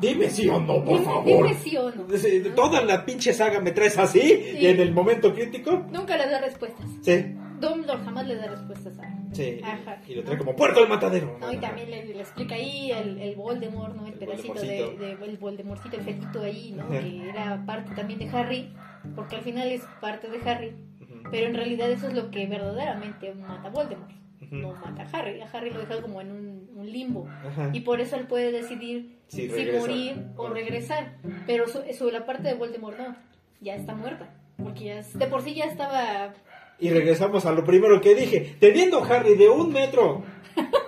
dime 0.00 0.30
sí 0.30 0.48
o 0.48 0.58
no, 0.60 0.84
por 0.84 0.98
Dime- 0.98 1.04
favor. 1.04 1.46
Dime 1.48 1.54
sí 1.60 1.76
o 1.76 1.90
no. 1.90 2.18
Sí, 2.18 2.42
Toda 2.54 2.82
la 2.82 3.04
pinche 3.04 3.32
saga 3.32 3.60
me 3.60 3.72
traes 3.72 3.98
así 3.98 4.56
y 4.58 4.66
en 4.66 4.80
el 4.80 4.92
momento 4.92 5.32
crítico. 5.34 5.84
Nunca 5.90 6.16
les 6.16 6.30
da 6.30 6.40
respuestas. 6.40 6.86
Sí, 7.02 7.34
Dumbledore 7.60 8.02
jamás 8.04 8.26
le 8.26 8.36
da 8.36 8.46
respuestas 8.46 8.94
a... 8.98 9.34
sí. 9.34 9.60
Ajá. 9.62 10.00
Y 10.08 10.14
lo 10.14 10.24
trae 10.24 10.38
como 10.38 10.56
puerto 10.56 10.80
del 10.80 10.88
matadero. 10.88 11.36
No, 11.38 11.52
y 11.52 11.58
también 11.58 11.90
le, 11.90 12.06
le 12.06 12.20
explica 12.20 12.54
ahí 12.54 12.90
el, 12.90 13.20
el 13.20 13.34
Voldemort, 13.36 13.94
¿no? 13.94 14.06
El, 14.06 14.14
El 14.14 14.18
pedacito 14.18 14.54
de, 14.60 14.96
de- 14.98 15.18
el 15.24 15.36
Voldemorcito, 15.36 15.96
el 15.96 16.02
fetito 16.02 16.40
ahí, 16.42 16.72
¿no? 16.74 16.84
Ajá. 16.84 17.00
Que 17.00 17.28
era 17.28 17.62
parte 17.66 17.94
también 17.94 18.18
de 18.18 18.28
Harry, 18.30 18.72
porque 19.14 19.36
al 19.36 19.42
final 19.42 19.68
es 19.70 19.82
parte 20.00 20.28
de 20.28 20.38
Harry, 20.50 20.68
Ujú, 21.02 21.22
pero 21.30 21.46
en 21.48 21.54
realidad 21.54 21.90
eso 21.90 22.08
es 22.08 22.14
lo 22.14 22.30
que 22.30 22.46
verdaderamente 22.46 23.34
mata 23.34 23.68
a 23.68 23.70
Voldemort. 23.70 24.10
No 24.50 24.72
mata 24.72 25.02
a 25.02 25.18
Harry, 25.18 25.40
a 25.40 25.46
Harry 25.52 25.70
lo 25.70 25.80
deja 25.80 26.00
como 26.00 26.20
en 26.20 26.32
un, 26.32 26.70
un 26.74 26.90
limbo. 26.90 27.28
Ajá. 27.28 27.70
Y 27.72 27.80
por 27.80 28.00
eso 28.00 28.16
él 28.16 28.26
puede 28.26 28.50
decidir 28.52 29.18
Sí, 29.28 29.42
si 29.42 29.48
regresa. 29.48 29.78
morir 29.80 30.16
o 30.36 30.48
regresar. 30.48 31.16
Pero 31.46 31.68
su, 31.68 31.80
su- 31.96 32.10
la 32.10 32.24
parte 32.24 32.48
de 32.48 32.54
Voldemort 32.54 32.98
no, 32.98 33.16
ya 33.60 33.74
está 33.76 33.94
muerta. 33.94 34.30
Porque 34.62 34.84
ya 34.86 35.02
de 35.02 35.26
por 35.26 35.42
sí 35.42 35.54
ya 35.54 35.64
estaba... 35.66 36.32
Y 36.78 36.88
regresamos 36.90 37.44
a 37.44 37.52
lo 37.52 37.64
primero 37.64 38.00
que 38.00 38.14
dije. 38.14 38.56
Teniendo 38.58 39.02
a 39.04 39.06
Harry 39.06 39.34
de 39.36 39.48
un 39.50 39.70
metro 39.72 40.22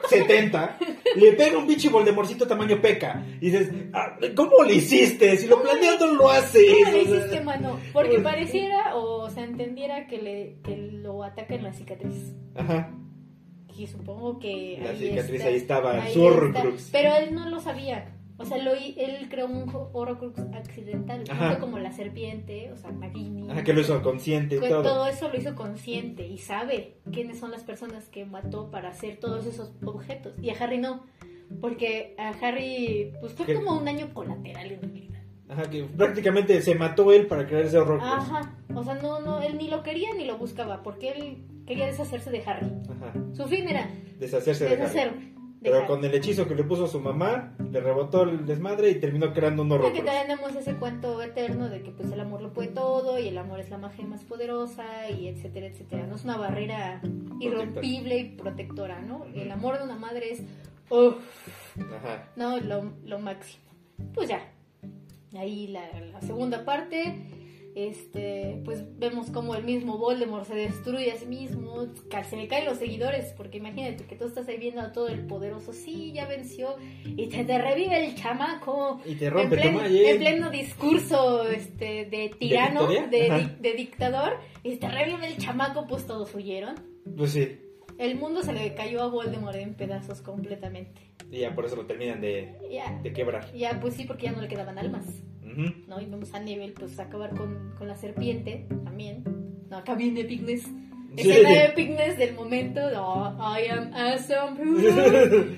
70, 0.09 0.79
le 1.17 1.33
pega 1.33 1.59
un 1.59 1.67
bicho 1.67 1.91
Voldemorcito 1.91 2.47
tamaño 2.47 2.81
peca. 2.81 3.23
Y 3.41 3.51
dices, 3.51 3.71
ah, 3.93 4.17
¿cómo 4.35 4.62
lo 4.65 4.73
hiciste? 4.73 5.37
Si 5.37 5.47
lo 5.47 5.61
planeando 5.62 6.07
lo 6.15 6.31
haces. 6.31 6.65
¿Cómo 6.85 6.97
le 6.97 7.03
o 7.03 7.07
sea, 7.07 7.17
hiciste, 7.19 7.41
mano? 7.43 7.79
Porque 7.93 8.19
pareciera 8.23 8.97
o 8.97 9.29
se 9.31 9.41
entendiera 9.43 10.07
que, 10.07 10.19
le, 10.23 10.57
que 10.65 10.77
lo 10.77 11.23
ataca 11.23 11.55
en 11.55 11.65
la 11.65 11.73
cicatriz. 11.75 12.35
Ajá. 12.55 12.91
Y 13.77 13.87
supongo 13.87 14.39
que. 14.39 14.79
La 14.83 14.91
ahí 14.91 14.97
cicatriz 14.99 15.41
está, 15.41 15.49
ahí 15.49 15.57
estaba, 15.57 15.93
ahí 16.05 16.13
su 16.13 16.29
está. 16.29 16.39
Horcrux. 16.41 16.89
Pero 16.93 17.15
él 17.17 17.35
no 17.35 17.49
lo 17.49 17.61
sabía. 17.61 18.17
O 18.39 18.45
sea, 18.45 18.59
lo, 18.59 18.73
él 18.73 19.29
creó 19.31 19.47
un 19.47 19.71
Horcrux 19.93 20.39
accidental. 20.55 21.23
Como 21.61 21.79
la 21.79 21.93
serpiente, 21.93 22.73
o 22.73 22.77
sea, 22.77 22.91
Nagini. 22.91 23.49
Ajá, 23.51 23.63
que 23.63 23.73
lo 23.73 23.81
hizo 23.81 24.03
consciente 24.03 24.57
y 24.57 24.61
todo. 24.61 24.83
todo 24.83 25.07
eso 25.07 25.29
lo 25.29 25.37
hizo 25.39 25.55
consciente 25.55 26.27
y 26.27 26.39
sabe 26.39 26.97
quiénes 27.13 27.39
son 27.39 27.51
las 27.53 27.63
personas 27.63 28.09
que 28.09 28.25
mató 28.25 28.71
para 28.71 28.89
hacer 28.89 29.19
todos 29.19 29.47
esos 29.47 29.73
objetos. 29.85 30.35
Y 30.43 30.51
a 30.51 30.55
Harry 30.59 30.79
no. 30.79 31.05
Porque 31.61 32.15
a 32.19 32.31
Harry, 32.31 33.13
pues 33.21 33.35
fue 33.35 33.47
Que- 33.47 33.55
como 33.55 33.77
un 33.77 33.85
daño 33.85 34.13
colateral 34.13 34.73
en 34.73 34.81
realidad. 34.81 35.21
Ajá, 35.49 35.69
que 35.71 35.85
prácticamente 35.85 36.61
se 36.63 36.75
mató 36.75 37.13
él 37.13 37.27
para 37.27 37.47
crear 37.47 37.65
ese 37.65 37.77
horror. 37.79 38.01
Ajá. 38.03 38.57
O 38.75 38.83
sea, 38.83 38.95
no, 38.95 39.21
no, 39.21 39.43
él 39.43 39.59
ni 39.59 39.69
lo 39.69 39.83
quería 39.83 40.15
ni 40.15 40.25
lo 40.25 40.39
buscaba. 40.39 40.83
Porque 40.83 41.11
él 41.11 41.45
quería 41.66 41.87
deshacerse 41.87 42.31
de 42.31 42.42
Harry. 42.44 42.66
Ajá. 42.90 43.12
Su 43.33 43.46
fin 43.46 43.68
era 43.68 43.88
Deshacerse 44.18 44.64
de 44.64 44.83
Harry. 44.83 44.94
de 44.94 45.31
Pero 45.62 45.79
Harry. 45.79 45.87
con 45.87 46.05
el 46.05 46.14
hechizo 46.14 46.46
que 46.48 46.55
le 46.55 46.64
puso 46.64 46.87
su 46.87 47.01
mamá, 47.01 47.55
le 47.70 47.81
rebotó 47.81 48.22
el 48.25 48.44
desmadre 48.46 48.90
y 48.90 48.96
terminó 48.96 49.33
creando 49.33 49.62
un 49.62 49.72
horror. 49.72 49.92
Porque 49.92 50.03
tenemos 50.03 50.55
ese 50.57 50.75
cuento 50.75 51.22
eterno 51.22 51.68
de 51.68 51.83
que 51.83 51.90
pues 51.92 52.11
el 52.12 52.20
amor 52.20 52.42
lo 52.42 52.53
puede 52.53 52.68
todo 52.68 53.18
y 53.18 53.29
el 53.29 53.38
amor 53.38 53.61
es 53.61 53.70
la 53.70 53.79
magia 53.79 54.05
más 54.07 54.22
poderosa 54.25 55.09
y 55.11 55.29
etcétera, 55.29 55.66
etcétera. 55.66 56.07
No 56.07 56.16
es 56.16 56.25
una 56.25 56.37
barrera 56.37 57.01
irrompible 57.40 58.18
y 58.18 58.25
protectora, 58.37 59.01
¿no? 59.03 59.25
El 59.35 59.51
amor 59.51 59.79
de 59.79 59.85
una 59.85 59.96
madre 59.96 60.33
es, 60.33 60.42
uf, 60.90 61.14
Ajá. 61.96 62.29
no, 62.37 62.59
lo, 62.61 62.92
lo 63.05 63.18
máximo. 63.18 63.62
Pues 64.14 64.29
ya, 64.29 64.40
ahí 65.37 65.68
la, 65.68 65.81
la 66.12 66.20
segunda 66.22 66.64
parte, 66.64 67.32
este, 67.75 68.61
pues 68.65 68.85
vemos 68.99 69.31
como 69.31 69.55
el 69.55 69.65
mismo 69.65 69.99
Voldemort 69.99 70.47
se 70.47 70.55
destruye 70.55 71.11
a 71.13 71.17
sí 71.17 71.27
mismo, 71.27 71.87
se 72.29 72.37
le 72.37 72.49
caen 72.49 72.67
los 72.67 72.79
seguidores, 72.79 73.33
porque 73.37 73.59
imagínate 73.59 74.05
que 74.05 74.17
tú 74.17 74.27
estás 74.27 74.47
ahí 74.49 74.59
viendo 74.59 74.81
a 74.81 74.93
todo 74.93 75.09
el 75.09 75.27
poderoso, 75.27 75.73
sí, 75.73 76.13
ya 76.13 76.27
venció, 76.27 76.77
y 77.05 77.27
te, 77.29 77.45
te 77.45 77.59
revive 77.59 78.05
el 78.07 78.15
chamaco, 78.15 79.01
Y 79.07 79.15
te 79.15 79.27
en 79.27 79.31
rompe 79.33 79.67
en 79.67 80.19
pleno 80.19 80.51
discurso 80.51 81.49
este, 81.49 82.05
de 82.07 82.31
tirano, 82.39 82.87
de, 82.87 83.07
di- 83.09 83.57
de 83.61 83.73
dictador, 83.75 84.39
y 84.63 84.77
te 84.77 84.89
revive 84.89 85.27
el 85.27 85.37
chamaco, 85.39 85.87
pues 85.87 86.07
todos 86.07 86.35
huyeron. 86.35 86.75
Pues 87.17 87.33
sí. 87.33 87.59
El 87.99 88.17
mundo 88.17 88.43
se 88.43 88.53
le 88.53 88.75
cayó 88.75 89.03
a 89.03 89.07
Voldemort 89.09 89.57
en 89.57 89.75
pedazos 89.75 90.23
completamente. 90.23 91.01
Y 91.31 91.41
ya 91.41 91.55
por 91.55 91.65
eso 91.67 91.77
lo 91.77 91.87
terminan 91.87 92.21
de, 92.21 92.57
Ya, 92.71 92.99
de 93.03 93.13
quebrar. 93.13 93.53
ya 93.55 93.79
pues 93.81 93.95
sí, 93.95 94.05
porque 94.05 94.25
ya 94.27 94.33
no 94.33 94.41
le 94.43 94.49
quedaban 94.49 94.79
almas, 94.79 95.05
¿no? 95.88 96.01
Y 96.01 96.07
vemos 96.07 96.33
a 96.35 96.41
Neville 96.41 96.73
pues 96.79 96.99
acabar 96.99 97.31
con, 97.37 97.73
con 97.79 97.88
la 97.88 97.97
serpiente 97.97 98.67
también. 98.85 99.25
No, 99.71 99.79
acá 99.79 99.95
viene 99.95 100.25
Pignes. 100.25 100.62
Sí. 101.17 101.31
Escena 101.31 101.62
de 101.62 101.69
Pignes 101.71 102.17
del 102.19 102.35
momento. 102.35 102.81
Oh, 102.97 103.35
I 103.59 103.69
am 103.69 103.93
awesome. 103.95 104.59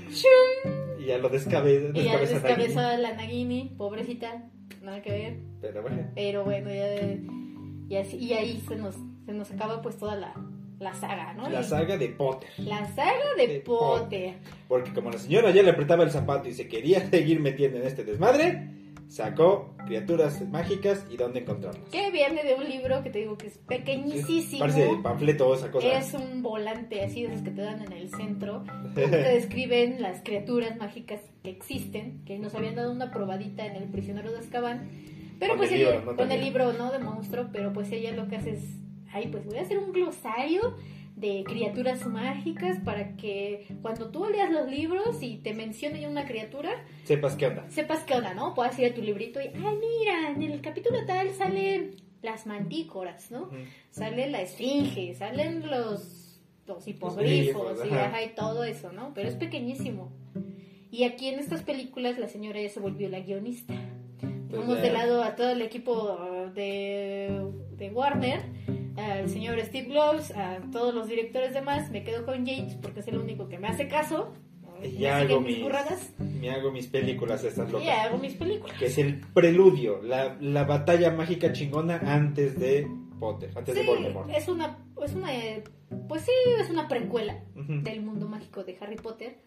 Y 0.98 1.06
ya 1.08 1.18
lo 1.18 1.28
descabe, 1.28 1.90
Y 1.94 2.02
ya 2.04 2.18
descabeza 2.18 2.34
descabezó 2.48 2.80
a 2.80 2.96
la 2.96 3.12
Nagini, 3.14 3.74
pobrecita. 3.76 4.44
nada 4.82 5.02
que 5.02 5.10
ver. 5.10 5.36
Pero 5.60 5.82
bueno. 5.82 6.02
Pero 6.14 6.44
bueno, 6.44 6.70
ya, 6.70 7.02
y, 7.88 7.96
así- 7.96 8.16
y 8.16 8.32
ahí 8.32 8.62
se 8.66 8.76
nos, 8.76 8.94
se 9.26 9.32
nos 9.32 9.50
acaba 9.50 9.82
pues 9.82 9.98
toda 9.98 10.16
la, 10.16 10.32
la 10.78 10.94
saga, 10.94 11.34
¿no? 11.34 11.48
La 11.50 11.62
saga 11.62 11.98
de 11.98 12.08
Potter. 12.08 12.48
la 12.58 12.86
saga 12.94 13.34
de 13.36 13.46
De 13.48 13.60
Potter. 13.60 14.34
Porque 14.66 14.92
como 14.94 15.10
la 15.10 15.18
señora 15.18 15.50
ya 15.50 15.62
le 15.62 15.70
apretaba 15.70 16.04
el 16.04 16.10
zapato 16.10 16.48
y 16.48 16.54
se 16.54 16.68
quería 16.68 17.00
seguir 17.10 17.40
metiendo 17.40 17.78
en 17.78 17.86
este 17.86 18.02
desmadre, 18.04 18.70
sacó 19.14 19.76
criaturas 19.86 20.42
mágicas 20.48 21.06
y 21.08 21.16
dónde 21.16 21.40
encontrarlas. 21.40 21.88
Que 21.90 22.10
viene 22.10 22.42
de 22.42 22.54
un 22.54 22.68
libro 22.68 23.00
que 23.04 23.10
te 23.10 23.20
digo 23.20 23.38
que 23.38 23.46
es 23.46 23.58
pequeñísimo. 23.58 24.58
Parece 24.58 24.90
panfleto 25.02 25.54
esa 25.54 25.70
cosa. 25.70 25.86
Es 25.86 26.12
un 26.14 26.42
volante 26.42 27.04
así 27.04 27.22
de 27.22 27.28
esos 27.28 27.42
que 27.42 27.52
te 27.52 27.62
dan 27.62 27.80
en 27.82 27.92
el 27.92 28.10
centro. 28.10 28.64
Te 28.94 29.06
describen 29.06 30.02
las 30.02 30.22
criaturas 30.22 30.76
mágicas 30.76 31.20
que 31.44 31.50
existen, 31.50 32.24
que 32.24 32.38
nos 32.38 32.54
habían 32.56 32.74
dado 32.74 32.90
una 32.90 33.12
probadita 33.12 33.64
en 33.64 33.76
el 33.76 33.84
prisionero 33.84 34.32
de 34.32 34.38
Azkaban. 34.38 34.88
Pero 35.38 35.52
Con 35.52 35.58
pues 35.58 35.72
el 35.72 35.80
ella, 35.80 35.90
libro, 35.92 36.10
¿no? 36.12 36.16
con 36.16 36.32
el 36.32 36.40
libro, 36.40 36.72
¿no? 36.72 36.90
De 36.90 36.98
monstruo, 36.98 37.48
pero 37.52 37.72
pues 37.72 37.92
ella 37.92 38.12
lo 38.12 38.26
que 38.26 38.36
hace 38.36 38.50
es, 38.50 38.64
ay, 39.12 39.28
pues 39.30 39.44
voy 39.44 39.58
a 39.58 39.62
hacer 39.62 39.78
un 39.78 39.92
glosario 39.92 40.74
de 41.16 41.44
criaturas 41.44 42.06
mágicas 42.06 42.78
para 42.84 43.16
que 43.16 43.66
cuando 43.82 44.10
tú 44.10 44.26
leas 44.26 44.50
los 44.50 44.68
libros 44.68 45.22
y 45.22 45.36
te 45.36 45.54
mencione 45.54 46.08
una 46.08 46.26
criatura, 46.26 46.70
Sepas 47.04 47.36
qué 47.36 47.46
onda. 47.46 47.70
sepas 47.70 48.02
qué 48.04 48.14
onda, 48.14 48.34
¿no? 48.34 48.52
Puedas 48.54 48.76
ir 48.78 48.86
a 48.90 48.94
tu 48.94 49.00
librito 49.02 49.40
y, 49.40 49.44
ay, 49.46 49.78
mira, 49.80 50.30
en 50.30 50.42
el 50.42 50.60
capítulo 50.60 50.98
tal 51.06 51.30
salen 51.30 51.92
las 52.22 52.46
mantícoras, 52.46 53.30
¿no? 53.30 53.48
Sale 53.90 54.28
la 54.30 54.40
esfinge, 54.42 55.14
salen 55.14 55.70
los, 55.70 56.40
los 56.66 56.88
hipogrifos, 56.88 57.16
grifos, 57.76 57.86
y, 57.86 57.90
ajá. 57.90 58.06
ajá, 58.06 58.22
y 58.24 58.28
todo 58.34 58.64
eso, 58.64 58.92
¿no? 58.92 59.12
Pero 59.14 59.28
es 59.28 59.36
pequeñísimo. 59.36 60.10
Y 60.90 61.04
aquí 61.04 61.28
en 61.28 61.38
estas 61.38 61.62
películas 61.62 62.18
la 62.18 62.28
señora 62.28 62.60
ya 62.60 62.68
se 62.70 62.80
volvió 62.80 63.08
la 63.08 63.20
guionista. 63.20 63.74
Pues 64.48 64.66
ya. 64.68 64.74
de 64.82 64.92
lado 64.92 65.22
a 65.22 65.34
todo 65.36 65.50
el 65.50 65.62
equipo 65.62 66.16
de, 66.54 67.50
de 67.76 67.90
Warner, 67.90 68.40
al 68.96 69.28
señor 69.28 69.60
Steve 69.62 69.88
Gloves, 69.88 70.30
a 70.36 70.60
todos 70.72 70.94
los 70.94 71.08
directores 71.08 71.52
demás. 71.54 71.90
Me 71.90 72.02
quedo 72.04 72.24
con 72.24 72.46
James 72.46 72.74
porque 72.80 73.00
es 73.00 73.08
el 73.08 73.18
único 73.18 73.48
que 73.48 73.58
me 73.58 73.68
hace 73.68 73.88
caso. 73.88 74.32
Y 74.82 75.06
hago 75.06 75.40
mis 75.40 75.58
mis, 75.58 76.50
hago 76.50 76.70
mis 76.70 76.86
películas 76.88 77.42
estas 77.44 77.68
Y 77.68 77.72
locas. 77.72 77.88
hago 78.00 78.18
mis 78.18 78.34
películas. 78.34 78.76
Que 78.78 78.86
es 78.86 78.98
el 78.98 79.20
preludio, 79.32 80.02
la, 80.02 80.36
la 80.40 80.64
batalla 80.64 81.10
mágica 81.10 81.52
chingona 81.52 82.00
antes 82.04 82.58
de 82.58 82.86
Potter, 83.18 83.50
antes 83.56 83.74
de 83.74 83.80
Sí, 83.80 83.86
Voldemort. 83.86 84.28
es 84.30 84.48
una, 84.48 84.76
es 85.02 85.14
una, 85.14 85.28
pues 86.08 86.22
sí, 86.22 86.32
es 86.60 86.68
una 86.68 86.86
precuela 86.88 87.40
Ujú. 87.56 87.82
del 87.82 88.02
mundo 88.02 88.28
mágico 88.28 88.62
de 88.64 88.76
Harry 88.80 88.96
Potter. 88.96 89.38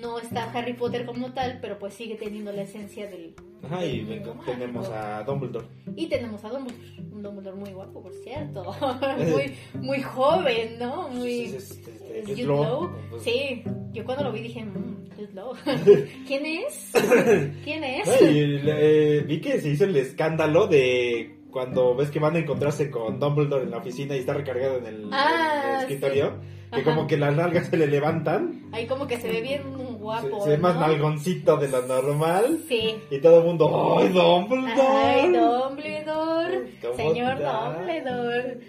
No 0.00 0.18
está 0.18 0.50
Harry 0.52 0.74
Potter 0.74 1.04
como 1.04 1.32
tal, 1.32 1.58
pero 1.60 1.78
pues 1.78 1.94
sigue 1.94 2.14
teniendo 2.14 2.52
la 2.52 2.62
esencia 2.62 3.08
del... 3.10 3.34
Ajá, 3.62 3.84
y 3.84 4.02
mundo 4.02 4.36
tenemos 4.46 4.88
mágico. 4.88 4.96
a 4.96 5.22
Dumbledore. 5.24 5.66
Y 5.96 6.06
tenemos 6.06 6.44
a 6.44 6.48
Dumbledore, 6.48 7.02
un 7.12 7.22
Dumbledore 7.22 7.56
muy 7.56 7.72
guapo, 7.72 8.02
por 8.02 8.12
cierto, 8.14 8.74
muy, 9.18 9.54
muy 9.82 10.00
joven, 10.02 10.78
¿no? 10.78 11.08
Muy... 11.10 11.40
Es- 11.42 11.54
es- 11.54 11.70
es- 11.88 12.02
es 12.10 12.24
Jude 12.26 12.34
Jude 12.34 12.46
Law, 12.46 12.62
Law. 12.84 12.90
pues, 13.10 13.22
Sí, 13.22 13.62
yo 13.92 14.04
cuando 14.04 14.24
lo 14.24 14.32
vi 14.32 14.40
dije, 14.42 14.64
mmm, 14.64 15.08
Jude 15.16 15.32
Law. 15.34 15.52
¿Quién 16.26 16.46
es? 16.46 16.90
¿Quién 17.64 17.84
es? 17.84 18.08
Eh, 18.20 19.24
vi 19.26 19.40
que 19.40 19.60
se 19.60 19.68
hizo 19.70 19.84
el 19.84 19.96
escándalo 19.96 20.66
de 20.66 21.36
cuando 21.50 21.94
ves 21.96 22.10
que 22.10 22.18
van 22.20 22.36
a 22.36 22.38
encontrarse 22.38 22.90
con 22.90 23.18
Dumbledore 23.18 23.64
en 23.64 23.70
la 23.72 23.78
oficina 23.78 24.16
y 24.16 24.20
está 24.20 24.34
recargado 24.34 24.78
en 24.78 24.86
el, 24.86 25.08
Ah, 25.12 25.62
en 25.64 25.70
el 25.74 25.80
escritorio. 25.80 26.34
Que 26.72 26.84
como 26.84 27.06
que 27.06 27.16
las 27.16 27.34
nalgas 27.34 27.66
se 27.66 27.76
le 27.76 27.86
levantan. 27.86 28.68
Ahí 28.72 28.86
como 28.86 29.06
que 29.06 29.16
se 29.16 29.28
ve 29.28 29.40
bien 29.40 29.62
guapo, 29.98 30.44
se 30.44 30.50
ve 30.50 30.58
más 30.58 30.76
¿no? 30.76 30.82
nalgoncito 30.82 31.56
de 31.56 31.68
lo 31.68 31.82
normal. 31.82 32.60
Sí. 32.68 32.94
Y 33.10 33.18
todo 33.20 33.40
el 33.40 33.44
mundo, 33.44 33.98
¡ay, 33.98 34.08
Dumbledore! 34.08 34.80
Ay, 34.80 35.32
Dumbledore. 35.32 36.78
¿Cómo 36.80 36.94
Señor 36.94 37.32
está? 37.38 37.74
Dumbledore. 37.74 38.60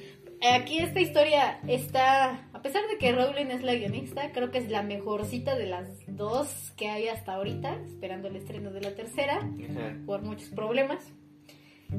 Aquí 0.43 0.79
esta 0.79 0.99
historia 0.99 1.59
está, 1.67 2.49
a 2.51 2.61
pesar 2.63 2.81
de 2.87 2.97
que 2.97 3.11
Rowling 3.11 3.51
es 3.51 3.61
la 3.61 3.75
guionista, 3.75 4.31
creo 4.31 4.49
que 4.49 4.57
es 4.57 4.71
la 4.71 4.81
mejorcita 4.81 5.55
de 5.55 5.67
las 5.67 5.87
dos 6.07 6.73
que 6.75 6.89
hay 6.89 7.09
hasta 7.09 7.35
ahorita, 7.35 7.77
esperando 7.85 8.27
el 8.27 8.37
estreno 8.37 8.71
de 8.71 8.81
la 8.81 8.95
tercera, 8.95 9.35
Ajá. 9.37 9.97
por 10.07 10.23
muchos 10.23 10.49
problemas. 10.49 11.13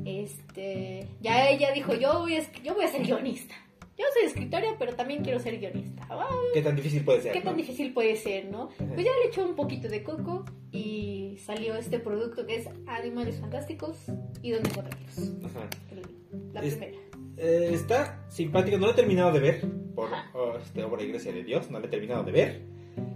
Este, 0.05 1.07
ya 1.21 1.49
ella 1.51 1.71
dijo, 1.71 1.95
yo 1.95 2.21
voy 2.21 2.37
a, 2.37 2.53
yo 2.65 2.75
voy 2.75 2.85
a 2.85 2.89
ser 2.89 3.03
guionista. 3.05 3.55
Yo 4.03 4.09
soy 4.15 4.27
escritora, 4.27 4.67
pero 4.81 4.95
también 4.97 5.23
quiero 5.23 5.39
ser 5.39 5.61
guionista. 5.61 6.09
¿Qué 6.53 6.61
tan 6.61 6.75
difícil 6.75 7.05
puede 7.05 7.21
ser? 7.21 7.33
¿Qué 7.33 7.41
tan 7.41 7.53
no? 7.53 7.59
difícil 7.59 7.95
puede 7.95 8.17
ser, 8.17 8.47
no? 8.47 8.69
Pues 8.77 9.05
ya 9.05 9.13
le 9.23 9.29
echó 9.29 9.47
un 9.47 9.55
poquito 9.55 9.89
de 9.89 10.03
coco 10.03 10.45
y 10.73 11.37
salió 11.45 11.77
este 11.77 12.01
producto 12.01 12.45
que 12.45 12.57
es 12.57 12.69
Animales 12.87 13.39
Fantásticos 13.39 13.97
y 14.43 14.51
dónde 14.51 14.71
encontrarlos. 14.71 15.33
Ajá. 15.45 15.69
La 16.53 16.61
primera. 16.63 16.99
Eh, 17.37 17.71
está 17.73 18.25
simpático, 18.29 18.77
no 18.77 18.87
lo 18.87 18.93
he 18.93 18.97
terminado 18.97 19.33
de 19.33 19.41
ver, 19.41 19.61
por 19.95 20.11
oh, 20.35 20.57
este, 20.59 20.83
obra 20.83 21.03
y 21.03 21.09
gracia 21.09 21.33
de 21.33 21.45
Dios, 21.45 21.71
no 21.71 21.79
lo 21.79 21.87
he 21.87 21.89
terminado 21.89 22.25
de 22.25 22.33
ver, 22.33 22.63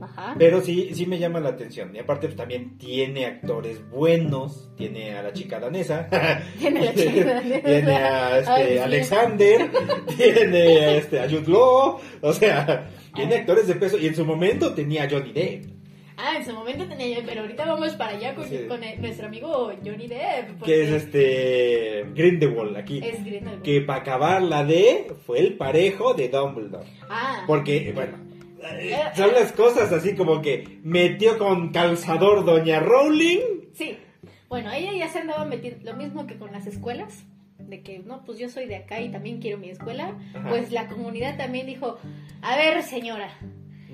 Ajá. 0.01 0.35
pero 0.39 0.61
sí, 0.61 0.91
sí 0.95 1.07
me 1.07 1.19
llama 1.19 1.41
la 1.41 1.51
atención. 1.51 1.95
Y 1.95 1.99
aparte, 1.99 2.27
pues 2.29 2.37
también 2.37 2.77
tiene 2.79 3.27
actores 3.27 3.81
buenos, 3.91 4.71
tiene 4.77 5.15
a 5.15 5.23
la 5.23 5.33
chica 5.33 5.59
danesa, 5.61 6.09
Tiene 6.59 6.85
la 6.85 6.95
chica 6.95 7.25
danesa. 7.25 7.61
tiene 7.65 7.93
a 7.97 8.39
este, 8.39 8.51
Ay. 8.53 8.79
Alexander, 8.79 9.71
tiene 10.17 10.79
a, 10.85 10.97
este, 10.97 11.21
a 11.21 11.29
Jude 11.29 11.49
Law, 11.51 11.99
o 12.21 12.33
sea, 12.33 12.89
tiene 13.15 13.35
Ah. 13.37 13.39
actores 13.39 13.67
de 13.67 13.75
peso, 13.77 13.99
y 13.99 14.07
en 14.07 14.15
su 14.15 14.25
momento 14.25 14.75
tenía 14.75 15.05
a 15.05 15.11
Johnny 15.11 15.33
Depp, 15.33 15.77
Ah, 16.19 16.39
en 16.39 16.47
su 16.47 16.53
momento 16.55 16.87
tenía 16.87 17.19
pero 17.27 17.43
ahorita 17.43 17.67
vamos 17.67 17.93
para 17.93 18.17
allá 18.17 18.35
con, 18.35 18.49
Sí. 18.49 18.61
con 18.67 18.83
el- 18.83 18.99
nuestro 19.03 19.27
amigo 19.27 19.71
Johnny 19.85 20.07
Depp. 20.09 20.63
que 20.65 20.85
es 20.85 20.91
este 20.91 22.07
Grindelwald 22.15 22.75
aquí. 22.75 23.01
es 23.05 23.23
Grindelwald. 23.23 23.61
Que 23.63 23.83
para 23.83 24.01
acabar 24.01 24.41
la 24.43 24.65
D 24.65 25.09
fue 25.27 25.41
el 25.41 25.59
parejo 25.59 26.15
de 26.15 26.31
Dumbledore. 26.31 26.87
Ah, 27.11 27.45
Porque, 27.47 27.93
bueno, 27.95 28.17
eh, 28.17 28.26
son 29.15 29.33
las 29.33 29.53
cosas 29.53 29.93
así 29.93 30.15
como 30.15 30.43
que 30.43 30.81
metió 30.83 31.39
con 31.39 31.73
calzador 31.73 32.45
Doña 32.45 32.81
Rowling. 32.81 33.39
sí. 33.73 33.99
Bueno, 34.49 34.71
ella 34.71 34.93
ya 34.93 35.09
se 35.09 35.19
andaba 35.19 35.45
metiendo, 35.45 35.91
lo 35.91 35.97
mismo 35.97 36.29
que 36.29 36.37
con 36.37 36.53
las 36.53 36.69
escuelas, 36.69 37.25
de 37.59 37.83
que, 37.83 37.99
no, 37.99 38.25
pues 38.25 38.39
yo 38.39 38.49
soy 38.49 38.67
de 38.67 38.77
acá 38.77 39.01
y 39.01 39.11
también 39.11 39.41
quiero 39.41 39.59
mi 39.59 39.71
escuela. 39.71 40.17
Ajá. 40.35 40.49
Pues 40.49 40.71
la 40.71 40.87
comunidad 40.87 41.37
también 41.37 41.67
dijo, 41.67 41.99
a 42.43 42.57
ver 42.57 42.83
señora, 42.85 43.29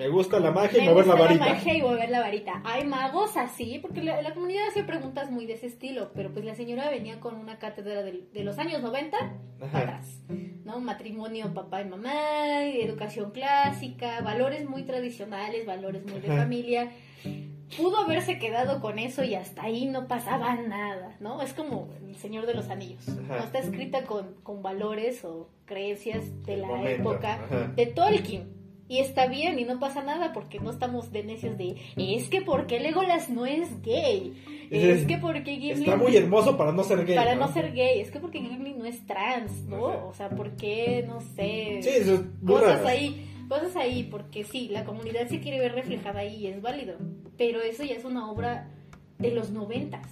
Me 0.02 0.08
gusta 0.08 0.40
la 0.40 0.50
magia 0.50 0.78
y 0.82 0.86
Me 0.86 0.90
mover 0.90 1.06
la 1.06 1.14
varita. 1.14 1.46
magia 1.46 1.74
y 1.74 1.80
mover 1.80 2.10
la 2.10 2.18
varita. 2.18 2.60
Hay 2.64 2.84
magos 2.84 3.36
así, 3.36 3.78
porque 3.80 4.02
la, 4.02 4.20
la 4.20 4.34
comunidad 4.34 4.66
hace 4.66 4.82
preguntas 4.82 5.30
muy 5.30 5.46
de 5.46 5.52
ese 5.52 5.66
estilo, 5.66 6.10
pero 6.12 6.32
pues 6.32 6.44
la 6.44 6.56
señora 6.56 6.90
venía 6.90 7.20
con 7.20 7.36
una 7.36 7.60
cátedra 7.60 8.02
de, 8.02 8.24
los 8.42 8.58
años 8.58 8.82
90 8.82 9.16
Ajá. 9.60 9.78
atrás, 9.78 10.18
¿no? 10.64 10.80
Matrimonio 10.80 11.54
papá 11.54 11.82
y 11.82 11.84
mamá, 11.84 12.64
y 12.64 12.80
educación 12.80 13.30
clásica, 13.30 14.20
valores 14.22 14.68
muy 14.68 14.82
tradicionales, 14.82 15.66
valores 15.66 16.02
muy 16.04 16.18
de 16.20 16.32
Ajá. 16.32 16.42
familia. 16.42 16.90
Pudo 17.76 17.98
haberse 17.98 18.40
quedado 18.40 18.80
con 18.80 18.98
eso 18.98 19.22
y 19.22 19.36
hasta 19.36 19.62
ahí 19.62 19.86
no 19.86 20.08
pasaba 20.08 20.56
nada, 20.56 21.14
¿no? 21.20 21.40
Es 21.42 21.52
como 21.52 21.90
el 22.08 22.16
Señor 22.16 22.46
de 22.46 22.54
los 22.54 22.70
Anillos. 22.70 23.08
Ajá. 23.08 23.36
No 23.38 23.44
está 23.44 23.60
escrita 23.60 24.02
con, 24.02 24.34
con 24.42 24.62
valores 24.62 25.24
o 25.24 25.48
creencias 25.64 26.24
de 26.44 26.56
la 26.56 26.66
momento, 26.66 27.12
época 27.12 27.38
de 27.76 27.86
Tolkien. 27.86 28.61
Y 28.92 28.98
está 28.98 29.26
bien 29.26 29.58
y 29.58 29.64
no 29.64 29.78
pasa 29.80 30.02
nada 30.02 30.34
porque 30.34 30.60
no 30.60 30.68
estamos 30.70 31.12
de 31.12 31.22
necios 31.24 31.56
de 31.56 31.76
es 31.96 32.28
que 32.28 32.42
porque 32.42 32.78
Legolas 32.78 33.30
no 33.30 33.46
es 33.46 33.80
gay. 33.82 34.34
Es- 34.70 35.00
Es 35.00 35.06
que 35.06 35.16
porque 35.16 35.52
Gimli 35.56 35.84
Está 35.84 35.96
muy 35.96 36.14
hermoso 36.14 36.58
para 36.58 36.72
no 36.72 36.84
ser 36.84 37.06
gay. 37.06 37.16
para 37.16 37.34
¿no? 37.34 37.46
no 37.46 37.52
ser 37.54 37.72
gay, 37.72 38.00
es 38.00 38.10
que 38.10 38.20
porque 38.20 38.40
Gimli 38.40 38.74
no 38.74 38.84
es 38.84 39.06
trans, 39.06 39.62
¿no? 39.64 40.08
O 40.08 40.12
sea, 40.12 40.28
porque 40.28 41.04
no 41.08 41.20
sé, 41.22 41.78
Sí, 41.82 41.88
eso 41.90 42.14
es 42.16 42.20
cosas 42.46 42.76
raro. 42.80 42.88
ahí, 42.88 43.26
cosas 43.48 43.74
ahí 43.76 44.02
porque 44.10 44.44
sí, 44.44 44.68
la 44.68 44.84
comunidad 44.84 45.26
se 45.28 45.40
quiere 45.40 45.58
ver 45.58 45.72
reflejada 45.72 46.20
ahí 46.20 46.36
y 46.36 46.46
es 46.48 46.60
válido, 46.60 46.96
pero 47.38 47.62
eso 47.62 47.84
ya 47.84 47.94
es 47.94 48.04
una 48.04 48.30
obra 48.30 48.68
de 49.18 49.30
los 49.30 49.50
noventas. 49.52 50.06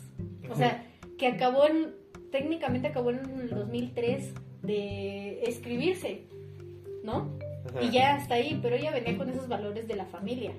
O 0.51 0.55
sea, 0.55 0.87
que 1.19 1.27
acabó 1.27 1.67
en 1.67 1.95
técnicamente 2.33 2.89
acabó 2.89 3.11
en 3.11 3.19
el 3.41 3.51
2003 3.51 4.33
de 4.63 5.43
escribirse, 5.43 6.23
¿no? 7.05 7.29
Ajá. 7.69 7.83
Y 7.83 7.91
ya 7.91 8.15
hasta 8.15 8.35
ahí, 8.35 8.59
pero 8.63 8.77
ella 8.77 8.91
venía 8.91 9.17
con 9.19 9.29
esos 9.29 9.49
valores 9.49 9.87
de 9.89 9.97
la 9.97 10.07
familia, 10.07 10.53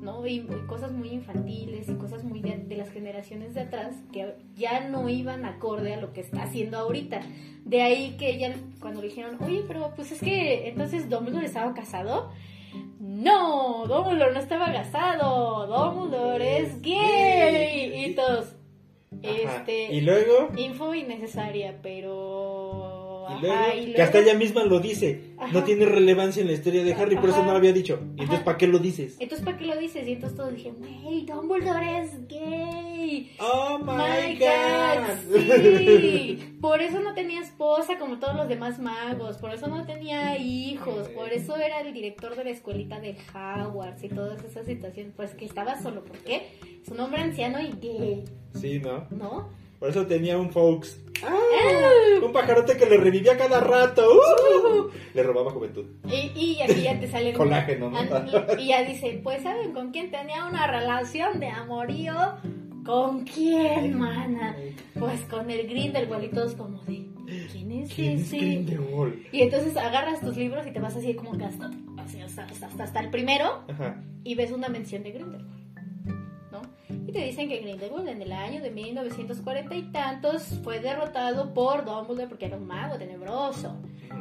¿no? 0.00 0.26
Y, 0.26 0.36
y 0.40 0.66
cosas 0.66 0.92
muy 0.92 1.08
infantiles 1.10 1.88
y 1.88 1.94
cosas 1.94 2.24
muy 2.24 2.40
de, 2.40 2.58
de 2.58 2.76
las 2.76 2.90
generaciones 2.90 3.54
de 3.54 3.60
atrás 3.62 3.94
que 4.12 4.34
ya 4.56 4.88
no 4.88 5.08
iban 5.08 5.44
acorde 5.44 5.94
a 5.94 6.00
lo 6.00 6.12
que 6.12 6.20
está 6.20 6.42
haciendo 6.42 6.78
ahorita. 6.78 7.20
De 7.64 7.80
ahí 7.82 8.16
que 8.18 8.30
ella, 8.30 8.54
cuando 8.80 9.00
le 9.00 9.08
dijeron, 9.08 9.38
oye, 9.40 9.62
pero 9.68 9.92
pues 9.94 10.12
es 10.12 10.20
que 10.20 10.68
entonces 10.68 11.08
Dumbledore 11.08 11.46
estaba 11.46 11.72
casado. 11.74 12.30
No, 12.98 13.86
Dumbledore 13.86 14.32
no 14.32 14.40
estaba 14.40 14.72
casado, 14.72 15.66
Dumbledore 15.66 16.58
es 16.58 16.80
gay. 16.82 18.04
Y 18.06 18.14
todos, 18.14 18.54
Ajá. 19.22 19.56
este, 19.58 19.92
Y 19.92 20.00
luego. 20.02 20.48
info 20.56 20.94
innecesaria, 20.94 21.78
pero 21.82 22.61
Ajá, 23.32 23.40
luego, 23.40 23.56
y 23.74 23.80
luego- 23.80 23.94
que 23.96 24.02
hasta 24.02 24.18
ella 24.20 24.34
misma 24.34 24.64
lo 24.64 24.80
dice, 24.80 25.20
no 25.36 25.44
Ajá. 25.44 25.64
tiene 25.64 25.86
relevancia 25.86 26.40
en 26.40 26.46
la 26.48 26.52
historia 26.54 26.84
de 26.84 26.94
Harry, 26.94 27.16
por 27.16 27.26
eso 27.30 27.38
Ajá. 27.38 27.46
no 27.46 27.52
lo 27.52 27.58
había 27.58 27.72
dicho. 27.72 27.98
Y 28.00 28.22
entonces, 28.22 28.34
Ajá. 28.36 28.44
¿para 28.44 28.58
qué 28.58 28.66
lo 28.66 28.78
dices? 28.78 29.16
Entonces, 29.18 29.44
¿para 29.44 29.58
qué 29.58 29.66
lo 29.66 29.76
dices? 29.76 30.06
Y 30.06 30.12
entonces 30.12 30.36
todos 30.36 30.54
dijeron, 30.54 30.76
wey, 30.82 31.24
Dumbledore 31.26 31.98
es 32.02 32.28
gay. 32.28 33.30
Oh 33.40 33.78
my, 33.78 33.92
My 33.92 34.38
god. 34.38 35.36
God, 35.36 35.38
sí. 35.88 36.56
Por 36.60 36.80
eso 36.80 37.00
no 37.00 37.14
tenía 37.14 37.40
esposa 37.40 37.98
como 37.98 38.18
todos 38.18 38.36
los 38.36 38.48
demás 38.48 38.78
magos, 38.78 39.36
por 39.38 39.52
eso 39.52 39.66
no 39.66 39.84
tenía 39.84 40.38
hijos, 40.38 41.08
por 41.08 41.32
eso 41.32 41.56
era 41.56 41.80
el 41.80 41.92
director 41.92 42.36
de 42.36 42.44
la 42.44 42.50
escuelita 42.50 43.00
de 43.00 43.16
Hogwarts 43.34 44.04
y 44.04 44.08
todas 44.08 44.42
esas 44.44 44.66
situaciones, 44.66 45.12
pues 45.16 45.34
que 45.34 45.44
estaba 45.44 45.80
solo, 45.82 46.04
¿por 46.04 46.18
qué? 46.18 46.46
Es 46.82 46.88
un 46.88 47.00
hombre 47.00 47.22
anciano 47.22 47.58
y 47.60 47.72
gay, 47.80 48.24
Sí, 48.54 48.78
¿no? 48.78 49.06
¿no? 49.10 49.48
Por 49.82 49.90
eso 49.90 50.06
tenía 50.06 50.38
un 50.38 50.48
Fox. 50.52 51.00
¡Ah! 51.24 52.24
Un 52.24 52.30
pajarote 52.30 52.76
que 52.76 52.86
le 52.86 52.98
revivía 52.98 53.36
cada 53.36 53.58
rato. 53.58 54.08
¡Uh! 54.14 54.88
Le 55.14 55.24
robaba 55.24 55.50
juventud. 55.50 55.84
Y, 56.06 56.30
y 56.38 56.62
aquí 56.62 56.82
ya 56.82 57.00
te 57.00 57.08
sale 57.08 57.32
Colágeno, 57.36 57.90
¿no? 57.90 57.98
Y, 58.60 58.68
ya 58.68 58.84
dice, 58.84 59.20
pues 59.24 59.42
¿saben 59.42 59.72
con 59.72 59.90
quién 59.90 60.12
tenía 60.12 60.44
una 60.44 60.68
relación 60.68 61.40
de 61.40 61.48
amorío? 61.48 62.14
¿Con 62.86 63.24
quién, 63.24 63.98
mana? 63.98 64.54
Pues 64.96 65.20
con 65.22 65.50
el 65.50 65.66
Grindelwald 65.66 66.26
y 66.26 66.28
todos 66.28 66.54
como 66.54 66.80
de, 66.84 67.04
¿quién 67.50 67.72
es 67.72 67.92
¿Quién 67.92 68.18
es 68.18 68.26
ese? 68.28 68.36
Grindelwald? 68.36 69.16
Y 69.32 69.42
entonces 69.42 69.76
agarras 69.76 70.20
tus 70.20 70.36
libros 70.36 70.64
y 70.64 70.70
te 70.70 70.78
vas 70.78 70.94
así 70.94 71.12
como 71.14 71.36
que 71.36 71.44
hasta, 71.44 71.72
hasta, 71.98 72.24
hasta, 72.44 72.44
hasta- 72.68 72.84
hasta 72.84 73.00
el 73.00 73.10
primero 73.10 73.64
Ajá. 73.68 74.00
y 74.22 74.36
ves 74.36 74.52
una 74.52 74.68
mención 74.68 75.02
de 75.02 75.10
Grindelwald. 75.10 75.61
Y 77.12 77.14
te 77.14 77.26
dicen 77.26 77.46
que 77.46 77.58
Grindelwald 77.58 78.08
en 78.08 78.22
el 78.22 78.32
año 78.32 78.62
de 78.62 78.70
1940 78.70 79.74
y 79.74 79.82
tantos 79.92 80.44
fue 80.64 80.80
derrotado 80.80 81.52
por 81.52 81.84
Dumbledore 81.84 82.26
porque 82.26 82.46
era 82.46 82.56
un 82.56 82.66
mago 82.66 82.96
tenebroso, 82.96 83.76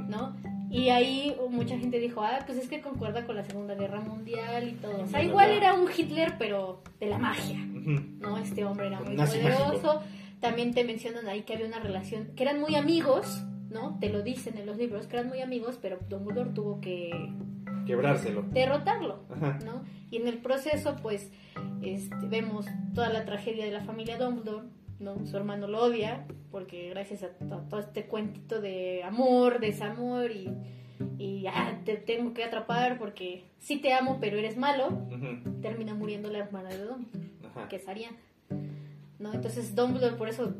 ¿no? 0.09 0.35
Y 0.69 0.89
ahí 0.89 1.33
mucha 1.49 1.79
gente 1.79 1.99
dijo, 1.99 2.21
ah, 2.21 2.39
pues 2.45 2.57
es 2.57 2.67
que 2.67 2.81
concuerda 2.81 3.25
con 3.25 3.37
la 3.37 3.45
Segunda 3.45 3.75
Guerra 3.75 4.01
Mundial 4.01 4.67
y 4.67 4.73
todo. 4.73 5.03
O 5.03 5.07
sea, 5.07 5.23
igual 5.23 5.51
era 5.51 5.73
un 5.73 5.87
Hitler, 5.89 6.33
pero 6.37 6.83
de 6.99 7.05
la 7.05 7.17
magia. 7.17 7.59
¿no? 7.59 8.37
Este 8.37 8.65
hombre 8.65 8.87
era 8.87 8.99
muy 8.99 9.15
poderoso. 9.15 10.01
También 10.41 10.73
te 10.73 10.83
mencionan 10.83 11.29
ahí 11.29 11.43
que 11.43 11.53
había 11.53 11.67
una 11.67 11.79
relación, 11.79 12.31
que 12.35 12.43
eran 12.43 12.59
muy 12.59 12.75
amigos, 12.75 13.41
¿no? 13.69 13.99
Te 14.01 14.09
lo 14.09 14.21
dicen 14.21 14.57
en 14.57 14.65
los 14.65 14.75
libros, 14.75 15.07
que 15.07 15.15
eran 15.15 15.29
muy 15.29 15.39
amigos, 15.39 15.79
pero 15.81 15.97
Dumbledore 16.09 16.49
tuvo 16.49 16.81
que 16.81 17.31
Quebrárselo. 17.95 18.41
derrotarlo, 18.43 19.23
Ajá. 19.29 19.59
¿no? 19.65 19.83
Y 20.09 20.17
en 20.17 20.27
el 20.27 20.37
proceso, 20.39 20.95
pues, 21.01 21.31
este, 21.81 22.27
vemos 22.27 22.65
toda 22.93 23.09
la 23.09 23.25
tragedia 23.25 23.65
de 23.65 23.71
la 23.71 23.81
familia 23.81 24.17
Dumbledore, 24.17 24.67
¿no? 24.99 25.25
Su 25.25 25.37
hermano 25.37 25.67
lo 25.67 25.83
odia, 25.83 26.25
porque 26.51 26.89
gracias 26.89 27.23
a 27.23 27.29
to- 27.29 27.63
todo 27.69 27.79
este 27.79 28.05
cuentito 28.05 28.59
de 28.61 29.03
amor, 29.03 29.59
desamor 29.59 30.31
y, 30.31 30.49
y 31.17 31.45
ah, 31.47 31.79
te 31.85 31.95
tengo 31.97 32.33
que 32.33 32.43
atrapar 32.43 32.97
porque 32.99 33.45
sí 33.59 33.77
te 33.77 33.93
amo, 33.93 34.17
pero 34.19 34.37
eres 34.37 34.57
malo, 34.57 34.89
termina 35.61 35.93
muriendo 35.95 36.29
la 36.29 36.39
hermana 36.39 36.69
de 36.69 36.85
Dumbledore, 36.85 37.29
Ajá. 37.49 37.67
que 37.69 37.77
es 37.77 37.87
Ariana, 37.87 38.17
¿no? 39.19 39.33
Entonces 39.33 39.73
Dumbledore 39.75 40.15
por 40.17 40.27
eso, 40.29 40.53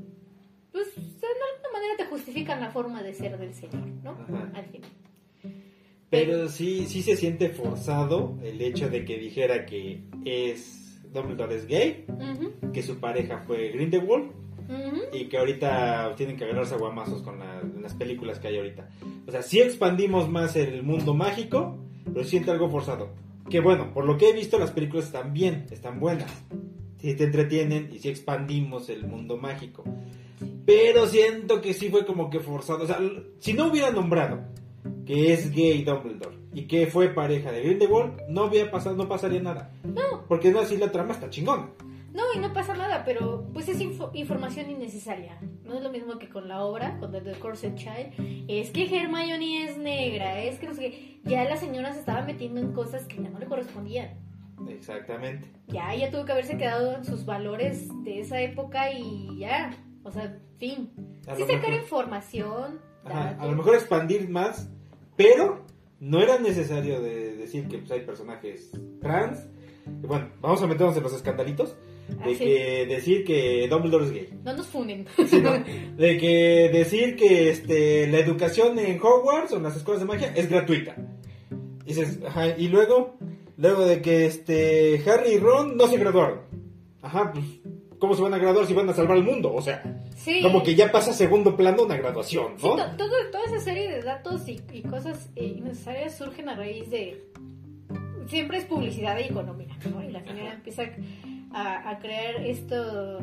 pues, 0.72 0.96
de 0.96 1.28
alguna 1.28 1.72
manera 1.74 1.94
te 1.98 2.06
justifican 2.06 2.62
la 2.62 2.72
forma 2.72 3.04
de 3.04 3.14
ser 3.14 3.38
del 3.38 3.54
señor, 3.54 3.86
¿no? 4.04 4.12
Ajá. 4.12 4.52
Al 4.56 4.66
final. 4.66 4.90
Pero 6.12 6.48
sí, 6.50 6.86
sí 6.88 7.02
se 7.02 7.16
siente 7.16 7.50
forzado 7.50 8.38
el 8.44 8.62
hecho 8.62 8.90
de 8.90 9.04
que 9.06 9.18
dijera 9.18 9.66
que 9.66 10.04
es 10.24 11.02
Dumbledore 11.12 11.56
es 11.56 11.66
gay, 11.68 12.06
que 12.74 12.84
su 12.84 13.00
pareja 13.00 13.40
fue 13.48 13.70
Grindelwald 13.70 14.32
y 15.14 15.26
que 15.26 15.38
ahorita 15.38 16.14
tienen 16.16 16.38
que 16.38 16.44
agarrarse 16.46 16.76
guamazos 16.78 17.22
con 17.24 17.40
la- 17.40 17.64
las 17.82 17.94
películas 17.96 18.40
que 18.40 18.50
hay 18.50 18.58
ahorita. 18.58 18.90
O 19.28 19.32
sea, 19.32 19.42
sí 19.42 19.60
expandimos 19.62 20.30
más 20.30 20.56
el 20.56 20.84
mundo 20.84 21.14
mágico, 21.14 21.78
pero 22.14 22.24
siento 22.26 22.52
algo 22.52 22.70
forzado. 22.70 23.10
Que 23.50 23.60
bueno, 23.60 23.94
por 23.94 24.06
lo 24.06 24.18
que 24.18 24.30
he 24.30 24.34
visto 24.34 24.60
las 24.60 24.72
películas 24.72 25.06
están 25.08 25.34
bien, 25.34 25.66
están 25.72 26.00
buenas. 26.00 26.30
Sí 27.00 27.16
te 27.16 27.24
entretienen 27.24 27.90
y 27.92 28.00
sí 28.00 28.10
expandimos 28.10 28.90
el 28.90 29.08
mundo 29.08 29.36
mágico. 29.38 29.84
Pero 30.66 31.08
siento 31.08 31.60
que 31.62 31.74
sí 31.74 31.90
fue 31.90 32.06
como 32.06 32.30
que 32.30 32.40
forzado. 32.40 32.84
O 32.84 32.88
sea, 32.88 33.00
si 33.40 33.54
no 33.54 33.68
hubiera 33.68 33.92
nombrado 33.92 34.42
que 35.06 35.34
es 35.34 35.52
gay 35.52 35.84
Dumbledore 35.84 36.38
y 36.54 36.68
que 36.68 36.88
fue 36.88 37.10
pareja 37.10 37.52
de 37.52 37.62
Grindelwald, 37.64 38.22
no 38.30 38.44
había 38.44 38.70
pasado, 38.72 38.96
no 38.96 39.08
pasaría 39.08 39.42
nada. 39.42 39.72
No. 39.84 40.26
Porque 40.28 40.52
no 40.52 40.60
así 40.60 40.78
la 40.78 40.92
trama 40.92 41.14
está 41.14 41.30
chingona. 41.30 41.70
No, 42.14 42.24
y 42.36 42.40
no 42.40 42.52
pasa 42.52 42.76
nada, 42.76 43.04
pero 43.06 43.48
pues 43.54 43.70
es 43.70 43.80
info- 43.80 44.12
información 44.14 44.70
innecesaria. 44.70 45.40
No 45.64 45.76
es 45.76 45.82
lo 45.82 45.90
mismo 45.92 46.20
que 46.20 46.28
con 46.28 46.50
la 46.50 46.62
obra, 46.62 46.98
con 47.00 47.12
The 47.14 47.22
Corset 47.40 47.76
Child. 47.76 48.46
Es 48.50 48.70
que 48.72 48.84
Hermione 48.84 49.64
es 49.64 49.78
negra, 49.78 50.42
es 50.44 50.60
que 50.60 50.68
no 50.68 50.74
sé 50.74 50.82
qué. 50.82 51.20
Ya 51.24 51.46
la 51.46 51.56
señora 51.56 51.94
se 51.94 52.00
estaba 52.02 52.24
metiendo 52.24 52.60
en 52.60 52.74
cosas 52.74 53.06
que 53.06 53.18
no 53.22 53.40
le 53.40 53.46
correspondían. 53.46 54.20
Exactamente. 54.68 55.48
Ya 55.68 55.94
ella 55.94 56.12
tuvo 56.12 56.26
que 56.26 56.34
haberse 56.34 56.58
quedado 56.58 56.96
en 56.98 57.06
sus 57.06 57.26
valores 57.26 57.88
de 58.04 58.20
esa 58.20 58.42
época 58.42 58.92
y 58.92 59.38
ya. 59.40 59.72
O 60.04 60.12
sea, 60.12 60.38
fin. 60.58 60.92
A 61.28 61.36
Sí 61.36 61.44
sacar 61.44 61.60
mejor- 61.70 61.74
información. 61.76 62.80
Ajá, 63.06 63.38
a 63.40 63.46
lo 63.48 63.56
mejor 63.56 63.76
expandir 63.76 64.30
más, 64.30 64.70
pero 65.22 65.66
no 66.00 66.22
era 66.22 66.40
necesario 66.40 67.02
de 67.02 67.36
decir 67.36 67.68
que 67.68 67.78
pues, 67.80 67.92
hay 67.92 68.02
personajes 68.02 68.72
trans. 69.02 69.48
Bueno, 70.02 70.30
vamos 70.42 70.62
a 70.62 70.68
meternos 70.68 70.96
en 70.98 71.04
los 71.04 71.14
escandalitos 71.14 71.76
Ah, 72.20 72.28
de 72.28 72.36
sí. 72.36 72.44
que 72.44 72.86
decir 72.88 73.24
que 73.24 73.68
Dumbledore 73.70 74.06
es 74.06 74.12
gay. 74.12 74.30
No 74.44 74.54
nos 74.54 74.68
funen. 74.68 75.06
Sí, 75.28 75.40
¿no? 75.40 75.52
De 75.98 76.18
que 76.18 76.70
decir 76.74 77.16
que 77.16 77.50
este, 77.50 78.08
la 78.08 78.20
educación 78.20 78.78
en 78.80 79.00
Hogwarts 79.02 79.54
o 79.54 79.58
en 79.58 79.64
las 79.64 79.78
escuelas 79.78 80.02
de 80.02 80.08
magia 80.08 80.34
es 80.36 80.50
gratuita. 80.50 80.96
Y, 81.86 81.94
dices, 81.94 82.20
ajá, 82.26 82.58
y 82.58 82.68
luego, 82.68 83.16
luego 83.58 83.86
de 83.86 84.02
que 84.02 84.26
este, 84.26 85.02
Harry 85.10 85.36
y 85.36 85.38
Ron 85.40 85.78
no 85.78 85.88
se 85.88 85.98
graduaron. 85.98 86.42
Ajá, 87.02 87.32
pues, 87.32 87.46
¿cómo 88.02 88.16
se 88.16 88.22
van 88.22 88.34
a 88.34 88.38
graduar 88.38 88.66
si 88.66 88.74
van 88.74 88.90
a 88.90 88.94
salvar 88.94 89.16
el 89.16 89.24
mundo? 89.24 89.54
O 89.54 89.62
sea, 89.62 89.82
Sí. 90.18 90.42
como 90.42 90.62
que 90.64 90.76
ya 90.76 90.92
pasa 90.92 91.12
a 91.12 91.14
segundo 91.14 91.56
plano 91.56 91.84
una 91.84 91.96
graduación, 91.96 92.56
¿no? 92.62 92.76
to- 92.76 92.98
todo- 92.98 93.32
toda 93.32 93.46
esa 93.46 93.60
serie 93.62 93.90
de 93.90 94.02
datos 94.02 94.46
y, 94.50 94.60
y 94.74 94.82
cosas 94.82 95.30
eh, 95.38 95.46
innecesarias 95.58 96.18
surgen 96.18 96.50
a 96.50 96.56
raíz 96.56 96.90
de... 96.90 97.24
Siempre 98.28 98.58
es 98.58 98.66
publicidad 98.66 99.18
y 99.20 99.24
economía, 99.24 99.76
¿no? 99.90 100.04
Y 100.04 100.12
la 100.12 100.22
señora 100.24 100.54
empieza 100.54 100.84
a, 101.54 101.90
a 101.90 102.00
crear 102.00 102.36
esto... 102.44 103.20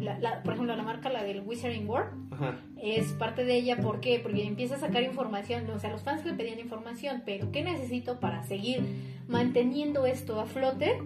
la- 0.00 0.18
la- 0.18 0.42
por 0.42 0.54
ejemplo, 0.54 0.74
la 0.76 0.82
marca, 0.82 1.08
la 1.10 1.22
del 1.24 1.40
Wizarding 1.42 1.88
World, 1.88 2.32
Ajá. 2.32 2.58
es 2.80 3.12
parte 3.14 3.44
de 3.44 3.56
ella. 3.56 3.76
¿Por 3.78 4.00
qué? 4.00 4.18
Porque 4.20 4.44
empieza 4.46 4.76
a 4.76 4.78
sacar 4.78 5.02
información. 5.02 5.68
O 5.70 5.78
sea, 5.78 5.90
los 5.90 6.02
fans 6.02 6.24
le 6.24 6.32
pedían 6.34 6.58
información, 6.60 7.22
pero 7.26 7.50
¿qué 7.52 7.62
necesito 7.62 8.18
para 8.20 8.42
seguir 8.44 8.82
manteniendo 9.28 10.06
esto 10.06 10.38
a 10.40 10.46
flote? 10.46 11.00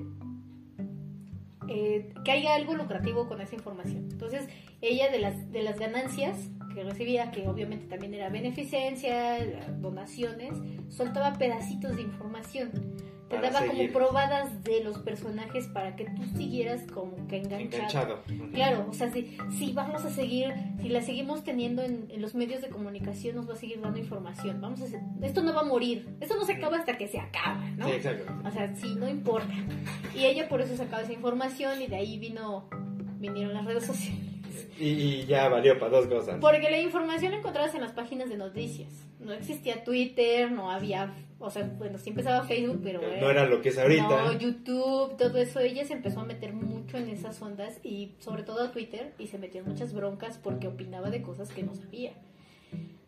Eh, 1.72 2.12
que 2.24 2.32
haya 2.32 2.56
algo 2.56 2.74
lucrativo 2.74 3.28
con 3.28 3.40
esa 3.40 3.54
información. 3.54 4.08
Entonces, 4.10 4.48
ella 4.80 5.08
de 5.08 5.20
las, 5.20 5.52
de 5.52 5.62
las 5.62 5.78
ganancias 5.78 6.50
que 6.74 6.82
recibía, 6.82 7.30
que 7.30 7.46
obviamente 7.46 7.86
también 7.86 8.12
era 8.12 8.28
beneficencia, 8.28 9.38
donaciones, 9.78 10.58
soltaba 10.88 11.34
pedacitos 11.34 11.94
de 11.94 12.02
información. 12.02 12.72
Te 13.30 13.40
daba 13.40 13.64
como 13.66 13.88
probadas 13.92 14.64
de 14.64 14.82
los 14.84 14.98
personajes 14.98 15.68
para 15.68 15.94
que 15.96 16.04
tú 16.04 16.24
siguieras 16.36 16.82
como 16.92 17.26
que 17.28 17.36
Enganchado. 17.38 18.20
Ujú. 18.28 18.50
Claro, 18.52 18.86
o 18.90 18.92
sea, 18.92 19.10
si, 19.12 19.38
si 19.56 19.72
vamos 19.72 20.04
a 20.04 20.10
seguir, 20.10 20.52
si 20.82 20.88
la 20.88 21.00
seguimos 21.00 21.44
teniendo 21.44 21.82
en, 21.82 22.06
en 22.10 22.20
los 22.20 22.34
medios 22.34 22.60
de 22.60 22.68
comunicación, 22.68 23.36
nos 23.36 23.48
va 23.48 23.54
a 23.54 23.56
seguir 23.56 23.80
dando 23.80 23.98
información. 23.98 24.60
Vamos 24.60 24.80
a 24.82 24.84
hacer- 24.84 25.00
esto 25.22 25.42
no 25.42 25.54
va 25.54 25.60
a 25.60 25.64
morir, 25.64 26.08
esto 26.20 26.34
no 26.36 26.44
se 26.44 26.54
acaba 26.54 26.78
hasta 26.78 26.98
que 26.98 27.06
se 27.08 27.20
acaba, 27.20 27.64
¿no? 27.76 27.86
Sí, 27.86 27.92
exacto. 27.92 28.32
O 28.46 28.50
sea, 28.50 28.74
sí, 28.74 28.94
no 28.96 29.08
importa. 29.08 29.54
Y 30.14 30.24
ella 30.26 30.48
por 30.48 30.60
eso 30.60 30.76
sacaba 30.76 31.02
esa 31.02 31.12
información 31.12 31.80
y 31.80 31.86
de 31.86 31.96
ahí 31.96 32.18
vino, 32.18 32.68
vinieron 33.18 33.54
las 33.54 33.64
redes 33.64 33.86
sociales. 33.86 34.18
Y, 34.78 34.88
y 34.88 35.26
ya 35.26 35.48
valió 35.48 35.78
para 35.78 35.92
dos 35.92 36.06
cosas. 36.06 36.38
Porque 36.40 36.70
la 36.70 36.80
información 36.80 37.32
la 37.32 37.38
encontrabas 37.38 37.74
en 37.74 37.82
las 37.82 37.92
páginas 37.92 38.28
de 38.28 38.36
noticias. 38.38 38.88
No 39.20 39.32
existía 39.34 39.84
Twitter, 39.84 40.50
no 40.50 40.70
había, 40.70 41.12
o 41.40 41.50
sea, 41.50 41.64
bueno, 41.78 41.98
sí 41.98 42.10
empezaba 42.10 42.44
Facebook, 42.44 42.80
pero... 42.82 43.00
eh, 43.02 43.18
No 43.20 43.30
era 43.30 43.46
lo 43.46 43.60
que 43.60 43.70
es 43.70 43.78
ahorita. 43.78 44.06
no, 44.08 44.32
YouTube, 44.38 45.16
todo 45.16 45.38
eso, 45.38 45.58
ella 45.60 45.84
se 45.84 45.94
empezó 45.94 46.20
a 46.20 46.24
meter 46.24 46.52
mucho 46.52 46.96
en 46.98 47.08
esas 47.08 47.40
ondas 47.42 47.80
y 47.82 48.12
sobre 48.20 48.42
todo 48.44 48.62
a 48.62 48.70
Twitter 48.70 49.12
y 49.18 49.26
se 49.26 49.38
metió 49.38 49.60
en 49.62 49.68
muchas 49.68 49.92
broncas 49.94 50.38
porque 50.42 50.68
opinaba 50.68 51.10
de 51.10 51.22
cosas 51.22 51.50
que 51.50 51.62
no 51.62 51.74
sabía, 51.74 52.12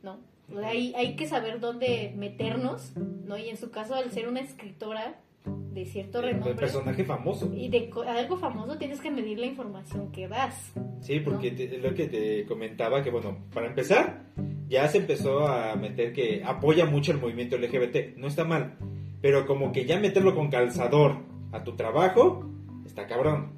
¿no? 0.02 0.18
O 0.54 0.58
sea, 0.58 0.68
hay, 0.68 0.92
hay 0.96 1.14
que 1.16 1.26
saber 1.26 1.60
dónde 1.60 2.12
meternos, 2.16 2.92
¿no? 2.96 3.38
Y 3.38 3.48
en 3.48 3.56
su 3.56 3.70
caso, 3.70 3.94
al 3.94 4.10
ser 4.10 4.28
una 4.28 4.40
escritora 4.40 5.14
de 5.44 5.84
cierto 5.86 6.20
renombre 6.20 6.54
personaje 6.54 7.04
famoso. 7.04 7.50
y 7.54 7.68
de 7.68 7.90
algo 8.06 8.36
famoso, 8.36 8.76
tienes 8.78 9.00
que 9.00 9.10
medir 9.10 9.38
la 9.38 9.46
información 9.46 10.12
que 10.12 10.28
das. 10.28 10.72
Sí, 11.00 11.20
porque 11.20 11.50
te- 11.52 11.78
lo 11.78 11.94
que 11.94 12.06
te 12.06 12.44
comentaba 12.46 13.02
que, 13.02 13.10
bueno, 13.10 13.38
para 13.52 13.66
empezar, 13.66 14.24
ya 14.72 14.88
se 14.88 14.96
empezó 14.96 15.46
a 15.46 15.76
meter 15.76 16.14
que 16.14 16.42
apoya 16.46 16.86
mucho 16.86 17.12
el 17.12 17.20
movimiento 17.20 17.58
LGBT. 17.58 18.16
No 18.16 18.26
está 18.26 18.44
mal. 18.44 18.78
Pero 19.20 19.46
como 19.46 19.70
que 19.70 19.84
ya 19.84 20.00
meterlo 20.00 20.34
con 20.34 20.48
calzador 20.48 21.18
a 21.52 21.62
tu 21.62 21.76
trabajo, 21.76 22.50
está 22.86 23.06
cabrón. 23.06 23.52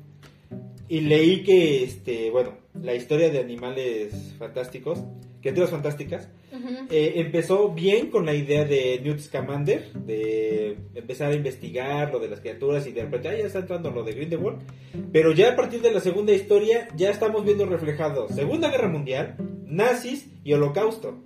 Y 0.89 1.03
leí 1.03 1.45
que, 1.45 1.85
este, 1.85 2.31
bueno, 2.31 2.55
la 2.75 2.97
historia 2.97 3.31
de 3.31 3.39
animales 3.39 4.35
fantásticos, 4.41 5.05
criaturas 5.41 5.71
fantásticas, 5.71 6.29
Eh, 6.91 7.15
empezó 7.17 7.71
bien 7.71 8.11
con 8.11 8.25
la 8.27 8.35
idea 8.35 8.65
de 8.65 9.01
Newt 9.03 9.21
Scamander, 9.21 9.93
de 9.93 10.77
empezar 10.95 11.31
a 11.31 11.35
investigar 11.35 12.13
lo 12.13 12.19
de 12.19 12.29
las 12.29 12.41
criaturas 12.41 12.87
y 12.87 12.93
de 12.93 13.03
repente, 13.03 13.29
ya 13.39 13.47
está 13.47 13.61
entrando 13.61 13.91
lo 13.91 14.03
de 14.03 14.13
Grindelwald. 14.13 14.61
Pero 15.13 15.33
ya 15.33 15.53
a 15.53 15.57
partir 15.57 15.81
de 15.83 15.93
la 15.93 16.01
segunda 16.01 16.33
historia, 16.33 16.89
ya 16.97 17.11
estamos 17.11 17.45
viendo 17.45 17.67
reflejado 17.67 18.29
Segunda 18.29 18.71
Guerra 18.71 18.89
Mundial, 18.89 19.37
nazis 19.67 20.31
y 20.45 20.53
holocausto. 20.53 21.19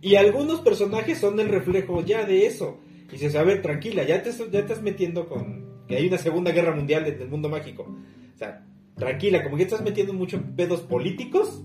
Y 0.00 0.16
algunos 0.16 0.60
personajes 0.60 1.18
son 1.18 1.38
el 1.38 1.48
reflejo 1.48 2.04
ya 2.04 2.24
de 2.24 2.46
eso. 2.46 2.80
Y 3.12 3.36
a 3.36 3.42
ver, 3.42 3.62
tranquila, 3.62 4.04
ya 4.04 4.22
te, 4.22 4.32
ya 4.50 4.60
estás 4.60 4.82
metiendo 4.82 5.28
con 5.28 5.84
que 5.86 5.96
hay 5.96 6.08
una 6.08 6.18
Segunda 6.18 6.50
Guerra 6.50 6.74
Mundial 6.74 7.06
en 7.06 7.20
el 7.20 7.28
mundo 7.28 7.48
mágico. 7.48 7.82
O 8.34 8.38
sea, 8.38 8.64
tranquila, 8.96 9.44
como 9.44 9.56
que 9.56 9.64
estás 9.64 9.82
metiendo 9.82 10.12
mucho 10.12 10.36
en 10.36 10.56
pedos 10.56 10.80
políticos 10.80 11.62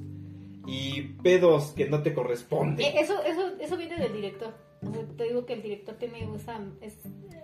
y 0.67 1.01
pedos 1.23 1.71
que 1.71 1.89
no 1.89 2.03
te 2.03 2.13
corresponden. 2.13 2.85
Eh, 2.85 2.99
Eso, 2.99 3.23
eso, 3.23 3.53
eso 3.59 3.77
viene 3.77 3.97
del 3.97 4.13
director. 4.13 4.53
O 4.85 4.91
sea, 4.91 5.03
te 5.17 5.23
digo 5.23 5.45
que 5.45 5.53
el 5.53 5.63
director 5.63 5.95
tiene 5.95 6.29
esa, 6.35 6.61
es, 6.81 6.93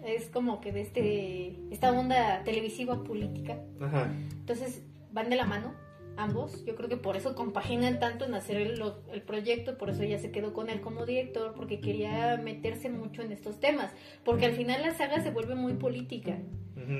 es 0.05 0.29
como 0.29 0.61
que 0.61 0.71
de 0.71 0.81
este, 0.81 1.55
esta 1.71 1.91
onda 1.91 2.43
televisiva 2.43 3.03
política. 3.03 3.59
Ajá. 3.81 4.11
Entonces 4.31 4.83
van 5.11 5.29
de 5.29 5.35
la 5.37 5.45
mano 5.45 5.73
ambos. 6.17 6.63
Yo 6.65 6.75
creo 6.75 6.89
que 6.89 6.97
por 6.97 7.17
eso 7.17 7.35
compaginan 7.35 7.99
tanto 7.99 8.25
en 8.25 8.33
hacer 8.33 8.57
el, 8.57 8.81
el 9.11 9.21
proyecto, 9.21 9.77
por 9.77 9.89
eso 9.89 10.03
ya 10.03 10.19
se 10.19 10.31
quedó 10.31 10.53
con 10.53 10.69
él 10.69 10.81
como 10.81 11.05
director, 11.05 11.53
porque 11.55 11.79
quería 11.79 12.37
meterse 12.37 12.89
mucho 12.89 13.21
en 13.21 13.31
estos 13.31 13.59
temas. 13.59 13.91
Porque 14.23 14.45
al 14.45 14.53
final 14.53 14.81
la 14.81 14.93
saga 14.93 15.21
se 15.21 15.31
vuelve 15.31 15.55
muy 15.55 15.73
política, 15.73 16.37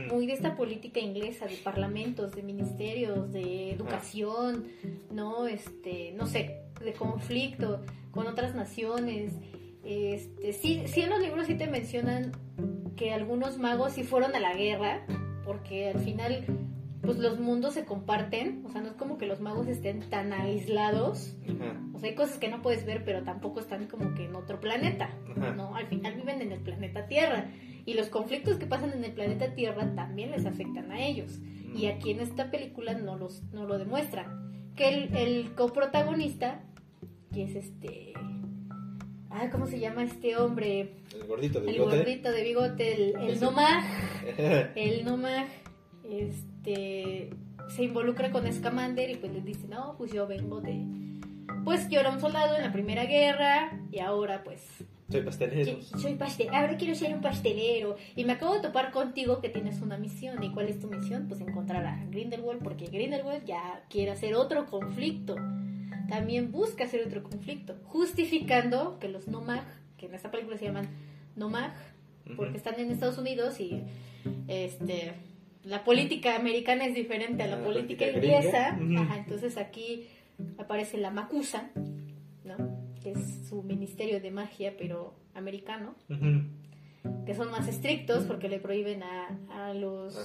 muy 0.10 0.28
de 0.28 0.34
esta 0.34 0.56
política 0.56 1.00
inglesa, 1.00 1.46
de 1.46 1.58
parlamentos, 1.58 2.34
de 2.34 2.44
ministerios, 2.44 3.32
de 3.32 3.72
educación, 3.72 4.68
no, 5.12 5.48
este, 5.48 6.14
no 6.14 6.26
sé, 6.26 6.62
de 6.84 6.94
conflicto 6.94 7.82
con 8.12 8.28
otras 8.28 8.56
naciones. 8.56 9.34
Este, 9.84 10.54
sí, 10.54 10.84
sí 10.86 11.02
en 11.02 11.10
los 11.10 11.20
libros 11.20 11.48
sí 11.48 11.56
te 11.56 11.68
mencionan 11.68 12.32
que 12.96 13.12
algunos 13.12 13.58
magos 13.58 13.94
sí 13.94 14.04
fueron 14.04 14.36
a 14.36 14.40
la 14.40 14.54
guerra, 14.54 15.06
porque 15.44 15.90
al 15.90 16.00
final 16.00 16.46
pues 17.04 17.18
los 17.18 17.38
mundos 17.38 17.74
se 17.74 17.84
comparten, 17.84 18.64
o 18.66 18.70
sea, 18.70 18.80
no 18.82 18.88
es 18.88 18.94
como 18.94 19.18
que 19.18 19.26
los 19.26 19.42
magos 19.42 19.68
estén 19.68 20.00
tan 20.10 20.32
aislados, 20.32 21.36
Ajá. 21.44 21.78
o 21.94 22.00
sea, 22.00 22.10
hay 22.10 22.16
cosas 22.16 22.38
que 22.38 22.48
no 22.48 22.62
puedes 22.62 22.86
ver, 22.86 23.04
pero 23.04 23.24
tampoco 23.24 23.60
están 23.60 23.88
como 23.88 24.16
que 24.16 24.24
en 24.26 24.36
otro 24.36 24.62
planeta, 24.62 25.10
Ajá. 25.36 25.52
¿no? 25.52 25.76
Al 25.76 25.88
final 25.88 26.16
viven 26.16 26.42
en 26.42 26.54
el 26.54 26.62
planeta 26.62 27.08
Tierra, 27.08 27.50
y 27.86 27.96
los 27.96 28.08
conflictos 28.08 28.58
que 28.58 28.66
pasan 28.66 28.94
en 28.94 29.04
el 29.04 29.12
planeta 29.12 29.54
Tierra 29.54 29.94
también 29.96 30.32
les 30.32 30.46
afectan 30.46 30.92
a 30.92 31.06
ellos, 31.06 31.40
y 31.76 31.88
aquí 31.88 32.12
en 32.12 32.22
esta 32.22 32.50
película 32.50 32.94
no, 32.94 33.18
los, 33.18 33.44
no 33.52 33.66
lo 33.66 33.78
demuestra, 33.78 34.40
que 34.78 34.88
el, 34.88 35.16
el 35.18 35.56
coprotagonista, 35.56 36.64
que 37.34 37.44
es 37.44 37.56
este... 37.56 38.14
Ah, 39.30 39.50
¿cómo 39.52 39.66
se 39.66 39.80
llama 39.80 40.04
este 40.04 40.38
hombre? 40.38 40.94
El 41.14 41.26
gordito 41.28 41.60
de 41.60 41.68
El 41.68 41.74
bigote. 41.74 41.98
gordito 41.98 42.32
de 42.32 42.44
bigote, 42.44 42.94
el, 42.94 43.30
el. 43.30 43.40
Nomag 43.42 43.84
el 44.76 45.04
Nomag 45.04 45.48
este 46.04 46.53
se 46.64 47.84
involucra 47.84 48.32
con 48.32 48.52
Scamander 48.52 49.10
y 49.10 49.16
pues 49.16 49.32
les 49.34 49.44
dice, 49.46 49.68
no, 49.68 49.96
pues 49.98 50.12
yo 50.12 50.28
vengo 50.28 50.62
de... 50.62 50.86
Pues 51.64 51.88
yo 51.90 52.00
era 52.00 52.10
un 52.10 52.20
soldado 52.20 52.56
en 52.56 52.64
la 52.64 52.72
Primera 52.72 53.06
Guerra 53.06 53.80
y 53.92 54.00
ahora 54.00 54.44
pues 54.44 54.62
Soy 55.10 55.22
pastelero. 55.22 55.80
yo- 55.80 55.98
soy 55.98 56.16
pastelero, 56.16 56.56
ahora 56.56 56.78
quiero 56.78 56.96
ser 56.96 57.14
un 57.14 57.22
pastelero 57.22 57.96
y 58.16 58.26
me 58.26 58.34
acabo 58.34 58.56
de 58.56 58.62
topar 58.62 58.92
contigo 58.92 59.40
que 59.42 59.50
tienes 59.50 59.82
una 59.82 59.98
misión. 59.98 60.42
¿Y 60.44 60.52
cuál 60.52 60.68
es 60.68 60.80
tu 60.80 60.88
misión? 60.88 61.28
Pues 61.28 61.40
encontrar 61.42 61.86
a 61.86 62.04
Grindelwald 62.10 62.62
porque 62.64 62.88
Grindelwald 62.88 63.46
ya 63.46 63.84
quiere 63.90 64.12
hacer 64.12 64.36
otro 64.36 64.66
conflicto. 64.66 65.36
También 66.10 66.52
busca 66.52 66.84
hacer 66.84 67.06
otro 67.06 67.24
conflicto, 67.24 67.76
justificando 67.86 69.00
que 69.00 69.08
los 69.08 69.28
Nomag, 69.30 69.64
que 69.98 70.08
en 70.08 70.16
esta 70.16 70.32
película 70.32 70.58
se 70.58 70.66
llaman 70.66 70.90
Nomag, 71.38 71.74
porque 72.36 72.58
están 72.58 72.78
en 72.80 72.92
Estados 72.92 73.18
Unidos 73.18 73.60
y 73.62 73.84
este 74.48 75.14
la 75.64 75.84
política 75.84 76.36
americana 76.36 76.86
es 76.86 76.94
diferente 76.96 77.44
a 77.44 77.48
la, 77.48 77.56
A 77.56 77.60
la 77.60 77.66
política, 77.66 78.06
política 78.06 78.38
inglesa. 78.38 78.78
Ajá, 79.02 79.18
entonces 79.18 79.58
aquí 79.58 80.08
aparece 80.58 80.98
la 80.98 81.12
Macusa, 81.12 81.70
¿no? 82.44 82.56
Que 83.02 83.12
es 83.12 83.48
su 83.50 83.64
ministerio 83.64 84.20
de 84.20 84.32
magia, 84.32 84.76
pero 84.78 85.16
americano, 85.36 85.96
que 87.26 87.34
son 87.34 87.52
más 87.52 87.68
estrictos 87.68 88.24
porque 88.26 88.48
le 88.50 88.60
prohíben 88.60 89.04
a, 89.04 89.28
a 89.52 89.74
los... 89.74 90.16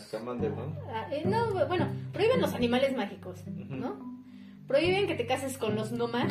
A 0.88 0.94
a- 0.94 1.14
eh, 1.14 1.22
no, 1.24 1.66
bueno, 1.66 1.88
prohíben 2.12 2.40
los 2.40 2.54
animales 2.54 2.96
mágicos, 2.96 3.42
¿no? 3.68 3.96
Prohíben 4.66 5.06
que 5.06 5.14
te 5.14 5.26
cases 5.26 5.56
con 5.58 5.74
los 5.76 5.92
nomag, 5.92 6.30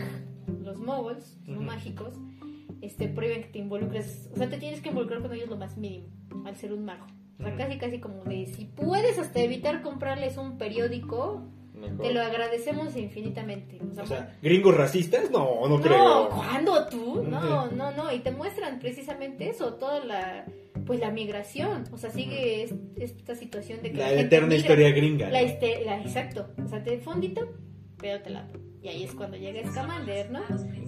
los 0.63 0.79
moguls, 0.79 1.37
no 1.47 1.61
mágicos. 1.61 2.13
Este, 2.81 3.07
prohíben 3.07 3.41
que 3.43 3.49
te 3.49 3.59
involucres, 3.59 4.29
o 4.33 4.37
sea, 4.37 4.47
te 4.49 4.57
tienes 4.57 4.81
que 4.81 4.89
involucrar 4.89 5.21
con 5.21 5.33
ellos 5.33 5.49
lo 5.49 5.57
más 5.57 5.75
mínimo, 5.77 6.07
al 6.45 6.55
ser 6.55 6.71
un 6.73 6.85
mago. 6.85 7.07
O 7.39 7.43
sea, 7.43 7.49
Ujú. 7.49 7.57
casi 7.57 7.77
casi 7.77 7.99
como 7.99 8.23
de, 8.23 8.45
si 8.47 8.65
puedes 8.65 9.19
hasta 9.19 9.39
evitar 9.41 9.81
comprarles 9.83 10.38
un 10.38 10.57
periódico, 10.57 11.43
Mejor. 11.73 12.01
te 12.07 12.13
lo 12.13 12.21
agradecemos 12.21 12.95
infinitamente. 12.95 13.79
O 13.91 13.93
sea, 13.93 14.03
O 14.03 14.07
sea, 14.07 14.38
¿gringos 14.41 14.75
racistas? 14.75 15.29
No, 15.29 15.61
no, 15.67 15.77
no, 15.77 15.81
creo. 15.81 16.29
¿cuándo 16.29 16.88
tú? 16.88 17.23
No, 17.23 17.69
no, 17.71 17.91
no, 17.91 18.11
y 18.11 18.19
te 18.19 18.31
muestran 18.31 18.79
precisamente 18.79 19.49
eso, 19.49 19.75
toda 19.75 20.03
la, 20.03 20.45
pues 20.88 20.99
la 20.99 21.11
migración, 21.11 21.83
o 21.91 21.97
sea, 21.99 22.09
sigue 22.09 22.63
es- 22.63 22.73
esta 22.95 23.35
situación 23.35 23.81
de 23.83 23.91
que 23.91 23.97
La 23.97 24.07
gente 24.07 24.21
eterna 24.23 24.47
migra. 24.47 24.59
historia 24.61 24.89
gringa. 24.91 25.29
La, 25.29 25.41
este- 25.41 25.85
la- 25.85 26.01
exacto, 26.01 26.47
o 26.63 26.67
sea, 26.67 26.83
te 26.83 26.97
fondito, 26.99 27.47
pero 27.99 28.21
te 28.23 28.31
la 28.31 28.47
Y 28.81 28.88
ahí 28.89 29.03
es 29.03 29.13
cuando 29.13 29.38
llega 29.38 29.69
Scamander, 29.69 30.31
¿no? 30.31 30.41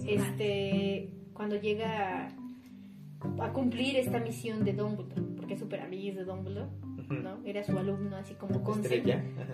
Este, 0.06 1.10
cuando 1.32 1.56
llega 1.56 2.26
a, 2.26 3.44
a 3.44 3.52
cumplir 3.52 3.96
esta 3.96 4.18
misión 4.20 4.64
de 4.64 4.72
Dumbledore, 4.72 5.22
porque 5.50 5.54
es 5.54 5.60
súper 5.60 5.80
amigo 5.80 6.16
de 6.16 6.24
Dumbledore. 6.24 6.70
¿no? 7.08 7.44
Era 7.44 7.64
su 7.64 7.76
alumno, 7.76 8.14
así 8.16 8.34
como 8.34 8.62
Consent. 8.62 9.08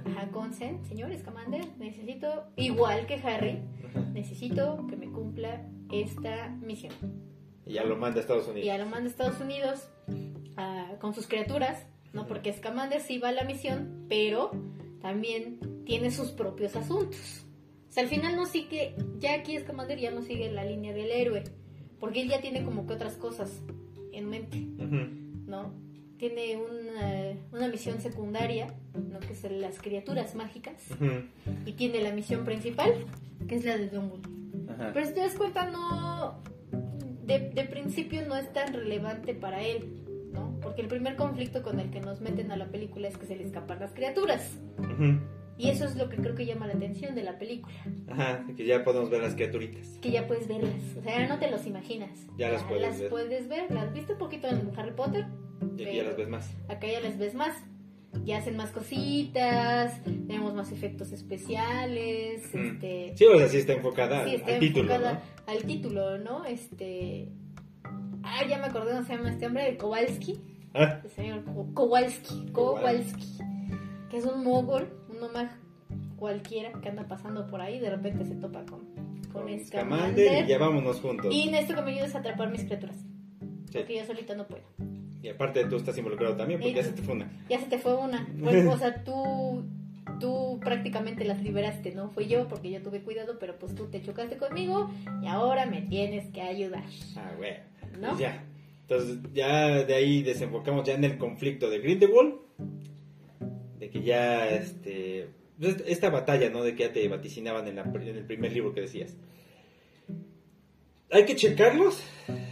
Ajá. 0.05 0.29
Consent, 0.31 0.85
señor 0.85 1.17
Scamander, 1.17 1.65
necesito, 1.79 2.45
igual 2.57 3.07
que 3.07 3.15
Harry, 3.15 3.61
necesito 4.13 4.87
que 4.89 4.97
me 4.97 5.11
cumpla 5.11 5.67
esta 5.91 6.49
misión. 6.49 6.93
Y 7.65 7.73
ya 7.75 7.85
lo 7.85 7.97
manda 7.97 8.19
a 8.19 8.21
Estados 8.21 8.47
Y 8.49 8.51
Unidos. 8.51 8.67
ya 8.67 8.77
lo 8.77 8.85
manda 8.85 9.05
a 9.05 9.11
Estados 9.11 9.41
Unidos 9.41 9.89
ah, 10.59 10.97
con 11.01 11.15
sus 11.15 11.27
criaturas, 11.27 11.87
¿no? 12.13 12.27
Porque 12.27 12.53
Scamander 12.53 13.01
sí 13.01 13.17
va 13.19 13.31
a 13.31 13.33
la 13.33 13.45
misión, 13.45 14.05
pero 14.07 14.51
también 15.01 15.59
tiene 15.87 16.11
sus 16.11 16.31
propios 16.31 16.77
asuntos. 16.77 17.47
O 17.89 17.93
sea, 17.93 18.03
al 18.03 18.11
final 18.11 18.37
no 18.37 18.45
sigue, 18.45 18.97
ya 19.19 19.33
aquí 19.35 19.59
Scamander 19.59 19.99
ya 19.99 20.11
no 20.11 20.21
sigue 20.21 20.53
la 20.53 20.65
línea 20.67 20.93
del 20.93 21.11
héroe, 21.11 21.45
porque 21.99 22.21
él 22.21 22.29
ya 22.29 22.43
tiene 22.43 22.65
como 22.65 22.87
que 22.87 22.93
otras 22.93 23.15
cosas 23.15 23.63
en 24.13 24.29
mente. 24.29 24.59
¿no? 25.47 25.86
Tiene 26.19 26.57
una, 26.57 27.35
una 27.53 27.69
misión 27.69 28.01
secundaria, 28.01 28.73
¿no? 28.95 29.21
Que 29.21 29.35
son 29.35 29.61
las 29.61 29.79
criaturas 29.81 30.35
mágicas, 30.35 30.89
y 31.67 31.73
tiene 31.73 32.01
la 32.01 32.13
misión 32.13 32.45
principal, 32.45 32.93
que 33.47 33.57
es 33.57 33.65
la 33.65 33.77
de 33.77 33.89
Dumbledore. 33.89 34.73
Ajá. 34.73 34.91
Pero 34.95 35.07
si 35.07 35.13
te 35.13 35.21
das 35.21 35.35
cuenta, 35.35 35.71
no. 35.71 36.43
De, 37.25 37.51
de 37.51 37.65
principio 37.65 38.27
no 38.27 38.37
es 38.37 38.53
tan 38.53 38.73
relevante 38.73 39.35
para 39.35 39.61
él, 39.63 40.05
¿no? 40.33 40.59
Porque 40.63 40.81
el 40.81 40.89
primer 40.89 41.17
conflicto 41.17 41.63
con 41.63 41.81
el 41.81 41.91
que 41.91 42.01
nos 42.01 42.21
meten 42.21 42.51
a 42.53 42.57
la 42.57 42.67
película 42.69 43.09
es 43.09 43.19
que 43.19 43.27
se 43.27 43.37
le 43.37 43.45
escapan 43.45 43.81
las 43.81 43.93
criaturas. 43.93 44.59
Y 45.59 45.71
eso 45.71 45.87
es 45.87 45.97
lo 45.97 46.09
que 46.09 46.17
creo 46.17 46.35
que 46.35 46.45
llama 46.47 46.67
la 46.67 46.75
atención 46.75 47.15
de 47.15 47.23
la 47.23 47.39
película. 47.39 47.75
Ajá, 48.09 48.45
que 48.57 48.65
ya 48.65 48.85
podemos 48.85 49.09
ver 49.11 49.23
las 49.23 49.35
criaturitas. 49.35 49.99
Que 50.03 50.11
ya 50.11 50.27
puedes 50.27 50.47
verlas. 50.49 50.75
O 50.99 51.03
sea, 51.03 51.27
no 51.27 51.39
te 51.39 51.51
los 51.51 51.67
imaginas. 51.67 52.27
Ya 52.37 52.51
las 52.51 52.63
puedes 52.65 52.83
las 52.83 53.01
ver. 53.01 53.11
puedes 53.11 53.49
ver. 53.49 53.71
Las 53.71 53.93
viste 53.93 54.13
un 54.13 54.19
poquito 54.19 54.49
en 54.49 54.71
Harry 54.77 54.93
Potter. 54.93 55.27
Y 55.77 55.85
aquí 55.85 55.97
ya 55.97 56.05
las 56.05 56.17
ves 56.17 56.29
más. 56.29 56.51
Acá 56.69 56.87
ya 56.87 57.01
las 57.01 57.19
ves 57.19 57.35
más. 57.35 57.57
Ya 58.25 58.39
hacen 58.39 58.57
más 58.57 58.71
cositas. 58.71 60.03
Tenemos 60.05 60.55
más 60.55 60.73
efectos 60.73 61.13
especiales. 61.13 62.43
Este. 62.55 63.13
Sí, 63.17 63.25
o 63.27 63.39
sea, 63.39 63.49
sí 63.49 63.59
está 63.59 63.75
enfocada 63.75 64.25
Sí, 64.25 64.31
al- 64.31 64.37
está 64.37 64.55
al 64.55 64.61
título, 64.61 64.95
enfocada 64.95 65.23
al 65.47 65.63
título, 65.65 66.19
¿no? 66.19 66.45
Este. 66.45 67.29
Ah, 68.23 68.43
ya 68.49 68.59
me 68.59 68.65
acordé 68.67 68.93
cómo 68.93 69.05
se 69.05 69.17
llama 69.17 69.31
este 69.31 69.47
hombre, 69.47 69.69
el 69.69 69.77
Kowalski. 69.77 70.33
¿no? 70.35 70.41
Ah, 70.81 71.01
El 71.05 71.11
señor 71.11 71.45
Ko- 71.45 71.69
Kowalski. 71.75 72.47
Kowalski. 72.53 73.39
Que 74.11 74.17
es 74.19 74.25
un 74.25 74.43
mogol, 74.45 74.89
un 75.11 75.21
nomad 75.21 75.47
cualquiera 76.17 76.73
que 76.81 76.89
anda 76.89 77.07
pasando 77.07 77.47
por 77.47 77.61
ahí. 77.61 77.79
De 77.79 77.91
repente 77.91 78.25
se 78.25 78.35
topa 78.37 78.65
con, 78.67 78.81
con 79.33 79.45
con 79.45 79.61
Scamander. 79.61 79.67
Scamander 79.67 80.45
y 80.45 80.49
ya 80.49 80.59
vámonos 80.59 81.01
juntos. 81.01 81.33
Y 81.35 81.51
necesito 81.51 81.77
que 81.77 81.83
me 81.83 81.93
ayudes 81.93 82.15
a 82.15 82.19
atrapar 82.21 82.51
mis 82.51 82.65
criaturas. 82.65 82.97
Sí. 83.71 83.79
Porque 83.79 83.97
yo 83.99 84.05
solita 84.07 84.35
no 84.35 84.47
puedo. 84.47 84.65
Y 85.27 85.31
aparte 85.31 85.65
tú 85.65 85.75
estás 85.75 85.99
involucrado 85.99 86.37
también 86.37 86.61
porque 86.61 86.71
Y- 86.73 86.77
ya 86.77 86.85
se 86.85 86.93
te 86.93 87.03
fue 87.03 87.15
una. 87.17 87.29
Ya 87.49 87.59
se 87.59 87.67
te 87.67 87.79
fue 87.79 87.97
una. 87.97 88.29
Pues, 88.41 88.65
o 88.65 88.79
sea, 88.79 89.03
tú, 89.03 89.65
tú 90.21 90.61
prácticamente 90.63 91.25
las 91.25 91.43
liberaste, 91.43 91.93
¿no? 91.97 92.11
Fui 92.11 92.29
yo 92.29 92.47
porque 92.47 92.71
yo 92.71 92.81
tuve 92.81 93.03
cuidado, 93.03 93.37
pero 93.41 93.59
pues 93.59 93.75
tú 93.75 93.87
te 93.89 94.01
chocaste 94.01 94.37
conmigo 94.37 94.89
y 95.21 95.27
ahora 95.27 95.67
me 95.67 95.83
tienes 95.83 96.31
que 96.33 96.43
ayudar. 96.43 96.85
Ah, 97.17 97.33
güey. 97.37 97.55
¿No? 98.01 98.11
Pues 98.11 98.21
ya. 98.21 98.45
Entonces 98.83 99.19
ya 99.35 99.83
de 99.85 99.95
ahí 99.97 100.23
desenfocamos 100.23 100.87
ya 100.87 100.95
en 100.95 101.03
el 101.03 101.19
conflicto 101.19 101.69
de 101.71 101.81
Grindelwald. 101.81 102.35
De 103.81 103.91
que 103.91 104.03
ya 104.03 104.49
este 104.49 105.29
pues, 105.59 105.83
esta 105.89 106.09
batalla, 106.11 106.51
¿no? 106.51 106.63
De 106.63 106.77
que 106.77 106.85
ya 106.85 106.93
te 106.93 107.09
vaticinaban 107.09 107.67
en, 107.67 107.75
la- 107.75 107.83
en 107.83 108.17
el 108.17 108.25
primer 108.25 108.53
libro 108.53 108.73
que 108.75 108.83
decías. 108.83 109.17
Hay 111.11 111.25
que 111.25 111.37
checarlos, 111.37 112.03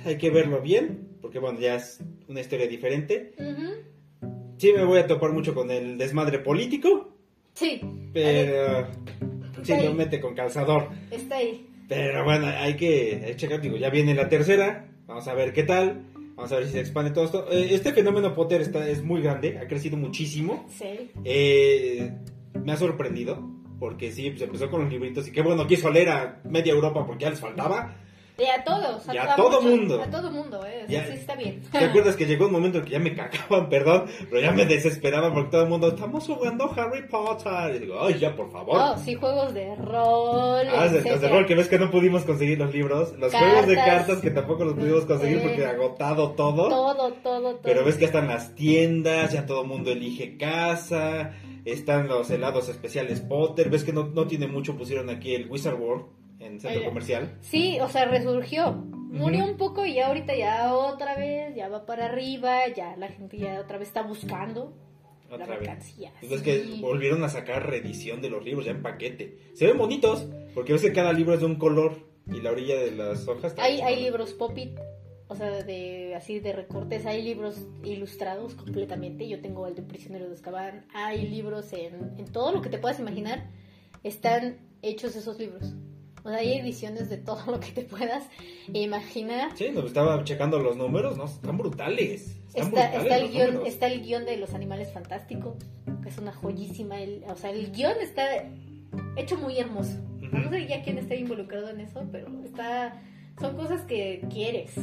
hay 0.04 0.16
que 0.18 0.30
verlo 0.30 0.60
bien, 0.60 1.08
porque 1.20 1.38
bueno, 1.38 1.58
ya 1.60 1.76
es 1.76 2.02
una 2.28 2.40
historia 2.40 2.66
diferente. 2.66 3.32
Ujú. 3.38 4.28
Sí 4.58 4.72
me 4.72 4.84
voy 4.84 4.98
a 4.98 5.06
topar 5.06 5.32
mucho 5.32 5.54
con 5.54 5.70
el 5.70 5.98
desmadre 5.98 6.38
político, 6.38 7.10
Sí, 7.54 7.80
pero 8.12 8.88
sí 9.62 9.72
ahí. 9.72 9.84
lo 9.86 9.94
mete 9.94 10.20
con 10.20 10.34
calzador. 10.34 10.88
está 11.10 11.36
ahí. 11.36 11.66
Pero 11.88 12.24
bueno, 12.24 12.46
hay 12.46 12.74
que, 12.76 13.20
hay 13.24 13.30
que 13.32 13.36
checar, 13.36 13.60
digo, 13.60 13.76
ya 13.76 13.90
viene 13.90 14.14
la 14.14 14.28
tercera, 14.28 14.88
vamos 15.06 15.28
a 15.28 15.34
ver 15.34 15.52
qué 15.52 15.64
tal, 15.64 16.06
vamos 16.34 16.50
a 16.52 16.56
ver 16.56 16.66
si 16.66 16.72
se 16.72 16.80
expande 16.80 17.10
todo 17.10 17.24
esto. 17.26 17.46
Eh, 17.50 17.68
este 17.72 17.92
fenómeno 17.92 18.34
Potter 18.34 18.60
está, 18.62 18.88
es 18.88 19.02
muy 19.02 19.20
grande, 19.20 19.58
ha 19.58 19.66
crecido 19.68 19.96
muchísimo. 19.96 20.66
Sí. 20.70 21.10
Eh, 21.24 22.12
me 22.64 22.72
ha 22.72 22.76
sorprendido, 22.76 23.38
porque 23.78 24.10
sí, 24.12 24.30
pues 24.30 24.42
empezó 24.42 24.70
con 24.70 24.82
los 24.84 24.90
libritos 24.92 25.28
y 25.28 25.32
qué 25.32 25.42
bueno, 25.42 25.66
quiso 25.66 25.90
leer 25.90 26.08
a 26.08 26.40
media 26.44 26.72
Europa 26.72 27.04
porque 27.06 27.24
ya 27.24 27.30
les 27.30 27.40
faltaba. 27.40 28.00
Y 28.36 28.46
a 28.46 28.64
todos. 28.64 29.04
Y 29.12 29.16
a 29.16 29.36
todo 29.36 29.62
mundo. 29.62 30.02
A 30.02 30.10
todo 30.10 30.28
mundo, 30.30 30.60
¿eh? 30.66 30.82
O 30.88 30.90
Ya. 30.90 31.04
sea, 31.04 31.12
sí 31.14 31.20
está 31.20 31.36
bien. 31.36 31.62
¿Te 31.70 31.78
acuerdas 31.78 32.16
que 32.16 32.26
llegó 32.26 32.46
un 32.46 32.52
momento 32.52 32.78
en 32.78 32.84
que 32.84 32.90
ya 32.90 32.98
me 32.98 33.14
cagaban, 33.14 33.68
perdón, 33.68 34.06
pero 34.28 34.40
ya 34.40 34.50
me 34.50 34.66
desesperaban 34.66 35.32
porque 35.32 35.50
todo 35.52 35.62
el 35.62 35.68
mundo, 35.68 35.88
estamos 35.88 36.26
jugando 36.26 36.68
Harry 36.76 37.06
Potter? 37.06 37.76
Y 37.76 37.78
digo, 37.78 37.96
ay, 38.00 38.18
ya, 38.18 38.34
por 38.34 38.50
favor. 38.50 38.76
Oh, 38.80 38.98
sí, 38.98 39.14
juegos 39.14 39.54
de 39.54 39.76
rol. 39.76 40.66
Ah, 40.68 40.88
de- 40.88 41.08
los 41.08 41.20
de 41.20 41.28
rol, 41.28 41.46
que 41.46 41.54
ves 41.54 41.68
que 41.68 41.78
no 41.78 41.90
pudimos 41.92 42.24
conseguir 42.24 42.58
los 42.58 42.72
libros. 42.74 43.12
Los 43.18 43.30
Cartas. 43.30 43.50
juegos 43.50 43.66
de 43.68 43.74
cartas 43.76 44.18
que 44.18 44.30
tampoco 44.32 44.64
los 44.64 44.74
pudimos 44.74 45.04
conseguir 45.04 45.40
porque 45.40 45.64
agotado 45.64 46.32
todo. 46.32 46.68
Todo, 46.68 47.12
todo, 47.12 47.40
todo. 47.40 47.60
Pero 47.62 47.84
ves 47.84 47.96
que 47.96 48.06
están 48.06 48.26
las 48.26 48.54
tiendas, 48.56 49.32
ya 49.32 49.46
todo 49.46 49.62
el 49.62 49.68
mundo 49.68 49.92
elige 49.92 50.36
casa, 50.36 51.34
están 51.64 52.08
los 52.08 52.28
helados 52.30 52.68
especiales 52.68 53.20
Potter, 53.20 53.70
ves 53.70 53.84
que 53.84 53.92
no, 53.92 54.06
no 54.12 54.26
tiene 54.26 54.48
mucho, 54.48 54.76
pusieron 54.76 55.08
aquí 55.08 55.34
el 55.36 55.48
Wizard 55.48 55.80
World 55.80 56.04
en 56.44 56.60
centro 56.60 56.80
Ay, 56.80 56.86
comercial. 56.86 57.36
Sí, 57.40 57.78
o 57.80 57.88
sea, 57.88 58.04
resurgió. 58.04 58.72
Murió 58.72 59.44
un 59.44 59.56
poco 59.56 59.86
y 59.86 60.00
ahorita 60.00 60.34
ya 60.36 60.74
otra 60.74 61.14
vez, 61.16 61.54
ya 61.54 61.68
va 61.68 61.86
para 61.86 62.06
arriba, 62.06 62.66
ya 62.74 62.96
la 62.96 63.08
gente 63.08 63.38
ya 63.38 63.60
otra 63.60 63.78
vez 63.78 63.86
está 63.88 64.02
buscando 64.02 64.72
la 65.28 65.36
Otra 65.36 65.46
vez. 65.46 65.60
mercancía. 65.60 66.12
Entonces 66.20 66.40
sí. 66.64 66.74
que 66.74 66.80
volvieron 66.80 67.22
a 67.22 67.28
sacar 67.28 67.64
reedición 67.68 68.20
de 68.20 68.28
los 68.30 68.44
libros 68.44 68.64
ya 68.64 68.72
en 68.72 68.82
paquete. 68.82 69.38
Se 69.54 69.66
ven 69.66 69.78
bonitos, 69.78 70.26
porque 70.54 70.72
ves 70.72 70.82
que 70.82 70.92
cada 70.92 71.12
libro 71.12 71.34
es 71.34 71.40
de 71.40 71.46
un 71.46 71.56
color 71.56 72.08
y 72.26 72.40
la 72.40 72.50
orilla 72.50 72.76
de 72.76 72.90
las 72.90 73.26
hojas. 73.28 73.52
está 73.52 73.62
Hay, 73.62 73.80
hay 73.82 74.02
libros 74.02 74.32
pop-it, 74.32 74.76
o 75.28 75.36
sea, 75.36 75.62
de 75.62 76.14
así 76.16 76.40
de 76.40 76.52
recortes, 76.52 77.06
hay 77.06 77.22
libros 77.22 77.56
ilustrados 77.84 78.54
completamente. 78.56 79.28
Yo 79.28 79.40
tengo 79.40 79.66
el 79.68 79.76
de 79.76 79.82
Prisionero 79.82 80.26
de 80.28 80.34
Azkaban, 80.34 80.86
hay 80.92 81.28
libros 81.28 81.72
en, 81.72 82.14
en 82.18 82.24
todo 82.32 82.50
lo 82.52 82.62
que 82.62 82.68
te 82.68 82.78
puedas 82.78 82.98
imaginar, 82.98 83.48
están 84.02 84.58
hechos 84.82 85.14
esos 85.14 85.38
libros. 85.38 85.72
O 86.24 86.30
sea, 86.30 86.38
hay 86.38 86.54
ediciones 86.54 87.10
de 87.10 87.18
todo 87.18 87.44
lo 87.52 87.60
que 87.60 87.70
te 87.72 87.82
puedas 87.82 88.24
imaginar. 88.72 89.50
Sí, 89.56 89.68
nos 89.72 89.84
estaba 89.84 90.22
checando 90.24 90.58
los 90.58 90.76
números, 90.76 91.16
¿no? 91.16 91.26
Están 91.26 91.56
brutales. 91.58 92.36
Están 92.48 92.68
Está, 92.68 92.88
brutales 92.88 93.02
está, 93.02 93.16
el 93.18 93.30
guion, 93.30 93.46
números. 93.48 93.68
está 93.68 93.86
el 93.88 94.02
guion 94.02 94.24
de 94.24 94.36
los 94.38 94.54
animales 94.54 94.92
fantásticos, 94.92 95.56
que 96.02 96.08
es 96.08 96.18
una 96.18 96.32
joyísima. 96.32 97.00
El, 97.00 97.24
o 97.28 97.36
sea, 97.36 97.50
el 97.50 97.70
guion 97.72 97.96
está 98.00 98.24
hecho 99.16 99.36
muy 99.36 99.58
hermoso. 99.58 99.98
No 100.32 100.50
sé 100.50 100.66
ya 100.66 100.82
quién 100.82 100.98
está 100.98 101.14
involucrado 101.14 101.68
en 101.68 101.80
eso, 101.80 102.02
pero 102.10 102.26
está 102.44 103.00
son 103.40 103.56
cosas 103.56 103.82
que 103.82 104.22
quieres, 104.32 104.74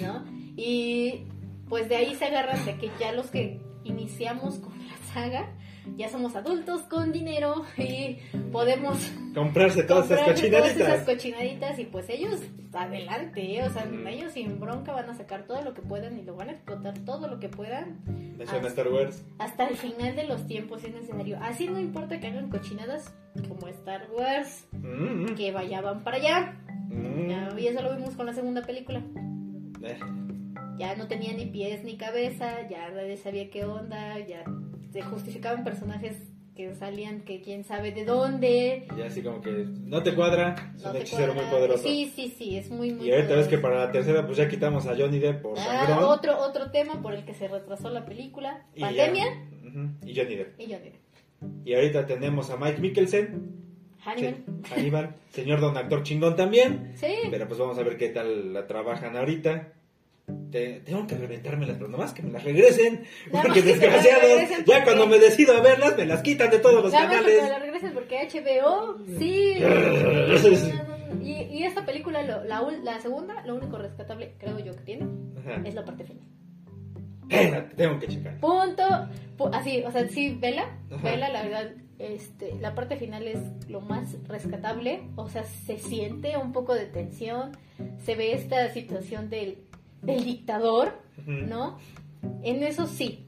¿no? 0.00 0.24
Y 0.56 1.24
pues 1.68 1.88
de 1.88 1.96
ahí 1.96 2.14
se 2.14 2.26
agarran 2.26 2.64
de 2.66 2.76
que 2.76 2.90
ya 3.00 3.12
los 3.12 3.28
que 3.30 3.60
iniciamos 3.84 4.56
con 4.58 4.72
la 4.86 4.96
saga, 5.14 5.48
ya 5.96 6.08
somos 6.08 6.34
adultos 6.36 6.82
con 6.82 7.12
dinero 7.12 7.64
y 7.76 8.18
podemos 8.52 8.98
Comprarse 9.34 9.82
todas 9.84 10.06
esas 10.06 10.18
comprarse 10.18 10.48
todas 10.50 10.62
cochinaditas. 10.72 10.88
esas 10.94 11.04
cochinaditas 11.06 11.78
y 11.78 11.84
pues 11.84 12.08
ellos 12.10 12.40
adelante, 12.72 13.56
¿eh? 13.58 13.64
o 13.64 13.70
sea, 13.70 13.84
Ujú. 13.84 14.06
ellos 14.08 14.32
sin 14.32 14.58
bronca 14.60 14.92
van 14.92 15.08
a 15.10 15.14
sacar 15.14 15.46
todo 15.46 15.62
lo 15.62 15.74
que 15.74 15.82
puedan 15.82 16.18
y 16.18 16.22
lo 16.22 16.34
van 16.36 16.48
a 16.48 16.52
explotar 16.52 16.98
todo 17.00 17.28
lo 17.28 17.38
que 17.40 17.48
puedan 17.48 17.98
suena 18.46 18.66
Ah. 18.66 18.68
Star 18.68 18.88
Wars. 18.88 19.24
hasta 19.38 19.66
el 19.68 19.76
final 19.76 20.16
de 20.16 20.24
los 20.24 20.46
tiempos 20.46 20.82
en 20.84 20.94
el 20.96 21.02
escenario. 21.02 21.38
Así 21.42 21.68
no 21.68 21.78
importa 21.78 22.18
que 22.18 22.26
hagan 22.26 22.48
cochinadas 22.50 23.14
como 23.48 23.68
Star 23.68 24.08
Wars, 24.16 24.66
Mm, 24.72 25.22
mm, 25.30 25.34
que 25.36 25.52
vaya 25.52 25.80
van 25.80 26.02
para 26.02 26.16
allá. 26.16 26.56
mm. 26.88 27.28
Ya, 27.28 27.54
y 27.58 27.66
eso 27.68 27.82
lo 27.82 27.94
vimos 27.96 28.14
con 28.16 28.26
la 28.26 28.32
segunda 28.34 28.62
película. 28.62 29.02
Eh, 29.82 29.98
Ya 30.78 30.94
no 30.96 31.06
tenía 31.06 31.32
ni 31.34 31.46
pies 31.46 31.84
ni 31.84 31.96
cabeza, 31.96 32.66
ya 32.68 32.90
nadie 32.90 33.16
sabía 33.16 33.50
qué 33.50 33.64
onda, 33.64 34.18
ya 34.26 34.42
se 34.92 35.02
justificaban 35.02 35.64
personajes 35.64 36.16
que 36.54 36.74
salían 36.74 37.22
que 37.22 37.40
quién 37.40 37.64
sabe 37.64 37.92
de 37.92 38.04
dónde. 38.04 38.86
Ya 38.98 39.06
así 39.06 39.22
como 39.22 39.40
que 39.40 39.50
no 39.84 40.02
te 40.02 40.14
cuadra, 40.14 40.72
es 40.76 40.82
no 40.84 40.90
un 40.90 40.96
hechicero 40.98 41.28
muy 41.34 41.44
cuadra. 41.44 41.50
poderoso. 41.58 41.82
Sí, 41.82 42.12
sí, 42.14 42.34
sí, 42.36 42.56
es 42.58 42.70
muy, 42.70 42.92
muy 42.92 43.08
y 43.08 43.12
ahorita 43.12 43.34
ves 43.36 43.48
que 43.48 43.56
para 43.58 43.78
la 43.86 43.90
tercera 43.90 44.26
pues 44.26 44.36
ya 44.36 44.48
quitamos 44.48 44.86
a 44.86 44.94
Johnny 44.96 45.18
Depp 45.18 45.40
por 45.40 45.58
Ah, 45.58 46.06
otro, 46.06 46.38
otro 46.38 46.70
tema 46.70 47.00
por 47.00 47.14
el 47.14 47.24
que 47.24 47.32
se 47.32 47.48
retrasó 47.48 47.88
la 47.88 48.04
película, 48.04 48.66
y 48.74 48.80
ya- 48.80 48.86
pandemia 48.88 49.26
Ujú, 49.66 49.88
y 50.06 50.14
Johnny 50.14 50.36
Depp. 50.36 50.60
y 50.60 50.64
Johnny 50.64 50.90
Depp. 50.90 51.66
Y 51.66 51.74
ahorita 51.74 52.06
tenemos 52.06 52.50
a 52.50 52.56
Mike 52.58 52.80
Mikkelsen, 52.82 53.62
Hannibal. 54.04 54.44
Hannibal, 54.70 55.14
señor 55.30 55.60
don 55.60 55.76
actor 55.76 56.02
chingón 56.02 56.36
también. 56.36 56.92
Sí. 56.96 57.14
Pero 57.30 57.46
pues 57.48 57.58
vamos 57.58 57.78
a 57.78 57.82
ver 57.82 57.96
qué 57.96 58.10
tal 58.10 58.52
la 58.52 58.66
trabajan 58.66 59.16
ahorita. 59.16 59.72
Te- 60.52 60.80
tengo 60.84 61.06
que 61.06 61.16
reventármelas, 61.16 61.76
pero 61.78 61.88
nomás 61.88 62.12
que 62.12 62.22
me 62.22 62.30
las 62.30 62.44
regresen. 62.44 63.02
Nada 63.32 63.42
Porque 63.44 63.62
que 63.62 63.70
las 63.70 63.80
desgraciados, 63.80 64.22
regresen 64.22 64.58
ya 64.58 64.64
porque- 64.66 64.82
cuando 64.84 65.06
me 65.08 65.18
decido 65.18 65.56
a 65.56 65.60
verlas, 65.60 65.96
me 65.96 66.06
las 66.06 66.22
quitan 66.22 66.50
de 66.50 66.58
todos 66.58 66.74
los 66.82 66.92
porque 66.92 67.06
canales. 67.06 67.42
me 67.42 67.48
la 67.48 67.58
regreses 67.58 67.90
porque 67.92 68.28
HBO, 68.28 68.98
sí. 69.18 69.54
y, 71.22 71.32
y 71.50 71.64
esta 71.64 71.84
película, 71.84 72.22
lo- 72.22 72.44
la, 72.44 72.62
la 72.82 73.00
segunda, 73.00 73.44
lo 73.46 73.54
único 73.56 73.78
rescatable, 73.78 74.34
creo 74.38 74.58
yo 74.58 74.74
que 74.76 74.82
tiene, 74.82 75.06
Ajá. 75.40 75.62
es 75.64 75.74
la 75.74 75.84
parte 75.84 76.04
final. 76.04 76.24
Espérate, 77.28 77.74
tengo 77.76 77.98
que 77.98 78.08
checar. 78.08 78.38
Punto. 78.40 78.82
Pu- 79.38 79.50
así, 79.54 79.82
o 79.84 79.90
sea, 79.90 80.06
sí, 80.08 80.36
vela, 80.38 80.76
Ajá. 80.90 81.02
vela, 81.10 81.28
la 81.30 81.42
verdad, 81.44 81.70
este, 81.98 82.54
la 82.60 82.74
parte 82.74 82.96
final 82.96 83.26
es 83.26 83.38
lo 83.68 83.80
más 83.80 84.16
rescatable, 84.28 85.00
o 85.16 85.28
sea, 85.28 85.44
se 85.44 85.78
siente 85.78 86.36
un 86.36 86.52
poco 86.52 86.74
de 86.74 86.86
tensión, 86.86 87.52
se 88.04 88.14
ve 88.16 88.32
esta 88.34 88.68
situación 88.70 89.30
del, 89.30 89.58
del 90.02 90.24
dictador. 90.24 91.02
¿no? 91.26 91.78
En 92.42 92.62
eso 92.62 92.86
sí, 92.86 93.26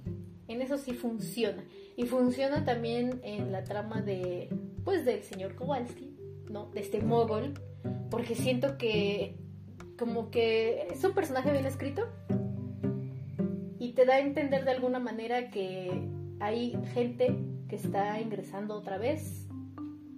en 0.49 0.63
eso 0.63 0.79
sí 0.79 0.93
funciona. 0.93 1.65
Y 1.97 2.07
funciona 2.07 2.65
también 2.65 3.21
en 3.23 3.53
la 3.53 3.65
trama 3.65 4.03
de, 4.03 4.49
pues, 4.85 5.05
del 5.05 5.23
señor 5.23 5.55
Kowalski, 5.55 6.17
¿no? 6.51 6.71
De 6.71 6.81
este 6.81 7.01
mogol, 7.01 7.55
porque 8.11 8.35
siento 8.35 8.77
que 8.79 9.37
como 9.99 10.31
que 10.31 10.89
es 10.91 11.05
un 11.05 11.13
personaje 11.13 11.53
bien 11.53 11.67
escrito 11.67 12.03
y 13.79 13.93
te 13.93 14.05
da 14.05 14.15
a 14.15 14.21
entender 14.21 14.65
de 14.65 14.73
alguna 14.73 14.99
manera 14.99 15.51
que 15.51 16.09
hay 16.41 16.77
gente 16.93 17.37
que 17.69 17.77
está 17.77 18.21
ingresando 18.21 18.75
otra 18.75 18.99
vez 18.99 19.47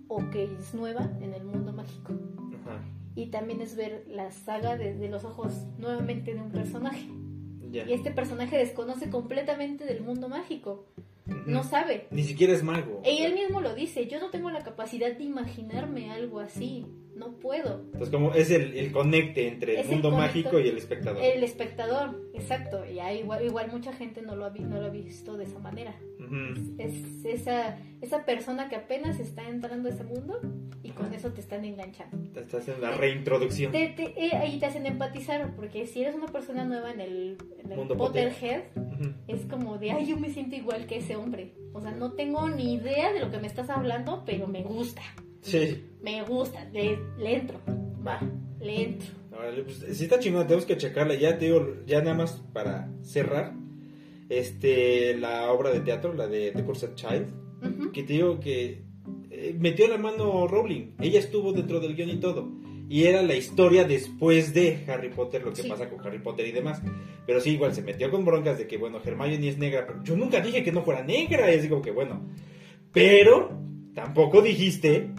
o 0.09 0.31
que 0.31 0.45
es 0.45 0.73
nueva 0.73 1.11
en 1.21 1.35
el 1.35 1.45
mundo 1.45 1.73
mágico. 1.75 2.15
Y 3.17 3.27
también 3.27 3.61
es 3.63 3.75
ver 3.75 4.05
la 4.09 4.31
saga 4.31 4.77
desde 4.77 5.09
los 5.09 5.25
ojos 5.25 5.53
nuevamente 5.79 6.35
de 6.35 6.41
un 6.41 6.53
personaje. 6.53 7.09
Y 7.73 7.93
este 7.93 8.11
personaje 8.11 8.57
desconoce 8.57 9.11
completamente 9.11 9.85
del 9.85 10.03
mundo 10.03 10.29
mágico. 10.29 10.87
No 11.47 11.65
sabe. 11.65 12.07
Ni 12.11 12.23
siquiera 12.23 12.53
es 12.53 12.63
mago. 12.63 13.03
Y 13.05 13.23
él 13.23 13.35
mismo 13.35 13.61
lo 13.61 13.75
dice, 13.75 14.07
yo 14.07 14.21
no 14.21 14.31
tengo 14.31 14.51
la 14.51 14.63
capacidad 14.63 15.17
de 15.17 15.25
imaginarme 15.25 16.11
algo 16.11 16.39
así. 16.39 16.87
No 17.17 17.33
puedo. 17.39 17.81
Entonces, 17.87 18.11
como 18.11 18.35
es 18.35 18.51
el, 18.51 18.77
el 18.77 18.93
conecte 18.93 19.49
entre 19.49 19.75
el 19.75 19.81
Es 19.81 19.87
el 19.87 19.93
mundo 19.93 20.11
mágico 20.11 20.61
y 20.61 20.69
el 20.69 20.77
espectador. 20.77 21.23
El 21.23 21.43
espectador, 21.43 22.31
exacto. 22.35 22.85
Y 22.85 22.99
hay 22.99 23.21
igual, 23.21 23.45
igual 23.45 23.73
mucha 23.73 23.93
gente 23.93 24.21
no 24.21 24.37
lo, 24.37 24.45
ha, 24.45 24.51
no 24.51 24.79
lo 24.79 24.87
ha 24.87 24.91
visto 24.91 25.37
de 25.37 25.45
esa 25.45 25.59
manera. 25.59 25.97
Es 26.79 27.25
esa, 27.25 27.79
esa 28.01 28.25
persona 28.25 28.69
que 28.69 28.77
apenas 28.77 29.19
está 29.19 29.49
entrando 29.49 29.89
a 29.89 29.93
ese 29.93 30.05
mundo 30.05 30.41
con 30.97 31.13
eso 31.15 31.31
te 31.33 31.41
están 31.41 31.65
enganchando. 31.65 32.17
Te 32.33 32.41
estás 32.41 32.67
en 32.69 32.81
la 32.81 32.91
reintroducción. 32.93 33.71
Te, 33.73 33.89
te- 33.91 34.15
eh, 34.27 34.31
ahí 34.37 34.59
te 34.59 34.67
hacen 34.67 34.87
empatizar, 34.87 35.55
porque 35.55 35.87
si 35.87 36.03
eres 36.03 36.15
una 36.15 36.27
persona 36.27 36.65
nueva 36.65 36.91
en 36.93 37.01
el, 37.01 37.37
en 37.63 37.71
el 37.71 37.77
Mundo 37.79 37.97
Potterhead, 37.97 38.63
Ujú. 38.75 39.11
es 39.29 39.43
como 39.47 39.79
de, 39.79 39.93
ay, 39.93 40.07
yo 40.07 40.17
me 40.19 40.31
siento 40.31 40.57
igual 40.57 40.87
que 40.87 40.97
ese 40.99 41.17
hombre. 41.17 41.53
O 41.73 41.81
sea, 41.81 41.93
no 41.93 42.13
tengo 42.13 42.49
ni 42.49 42.75
idea 42.75 43.13
de 43.13 43.21
lo 43.21 43.31
que 43.31 43.39
me 43.39 43.47
estás 43.47 43.69
hablando, 43.71 44.23
pero 44.27 44.47
me 44.49 44.63
gusta. 44.63 45.03
Sí. 45.43 45.85
Me 46.03 46.23
gusta, 46.23 46.65
le, 46.73 46.99
le 47.19 47.37
entro. 47.37 47.61
Va, 48.07 48.19
le 48.61 48.83
entro. 48.83 49.09
Órale, 49.33 49.63
pues, 49.65 49.85
sí 49.93 50.05
está 50.05 50.19
chingón, 50.19 50.47
tenemos 50.47 50.65
que 50.65 50.77
checarla. 50.79 51.15
Ya 51.15 51.39
te 51.39 51.45
digo, 51.45 51.75
ya 51.87 52.01
nada 52.01 52.15
más 52.17 52.43
para 52.55 52.89
cerrar, 53.03 53.53
este, 54.29 55.17
la 55.17 55.53
obra 55.53 55.71
de 55.71 55.81
teatro, 55.81 56.15
la 56.15 56.27
de 56.27 56.53
The 56.53 56.65
Cursed 56.65 56.95
Child, 56.95 57.27
Ujú. 57.63 57.93
que 57.93 58.03
te 58.03 58.15
digo 58.15 58.41
que 58.41 58.83
metió 59.55 59.89
la 59.89 59.99
mano 59.99 60.47
Rowling. 60.47 60.93
Ella 61.01 61.19
estuvo 61.21 61.53
dentro 61.53 61.81
del 61.81 61.95
guion 61.97 62.11
y 62.11 62.17
todo. 62.17 62.49
Y 62.89 63.05
era 63.05 63.21
la 63.23 63.35
historia 63.35 63.85
después 63.85 64.55
de 64.55 64.85
Harry 64.89 65.09
Potter, 65.11 65.43
lo 65.43 65.53
que 65.53 65.63
Sí. 65.63 65.69
pasa 65.69 65.89
con 65.89 66.07
Harry 66.07 66.21
Potter 66.21 66.47
y 66.47 66.53
demás. 66.53 66.81
Pero 67.27 67.41
sí, 67.41 67.51
igual 67.51 67.75
se 67.75 67.83
metió 67.83 68.11
con 68.11 68.25
broncas 68.25 68.59
de 68.59 68.69
que, 68.69 68.77
bueno, 68.79 69.01
Hermione 69.05 69.49
es 69.49 69.59
negra. 69.59 69.87
Pero 69.87 70.05
yo 70.05 70.17
nunca 70.17 70.41
dije 70.41 70.63
que 70.63 70.71
no 70.71 70.83
fuera 70.83 71.03
negra. 71.03 71.53
Y 71.53 71.59
así 71.59 71.69
como 71.69 71.83
que, 71.83 71.91
bueno. 71.91 72.23
Pero 72.93 73.51
tampoco 73.95 74.41
dijiste 74.43 75.11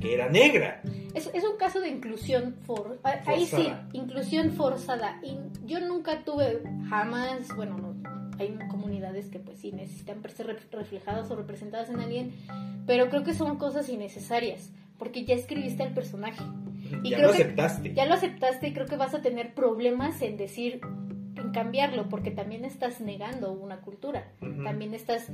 que 0.00 0.14
era 0.14 0.28
negra. 0.28 0.82
Es, 1.14 1.30
es 1.32 1.44
un 1.44 1.56
caso 1.56 1.80
de 1.80 1.88
inclusión 1.88 2.56
for, 2.66 2.98
ah, 3.04 3.20
ahí 3.26 3.44
sí, 3.44 3.50
Forzada. 3.52 3.88
inclusión 3.92 4.50
forzada. 4.52 5.20
Y 5.22 5.36
yo 5.66 5.80
nunca 5.80 6.24
tuve 6.24 6.60
jamás, 6.88 7.54
bueno, 7.54 7.78
no, 7.78 7.93
hay 8.38 8.56
comunidades 8.70 9.26
que 9.28 9.38
pues 9.38 9.58
sí 9.58 9.72
necesitan 9.72 10.22
ser 10.34 10.46
ref- 10.46 10.70
reflejadas 10.72 11.30
o 11.30 11.36
representadas 11.36 11.90
en 11.90 12.00
alguien, 12.00 12.32
pero 12.86 13.08
creo 13.10 13.24
que 13.24 13.34
son 13.34 13.56
cosas 13.56 13.88
innecesarias, 13.88 14.70
porque 14.98 15.24
ya 15.24 15.34
escribiste 15.34 15.82
al 15.82 15.94
personaje. 15.94 16.42
Y 17.02 17.10
ya 17.10 17.16
creo 17.16 17.28
lo 17.30 17.36
que- 17.36 17.42
aceptaste. 17.42 17.94
Ya 17.94 18.06
lo 18.06 18.14
aceptaste 18.14 18.68
y 18.68 18.72
creo 18.74 18.86
que 18.86 18.96
vas 18.96 19.14
a 19.14 19.22
tener 19.22 19.54
problemas 19.54 20.20
en 20.22 20.36
decir, 20.36 20.80
en 21.36 21.50
cambiarlo, 21.52 22.08
porque 22.08 22.30
también 22.30 22.64
estás 22.64 23.00
negando 23.00 23.52
una 23.52 23.80
cultura. 23.80 24.32
También 24.40 24.94
estás 24.94 25.28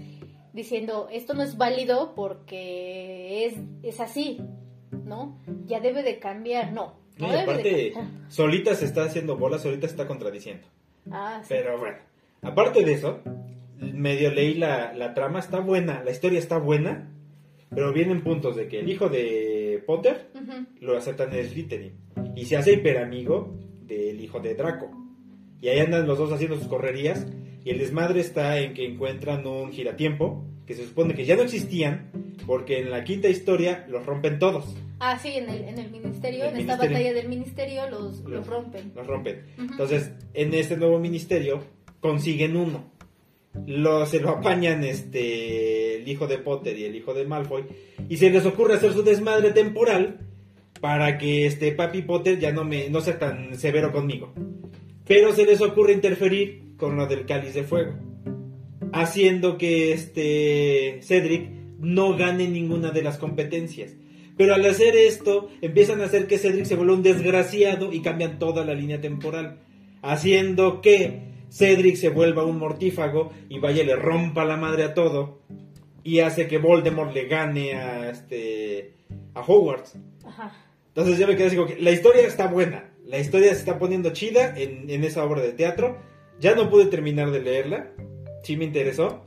diciendo, 0.52 1.08
esto 1.12 1.34
no 1.34 1.42
es 1.42 1.56
válido 1.56 2.14
porque 2.14 3.46
es, 3.46 3.54
es 3.82 4.00
así, 4.00 4.40
¿no? 5.04 5.38
Ya 5.66 5.80
debe 5.80 6.02
de 6.02 6.18
cambiar, 6.18 6.72
no. 6.72 6.94
No 7.18 7.28
y 7.32 7.36
aparte, 7.36 7.62
de 7.70 7.94
solita 8.28 8.74
se 8.74 8.86
está 8.86 9.04
haciendo 9.04 9.36
bola, 9.36 9.58
solita 9.58 9.86
se 9.86 9.92
está 9.92 10.06
contradiciendo. 10.06 10.66
Ah, 11.10 11.40
sí. 11.42 11.48
Pero 11.50 11.78
bueno, 11.78 11.98
aparte 12.42 12.84
de 12.84 12.92
eso, 12.92 13.20
medio 13.78 14.30
leí 14.32 14.54
la, 14.54 14.92
la 14.92 15.14
trama, 15.14 15.38
está 15.40 15.60
buena, 15.60 16.02
la 16.04 16.10
historia 16.10 16.38
está 16.38 16.58
buena, 16.58 17.10
pero 17.70 17.92
vienen 17.92 18.22
puntos 18.22 18.56
de 18.56 18.68
que 18.68 18.80
el 18.80 18.88
hijo 18.90 19.08
de 19.08 19.82
Potter 19.86 20.28
lo 20.80 20.96
aceptan 20.96 21.32
en 21.34 21.46
Slytherin 21.48 21.92
y 22.36 22.44
se 22.46 22.56
hace 22.56 22.72
hiperamigo 22.74 23.54
del 23.82 24.20
hijo 24.20 24.40
de 24.40 24.54
Draco. 24.54 24.90
Y 25.60 25.68
ahí 25.68 25.78
andan 25.80 26.06
los 26.06 26.18
dos 26.18 26.32
haciendo 26.32 26.56
sus 26.58 26.68
correrías 26.68 27.26
y 27.64 27.70
el 27.70 27.78
desmadre 27.78 28.20
está 28.20 28.58
en 28.58 28.74
que 28.74 28.86
encuentran 28.86 29.46
un 29.46 29.70
giratiempo 29.72 30.44
que 30.66 30.74
se 30.74 30.84
supone 30.86 31.14
que 31.14 31.24
ya 31.26 31.36
no 31.36 31.42
existían 31.42 32.10
porque 32.46 32.78
en 32.80 32.90
la 32.90 33.04
quinta 33.04 33.28
historia 33.28 33.84
los 33.88 34.06
rompen 34.06 34.38
todos, 34.38 34.74
Ah, 35.02 35.18
sí, 35.18 35.28
en 35.30 35.48
el, 35.48 35.62
en 35.64 35.78
el 35.78 35.90
ministerio, 35.90 36.44
El 36.44 36.50
en 36.56 36.60
esta 36.60 36.76
batalla 36.76 37.14
del 37.14 37.26
ministerio 37.28 37.88
los, 37.88 38.20
los 38.20 38.30
Los- 38.30 38.46
rompen. 38.46 38.92
los 38.94 39.06
rompen. 39.06 39.42
Entonces, 39.58 40.12
en 40.34 40.52
este 40.52 40.76
nuevo 40.76 40.98
ministerio 40.98 41.60
consiguen 42.00 42.56
uno. 42.56 42.90
Lo, 43.66 44.06
se 44.06 44.20
lo 44.20 44.30
apañan 44.30 44.84
este 44.84 45.96
el 45.96 46.08
hijo 46.08 46.26
de 46.26 46.38
Potter 46.38 46.78
y 46.78 46.84
el 46.84 46.94
hijo 46.94 47.14
de 47.14 47.26
Malfoy 47.26 47.64
y 48.08 48.16
se 48.16 48.30
les 48.30 48.46
ocurre 48.46 48.74
hacer 48.74 48.92
su 48.92 49.02
desmadre 49.02 49.50
temporal 49.50 50.20
para 50.80 51.18
que 51.18 51.46
este 51.46 51.72
papi 51.72 52.02
Potter 52.02 52.38
ya 52.38 52.52
no 52.52 52.64
me 52.64 52.88
no 52.90 53.00
sea 53.00 53.18
tan 53.18 53.58
severo 53.58 53.92
conmigo. 53.92 54.32
Pero 55.06 55.34
se 55.34 55.44
les 55.44 55.60
ocurre 55.60 55.92
interferir 55.92 56.76
con 56.76 56.96
lo 56.96 57.06
del 57.06 57.26
cáliz 57.26 57.54
de 57.54 57.64
fuego, 57.64 57.94
haciendo 58.92 59.58
que 59.58 59.92
este 59.92 61.00
Cedric 61.02 61.50
no 61.80 62.16
gane 62.16 62.48
ninguna 62.48 62.90
de 62.90 63.02
las 63.02 63.18
competencias. 63.18 63.96
Pero 64.36 64.54
al 64.54 64.64
hacer 64.64 64.96
esto, 64.96 65.48
empiezan 65.60 66.00
a 66.00 66.04
hacer 66.04 66.26
que 66.26 66.38
Cedric 66.38 66.64
se 66.64 66.76
vuelva 66.76 66.94
un 66.94 67.02
desgraciado 67.02 67.92
y 67.92 68.00
cambian 68.00 68.38
toda 68.38 68.64
la 68.64 68.74
línea 68.74 69.00
temporal. 69.00 69.58
Haciendo 70.00 70.80
que 70.80 71.29
Cedric 71.50 71.96
se 71.96 72.08
vuelva 72.08 72.44
un 72.44 72.58
mortífago 72.58 73.32
y 73.48 73.58
vaya 73.58 73.84
le 73.84 73.96
rompa 73.96 74.44
la 74.44 74.56
madre 74.56 74.84
a 74.84 74.94
todo. 74.94 75.40
Y 76.02 76.20
hace 76.20 76.46
que 76.46 76.58
Voldemort 76.58 77.12
le 77.12 77.26
gane 77.26 77.74
a 77.74 78.10
este 78.10 78.94
a 79.34 79.40
Hogwarts. 79.40 79.98
Ajá. 80.24 80.52
Entonces 80.88 81.18
yo 81.18 81.26
me 81.26 81.36
quedé 81.36 81.48
así 81.48 81.56
como 81.56 81.68
que 81.68 81.80
la 81.80 81.90
historia 81.90 82.26
está 82.26 82.46
buena. 82.46 82.90
La 83.04 83.18
historia 83.18 83.52
se 83.52 83.60
está 83.60 83.78
poniendo 83.78 84.10
chida 84.10 84.56
en, 84.56 84.88
en 84.88 85.04
esa 85.04 85.24
obra 85.24 85.42
de 85.42 85.52
teatro. 85.52 85.98
Ya 86.38 86.54
no 86.54 86.70
pude 86.70 86.86
terminar 86.86 87.30
de 87.30 87.40
leerla. 87.40 87.90
Sí 88.42 88.56
me 88.56 88.64
interesó. 88.64 89.24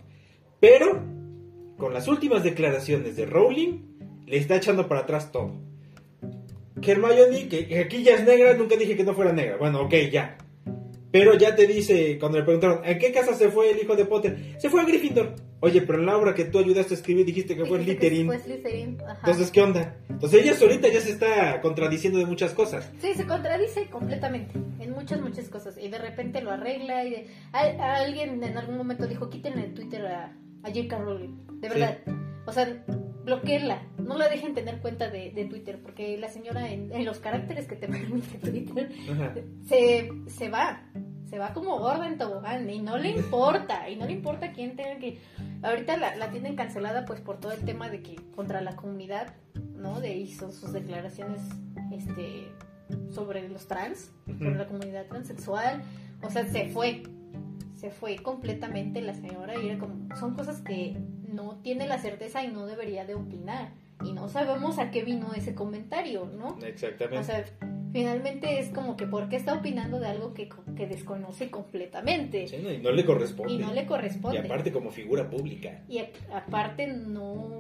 Pero 0.60 1.04
con 1.78 1.94
las 1.94 2.08
últimas 2.08 2.44
declaraciones 2.44 3.16
de 3.16 3.26
Rowling, 3.26 3.80
le 4.26 4.38
está 4.38 4.56
echando 4.56 4.88
para 4.88 5.02
atrás 5.02 5.32
todo. 5.32 5.52
Hermione, 6.82 7.48
que 7.48 7.80
aquí 7.80 8.04
ya 8.04 8.16
es 8.16 8.26
negra, 8.26 8.54
nunca 8.56 8.76
dije 8.76 8.96
que 8.96 9.04
no 9.04 9.14
fuera 9.14 9.32
negra. 9.32 9.58
Bueno, 9.58 9.82
ok, 9.82 9.94
ya. 10.12 10.38
Pero 11.14 11.36
ya 11.38 11.56
te 11.56 11.68
dice, 11.68 12.18
cuando 12.20 12.40
le 12.40 12.44
preguntaron, 12.44 12.82
¿en 12.84 12.98
qué 12.98 13.12
casa 13.14 13.36
se 13.36 13.50
fue 13.50 13.70
el 13.70 13.78
hijo 13.80 13.96
de 13.96 14.04
Potter? 14.06 14.56
Se 14.58 14.68
fue 14.70 14.82
a 14.82 14.84
Gryffindor. 14.84 15.36
Oye, 15.60 15.82
pero 15.84 16.00
en 16.00 16.08
la 16.08 16.18
obra 16.18 16.34
que 16.34 16.44
tú 16.46 16.58
ayudaste 16.58 16.96
a 16.96 16.98
escribir 16.98 17.24
dijiste 17.26 17.56
que 17.56 17.66
fue 17.66 17.84
Slytherin. 17.84 18.26
Fue 18.26 18.40
Slytherin, 18.40 18.98
ajá. 19.02 19.20
Entonces, 19.20 19.52
¿qué 19.52 19.62
onda? 19.62 19.96
Entonces 20.10 20.42
ella 20.44 20.56
solita 20.56 20.88
ya 20.90 21.00
se 21.00 21.12
está 21.12 21.62
contradiciendo 21.62 22.18
de 22.18 22.26
muchas 22.26 22.54
cosas. 22.54 22.92
Sí, 23.00 23.14
se 23.14 23.26
contradice 23.28 23.88
completamente 23.92 24.54
en 24.80 24.90
muchas, 24.92 25.22
muchas 25.22 25.48
cosas. 25.50 25.78
Y 25.78 25.88
de 25.88 26.00
repente 26.00 26.42
lo 26.42 26.50
arregla. 26.52 27.06
y 27.06 27.12
de- 27.12 27.28
a- 27.54 27.60
a 27.62 27.96
alguien 27.98 28.44
en 28.44 28.58
algún 28.58 28.76
momento 28.78 29.06
dijo: 29.08 29.30
quítenle 29.30 29.66
el 29.66 29.74
Twitter 29.76 30.04
a, 30.08 30.36
a 30.64 30.68
J.K. 30.70 30.98
Rowling. 30.98 31.38
De 31.62 31.70
Sí. 31.70 31.74
verdad. 31.80 31.98
O 32.48 32.52
sea, 32.52 32.84
bloqueenla. 33.24 33.82
No 33.98 34.18
la 34.18 34.30
dejen 34.30 34.54
tener 34.54 34.80
cuenta 34.80 35.10
de, 35.10 35.32
de 35.32 35.46
Twitter. 35.46 35.80
Porque 35.82 36.18
la 36.18 36.30
señora, 36.30 36.72
en, 36.72 36.92
en 36.92 37.06
los 37.06 37.20
caracteres 37.20 37.68
que 37.68 37.76
te 37.76 37.88
permite 37.90 38.38
Twitter, 38.38 38.92
se, 39.68 40.12
se 40.28 40.50
va. 40.50 40.84
Se 41.30 41.40
va 41.40 41.54
como 41.54 41.80
gorda 41.80 42.08
en 42.08 42.18
tobogán. 42.18 42.70
Y 42.70 42.80
no 42.80 42.98
le 42.98 43.10
importa. 43.10 43.90
Y 43.90 43.96
no 43.96 44.06
le 44.06 44.14
importa 44.14 44.52
quién 44.52 44.76
tenga 44.76 44.98
que. 45.00 45.20
Ahorita 45.62 45.98
la, 45.98 46.16
la 46.16 46.30
tienen 46.30 46.56
cancelada, 46.56 47.06
pues 47.06 47.22
por 47.22 47.40
todo 47.40 47.52
el 47.54 47.64
tema 47.66 47.90
de 47.90 48.02
que 48.02 48.16
contra 48.36 48.62
la 48.62 48.76
comunidad, 48.76 49.34
¿no? 49.76 50.00
De 50.00 50.16
hizo 50.16 50.52
sus 50.52 50.74
declaraciones 50.74 51.42
este 51.92 52.52
sobre 53.12 53.48
los 53.50 53.68
trans, 53.68 54.12
sobre 54.26 54.56
la 54.56 54.68
comunidad 54.68 55.06
transexual. 55.08 55.82
O 56.22 56.30
sea, 56.30 56.46
se 56.46 56.68
fue. 56.70 57.04
Se 57.84 57.92
fue 57.92 58.16
completamente 58.16 59.02
la 59.02 59.14
señora 59.14 59.62
y 59.62 59.68
era 59.68 59.78
como. 59.78 60.08
Son 60.16 60.36
cosas 60.36 60.62
que 60.62 60.96
no 61.28 61.58
tiene 61.64 61.86
la 61.86 61.98
certeza 61.98 62.42
y 62.42 62.48
no 62.48 62.66
debería 62.66 63.04
de 63.04 63.14
opinar. 63.14 63.74
Y 64.06 64.14
no 64.14 64.30
sabemos 64.30 64.80
a 64.80 64.90
qué 64.90 65.04
vino 65.04 65.34
ese 65.34 65.54
comentario, 65.54 66.26
¿no? 66.26 66.58
Exactamente. 66.66 67.18
O 67.20 67.24
sea, 67.26 67.44
finalmente 67.92 68.60
es 68.60 68.70
como 68.70 68.96
que 68.96 69.06
¿por 69.06 69.28
qué 69.28 69.36
está 69.36 69.54
opinando 69.56 70.00
de 70.00 70.08
algo 70.08 70.34
que, 70.34 70.48
que 70.78 70.88
desconoce 70.88 71.52
completamente? 71.52 72.48
Sí, 72.48 72.56
no, 72.64 72.72
y 72.72 72.78
no 72.78 72.92
le 72.92 73.04
corresponde. 73.04 73.52
Y 73.52 73.58
no 73.58 73.74
le 73.74 73.82
Y 73.82 73.86
corresponde. 73.86 74.40
aparte 74.40 74.72
como 74.72 74.90
figura 74.90 75.30
pública. 75.30 75.82
Y 75.90 76.00
aparte 76.34 76.88
no, 76.88 77.60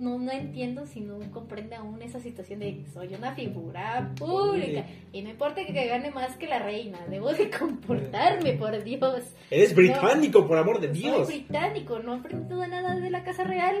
no, 0.00 0.18
no, 0.18 0.32
entiendo 0.32 0.86
si 0.86 1.00
no 1.00 1.18
comprende 1.30 1.76
aún 1.76 2.00
esa 2.02 2.18
situación 2.20 2.60
de 2.60 2.84
soy 2.92 3.14
una 3.14 3.34
figura 3.34 4.12
pública 4.16 4.84
y 5.12 5.22
no 5.22 5.30
importa 5.30 5.64
que 5.64 5.86
gane 5.86 6.10
más 6.10 6.36
que 6.36 6.46
la 6.46 6.58
reina, 6.58 6.98
debo 7.08 7.32
de 7.32 7.50
comportarme, 7.50 8.54
por 8.54 8.82
Dios. 8.82 9.34
Eres 9.50 9.74
británico, 9.74 10.46
por 10.46 10.58
amor 10.58 10.80
de 10.80 10.88
Soy 10.88 10.98
Dios. 10.98 11.26
británico, 11.28 11.98
no 12.00 12.14
he 12.14 12.18
aprendido 12.18 12.66
nada 12.66 12.98
de 12.98 13.10
la 13.10 13.22
Casa 13.22 13.44
Real. 13.44 13.76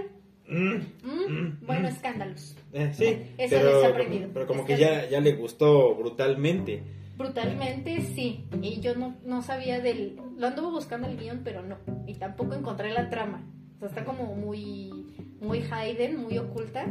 Mm, 0.48 0.74
Mm, 1.04 1.32
mm, 1.32 1.58
bueno, 1.66 1.82
mm. 1.88 1.92
escándalos. 1.92 2.56
Eh, 2.72 2.90
sí, 2.92 3.04
Eso 3.38 3.56
pero, 3.56 3.86
aprendido. 3.86 4.28
pero 4.34 4.46
como 4.46 4.64
que 4.64 4.76
ya, 4.76 5.08
ya 5.08 5.20
le 5.20 5.32
gustó 5.34 5.94
brutalmente. 5.94 6.82
Brutalmente 7.16 8.00
sí, 8.00 8.46
y 8.62 8.80
yo 8.80 8.94
no, 8.96 9.14
no 9.24 9.42
sabía 9.42 9.78
del... 9.80 10.16
Lo 10.38 10.46
anduve 10.48 10.70
buscando 10.70 11.06
el 11.06 11.18
guion, 11.18 11.42
pero 11.44 11.62
no, 11.62 11.76
y 12.06 12.14
tampoco 12.14 12.54
encontré 12.54 12.92
la 12.92 13.10
trama. 13.10 13.44
O 13.80 13.88
sea, 13.88 13.88
está 13.88 14.04
como 14.04 14.34
muy, 14.34 15.06
muy 15.40 15.60
hidden, 15.60 16.16
muy 16.16 16.36
oculta. 16.36 16.84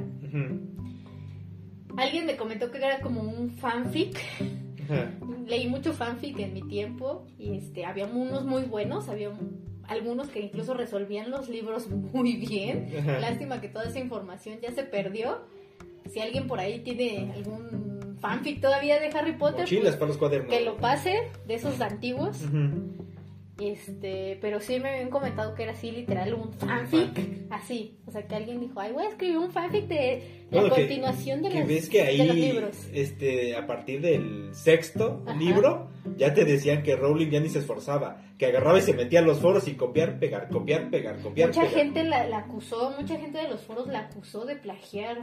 Alguien 1.95 2.25
me 2.25 2.35
comentó 2.35 2.71
que 2.71 2.77
era 2.77 2.99
como 2.99 3.21
un 3.21 3.51
fanfic. 3.51 4.19
Leí 5.45 5.67
mucho 5.67 5.93
fanfic 5.93 6.39
en 6.39 6.53
mi 6.53 6.63
tiempo 6.63 7.27
y 7.37 7.57
este, 7.57 7.85
había 7.85 8.07
unos 8.07 8.43
muy 8.43 8.63
buenos, 8.63 9.07
había 9.07 9.31
algunos 9.83 10.29
que 10.29 10.39
incluso 10.39 10.73
resolvían 10.73 11.29
los 11.29 11.47
libros 11.47 11.87
muy 12.13 12.33
bien. 12.37 12.89
Lástima 13.21 13.61
que 13.61 13.67
toda 13.67 13.85
esa 13.85 13.99
información 13.99 14.57
ya 14.59 14.71
se 14.71 14.81
perdió. 14.83 15.41
Si 16.11 16.19
alguien 16.19 16.47
por 16.47 16.59
ahí 16.59 16.79
tiene 16.79 17.31
algún 17.35 18.17
fanfic 18.19 18.61
todavía 18.61 18.99
de 18.99 19.07
Harry 19.15 19.33
Potter, 19.33 19.61
Mochilas 19.61 19.83
pues, 19.83 19.95
para 19.95 20.07
los 20.07 20.17
cuadernos. 20.17 20.49
que 20.49 20.61
lo 20.61 20.77
pase 20.77 21.29
de 21.45 21.53
esos 21.53 21.79
antiguos. 21.81 22.41
Este, 23.59 24.37
pero 24.41 24.61
sí 24.61 24.79
me 24.79 24.89
habían 24.89 25.09
comentado 25.09 25.53
que 25.53 25.63
era 25.63 25.73
así 25.73 25.91
literal 25.91 26.33
un 26.33 26.53
fanfic, 26.53 27.47
así, 27.49 27.97
o 28.05 28.11
sea 28.11 28.25
que 28.25 28.35
alguien 28.35 28.59
dijo, 28.61 28.79
ay 28.79 28.93
voy 28.93 29.03
a 29.03 29.09
escribir 29.09 29.37
un 29.37 29.51
fanfic 29.51 29.85
de 29.87 30.45
la 30.49 30.61
Bueno, 30.61 30.75
que- 30.75 30.81
continuación 30.83 31.41
de, 31.41 31.49
Que 31.49 31.59
las- 31.59 31.67
ves 31.67 31.89
que 31.89 32.03
de 32.05 32.17
los 32.19 32.35
ahí, 32.35 32.41
libros. 32.41 32.75
este, 32.93 33.55
a 33.57 33.67
partir 33.67 33.99
del 33.99 34.49
sexto 34.55 35.23
Ajá. 35.27 35.37
libro, 35.37 35.89
ya 36.15 36.33
te 36.33 36.45
decían 36.45 36.83
que 36.83 36.95
Rowling 36.95 37.29
ya 37.31 37.41
ni 37.41 37.49
se 37.49 37.59
esforzaba, 37.59 38.21
que 38.37 38.45
agarraba 38.45 38.79
y 38.79 38.81
se 38.81 38.93
metía 38.93 39.19
a 39.19 39.23
los 39.23 39.39
foros 39.39 39.67
y 39.67 39.73
copiar, 39.73 40.19
pegar, 40.19 40.47
copiar, 40.49 40.89
pegar, 40.89 41.19
copiar, 41.21 41.49
Mucha 41.49 41.61
pegar. 41.63 41.75
gente 41.75 42.03
la, 42.05 42.25
la 42.27 42.37
acusó, 42.39 42.93
mucha 42.97 43.17
gente 43.19 43.39
de 43.39 43.49
los 43.49 43.61
foros 43.61 43.87
la 43.87 43.99
acusó 43.99 44.45
de 44.45 44.55
plagiar 44.55 45.17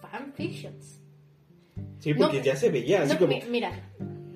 fanfictions. 0.00 1.00
Sí, 1.98 2.14
porque 2.14 2.38
No, 2.38 2.44
ya 2.44 2.56
se 2.56 2.70
veía 2.70 3.02
así 3.02 3.14
No, 3.14 3.18
como... 3.18 3.32
mi- 3.34 3.42
mira, 3.50 3.72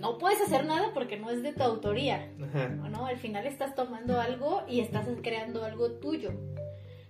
no 0.04 0.18
puedes 0.18 0.40
hacer 0.42 0.66
nada 0.66 0.92
porque 0.92 1.16
no 1.18 1.30
es 1.30 1.42
de 1.42 1.52
tu 1.54 1.62
autoría, 1.62 2.30
Ajá. 2.42 2.68
¿no? 2.68 3.06
Al 3.06 3.16
final 3.16 3.46
estás 3.46 3.74
tomando 3.74 4.20
algo 4.20 4.62
y 4.68 4.80
estás 4.80 5.06
creando 5.22 5.64
algo 5.64 5.92
tuyo. 5.92 6.30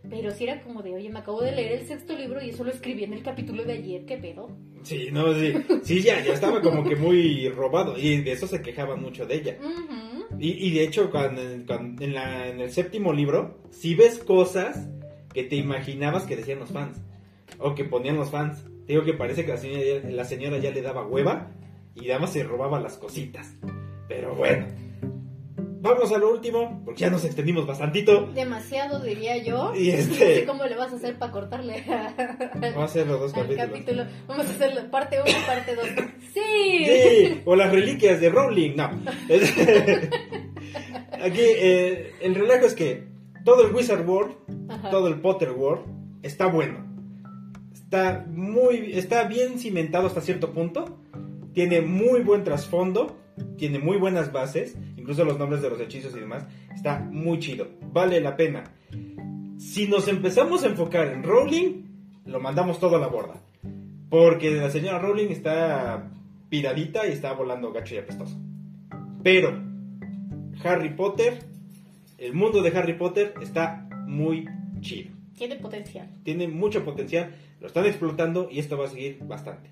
Pero 0.08 0.30
si 0.30 0.44
era 0.44 0.62
como 0.62 0.82
de, 0.82 0.94
oye, 0.94 1.10
me 1.10 1.18
acabo 1.20 1.40
de 1.42 1.50
leer 1.52 1.72
el 1.80 1.86
sexto 1.86 2.16
libro 2.16 2.40
y 2.42 2.50
eso 2.50 2.62
lo 2.62 2.70
escribí 2.70 3.04
en 3.04 3.14
el 3.14 3.22
capítulo 3.22 3.64
de 3.64 3.72
ayer, 3.72 4.04
¿qué 4.04 4.16
pedo? 4.18 4.48
Sí, 4.82 5.08
no, 5.10 5.32
sí, 5.34 5.54
sí 5.82 6.02
ya, 6.02 6.22
ya 6.22 6.34
estaba 6.34 6.60
como 6.60 6.84
que 6.84 6.94
muy 6.94 7.48
robado 7.48 7.98
y 7.98 8.20
de 8.22 8.32
eso 8.32 8.46
se 8.46 8.60
quejaban 8.62 9.00
mucho 9.02 9.24
de 9.26 9.34
ella. 9.36 9.56
Y, 10.38 10.66
y 10.68 10.74
de 10.74 10.84
hecho, 10.84 11.10
cuando, 11.10 11.40
cuando- 11.66 12.04
en, 12.04 12.12
la- 12.14 12.48
en 12.48 12.60
el 12.60 12.70
séptimo 12.70 13.12
libro, 13.12 13.58
si 13.70 13.94
ves 13.94 14.18
cosas 14.18 14.88
que 15.32 15.42
te 15.44 15.56
imaginabas 15.56 16.24
que 16.24 16.36
decían 16.36 16.58
los 16.60 16.70
fans 16.70 17.00
o 17.58 17.74
que 17.74 17.84
ponían 17.84 18.16
los 18.16 18.30
fans. 18.30 18.62
Digo 18.86 19.02
que 19.04 19.14
parece 19.14 19.44
que 19.46 19.52
la 19.52 19.56
señora, 19.56 19.82
ya- 20.02 20.10
la 20.10 20.24
señora 20.24 20.58
ya 20.58 20.70
le 20.70 20.82
daba 20.82 21.06
hueva 21.06 21.50
y 21.94 22.06
nada 22.08 22.20
más 22.20 22.32
se 22.32 22.42
robaba 22.44 22.80
las 22.80 22.96
cositas. 22.98 23.52
Pero 24.08 24.34
bueno. 24.34 24.66
Vamos 25.80 26.10
a 26.12 26.18
lo 26.18 26.30
último, 26.32 26.80
porque 26.86 27.00
ya 27.02 27.10
nos 27.10 27.24
extendimos 27.26 27.66
bastantito. 27.66 28.28
Demasiado, 28.32 29.00
diría 29.00 29.36
yo. 29.44 29.74
Y 29.74 29.90
No 29.92 29.96
sé 29.98 30.34
este. 30.36 30.46
cómo 30.46 30.64
le 30.64 30.76
vas 30.76 30.90
a 30.92 30.96
hacer 30.96 31.18
para 31.18 31.30
cortarle 31.30 31.74
a- 31.90 32.14
Vamos 32.54 32.76
a 32.78 32.84
hacer 32.84 33.06
los 33.06 33.20
dos 33.20 33.32
capítulos. 33.34 33.66
capítulo. 33.66 34.04
Vamos 34.26 34.46
a 34.46 34.50
hacer 34.50 34.74
la 34.74 34.90
parte 34.90 35.16
1 35.20 35.30
y 35.30 35.46
parte 35.46 35.74
2. 35.76 35.84
¡Sí! 36.32 36.86
Sí, 36.86 37.42
o 37.44 37.54
las 37.54 37.70
reliquias 37.70 38.18
de 38.18 38.30
Rowling, 38.30 38.76
no. 38.76 38.84
Aquí, 41.22 41.40
eh, 41.40 42.12
el 42.22 42.34
relajo 42.34 42.66
es 42.66 42.74
que 42.74 43.04
todo 43.44 43.66
el 43.66 43.74
Wizard 43.74 44.08
World, 44.08 44.34
Ajá. 44.70 44.90
todo 44.90 45.08
el 45.08 45.20
Potter 45.20 45.50
World, 45.52 45.84
está 46.22 46.46
bueno. 46.46 46.84
Está 47.72 48.24
muy, 48.28 48.92
está 48.94 49.24
bien 49.24 49.58
cimentado 49.58 50.06
hasta 50.06 50.20
cierto 50.22 50.52
punto. 50.52 50.98
Tiene 51.54 51.80
muy 51.80 52.20
buen 52.20 52.42
trasfondo, 52.42 53.16
tiene 53.56 53.78
muy 53.78 53.96
buenas 53.96 54.32
bases, 54.32 54.76
incluso 54.96 55.24
los 55.24 55.38
nombres 55.38 55.62
de 55.62 55.70
los 55.70 55.80
hechizos 55.80 56.14
y 56.16 56.20
demás. 56.20 56.46
Está 56.74 56.98
muy 56.98 57.38
chido, 57.38 57.68
vale 57.92 58.20
la 58.20 58.36
pena. 58.36 58.64
Si 59.56 59.86
nos 59.86 60.08
empezamos 60.08 60.64
a 60.64 60.66
enfocar 60.66 61.06
en 61.06 61.22
Rowling, 61.22 61.84
lo 62.26 62.40
mandamos 62.40 62.80
todo 62.80 62.96
a 62.96 62.98
la 62.98 63.06
borda. 63.06 63.40
Porque 64.10 64.50
la 64.50 64.70
señora 64.70 64.98
Rowling 64.98 65.28
está 65.28 66.10
piradita 66.48 67.06
y 67.06 67.12
está 67.12 67.32
volando 67.32 67.72
gacho 67.72 67.94
y 67.94 67.98
apestoso. 67.98 68.36
Pero 69.22 69.56
Harry 70.64 70.90
Potter, 70.90 71.38
el 72.18 72.34
mundo 72.34 72.62
de 72.62 72.76
Harry 72.76 72.94
Potter 72.94 73.34
está 73.40 73.88
muy 74.06 74.48
chido. 74.80 75.10
Tiene 75.36 75.56
potencial. 75.56 76.08
Tiene 76.24 76.48
mucho 76.48 76.84
potencial, 76.84 77.34
lo 77.60 77.68
están 77.68 77.86
explotando 77.86 78.48
y 78.50 78.58
esto 78.58 78.76
va 78.76 78.86
a 78.86 78.90
seguir 78.90 79.18
bastante. 79.24 79.70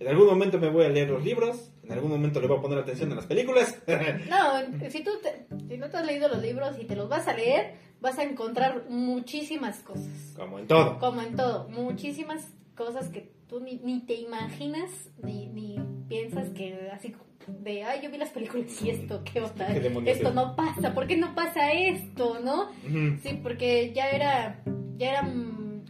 En 0.00 0.06
algún 0.08 0.26
momento 0.26 0.58
me 0.58 0.68
voy 0.70 0.84
a 0.84 0.88
leer 0.88 1.10
los 1.10 1.24
libros, 1.24 1.72
en 1.82 1.92
algún 1.92 2.10
momento 2.10 2.40
le 2.40 2.46
voy 2.46 2.58
a 2.58 2.62
poner 2.62 2.78
atención 2.78 3.10
a 3.12 3.16
las 3.16 3.26
películas. 3.26 3.76
No, 4.28 4.90
si 4.90 5.02
tú 5.02 5.10
te- 5.22 5.46
si 5.68 5.76
no 5.78 5.88
te 5.90 5.96
has 5.96 6.06
leído 6.06 6.28
los 6.28 6.40
libros 6.42 6.76
y 6.80 6.84
te 6.84 6.94
los 6.96 7.08
vas 7.08 7.26
a 7.28 7.34
leer, 7.34 7.74
vas 8.00 8.18
a 8.18 8.22
encontrar 8.22 8.84
muchísimas 8.88 9.80
cosas. 9.80 10.34
Como 10.36 10.58
en 10.60 10.66
todo. 10.68 10.98
Como 10.98 11.20
en 11.20 11.34
todo, 11.36 11.68
muchísimas 11.68 12.46
cosas 12.76 13.08
que 13.08 13.32
tú 13.48 13.60
ni, 13.60 13.76
ni 13.76 14.00
te 14.06 14.14
imaginas 14.14 14.90
ni, 15.22 15.46
ni 15.46 15.78
piensas 16.08 16.50
que 16.50 16.90
así 16.92 17.14
de, 17.48 17.82
ay, 17.82 18.00
yo 18.02 18.10
vi 18.10 18.18
las 18.18 18.28
películas 18.30 18.66
y 18.82 18.90
esto, 18.90 19.22
¿qué 19.24 19.40
onda? 19.42 19.66
¿Qué 19.68 19.80
demonios 19.80 20.16
Esto 20.16 20.28
es? 20.28 20.34
no 20.34 20.54
pasa, 20.54 20.94
¿por 20.94 21.06
qué 21.06 21.16
no 21.16 21.34
pasa 21.34 21.72
esto, 21.72 22.38
no? 22.40 22.68
Sí, 23.22 23.40
porque 23.42 23.92
ya 23.94 24.10
era, 24.10 24.62
ya 24.96 25.10
era, 25.10 25.22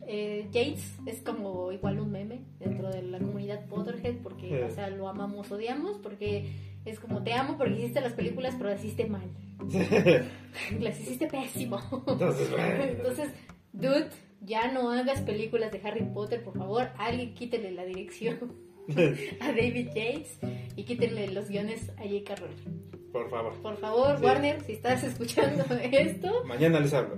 eh, 0.08 0.48
Yates 0.50 0.94
es 1.06 1.20
como 1.22 1.70
igual 1.70 2.00
un 2.00 2.10
meme 2.10 2.40
dentro 2.58 2.88
de 2.90 3.02
la 3.02 3.18
comunidad 3.18 3.66
Potterhead, 3.66 4.16
porque, 4.22 4.48
Sí. 4.48 4.54
o 4.54 4.70
sea, 4.74 4.88
lo 4.90 5.08
amamos, 5.08 5.50
odiamos, 5.52 5.98
porque 6.02 6.50
es 6.84 6.98
como 6.98 7.22
te 7.22 7.34
amo 7.34 7.56
porque 7.58 7.74
hiciste 7.74 8.00
las 8.00 8.14
películas, 8.14 8.54
pero 8.56 8.70
las 8.70 8.82
hiciste 8.84 9.06
mal. 9.06 9.28
Las 10.80 10.98
hiciste 11.00 11.26
pésimo. 11.26 11.78
Entonces, 12.06 13.30
dude, 13.72 14.08
ya 14.40 14.70
no 14.72 14.90
hagas 14.90 15.20
películas 15.22 15.72
de 15.72 15.80
Harry 15.84 16.04
Potter, 16.04 16.42
por 16.42 16.56
favor. 16.56 16.88
Alguien 16.96 17.34
quítele 17.34 17.72
la 17.72 17.84
dirección 17.84 18.52
a 19.40 19.48
David 19.48 19.88
Yates 19.94 20.38
y 20.76 20.84
quítenle 20.84 21.28
los 21.32 21.48
guiones 21.48 21.90
a 21.98 22.02
J.K. 22.02 22.36
Rowling. 22.36 23.10
Por 23.12 23.28
favor. 23.30 23.54
Por 23.62 23.76
favor, 23.78 24.18
Sí. 24.18 24.24
Warner, 24.24 24.62
si 24.62 24.72
estás 24.72 25.02
escuchando 25.04 25.64
esto, 25.82 26.44
Mañana 26.44 26.80
les 26.80 26.92
hablo. 26.94 27.16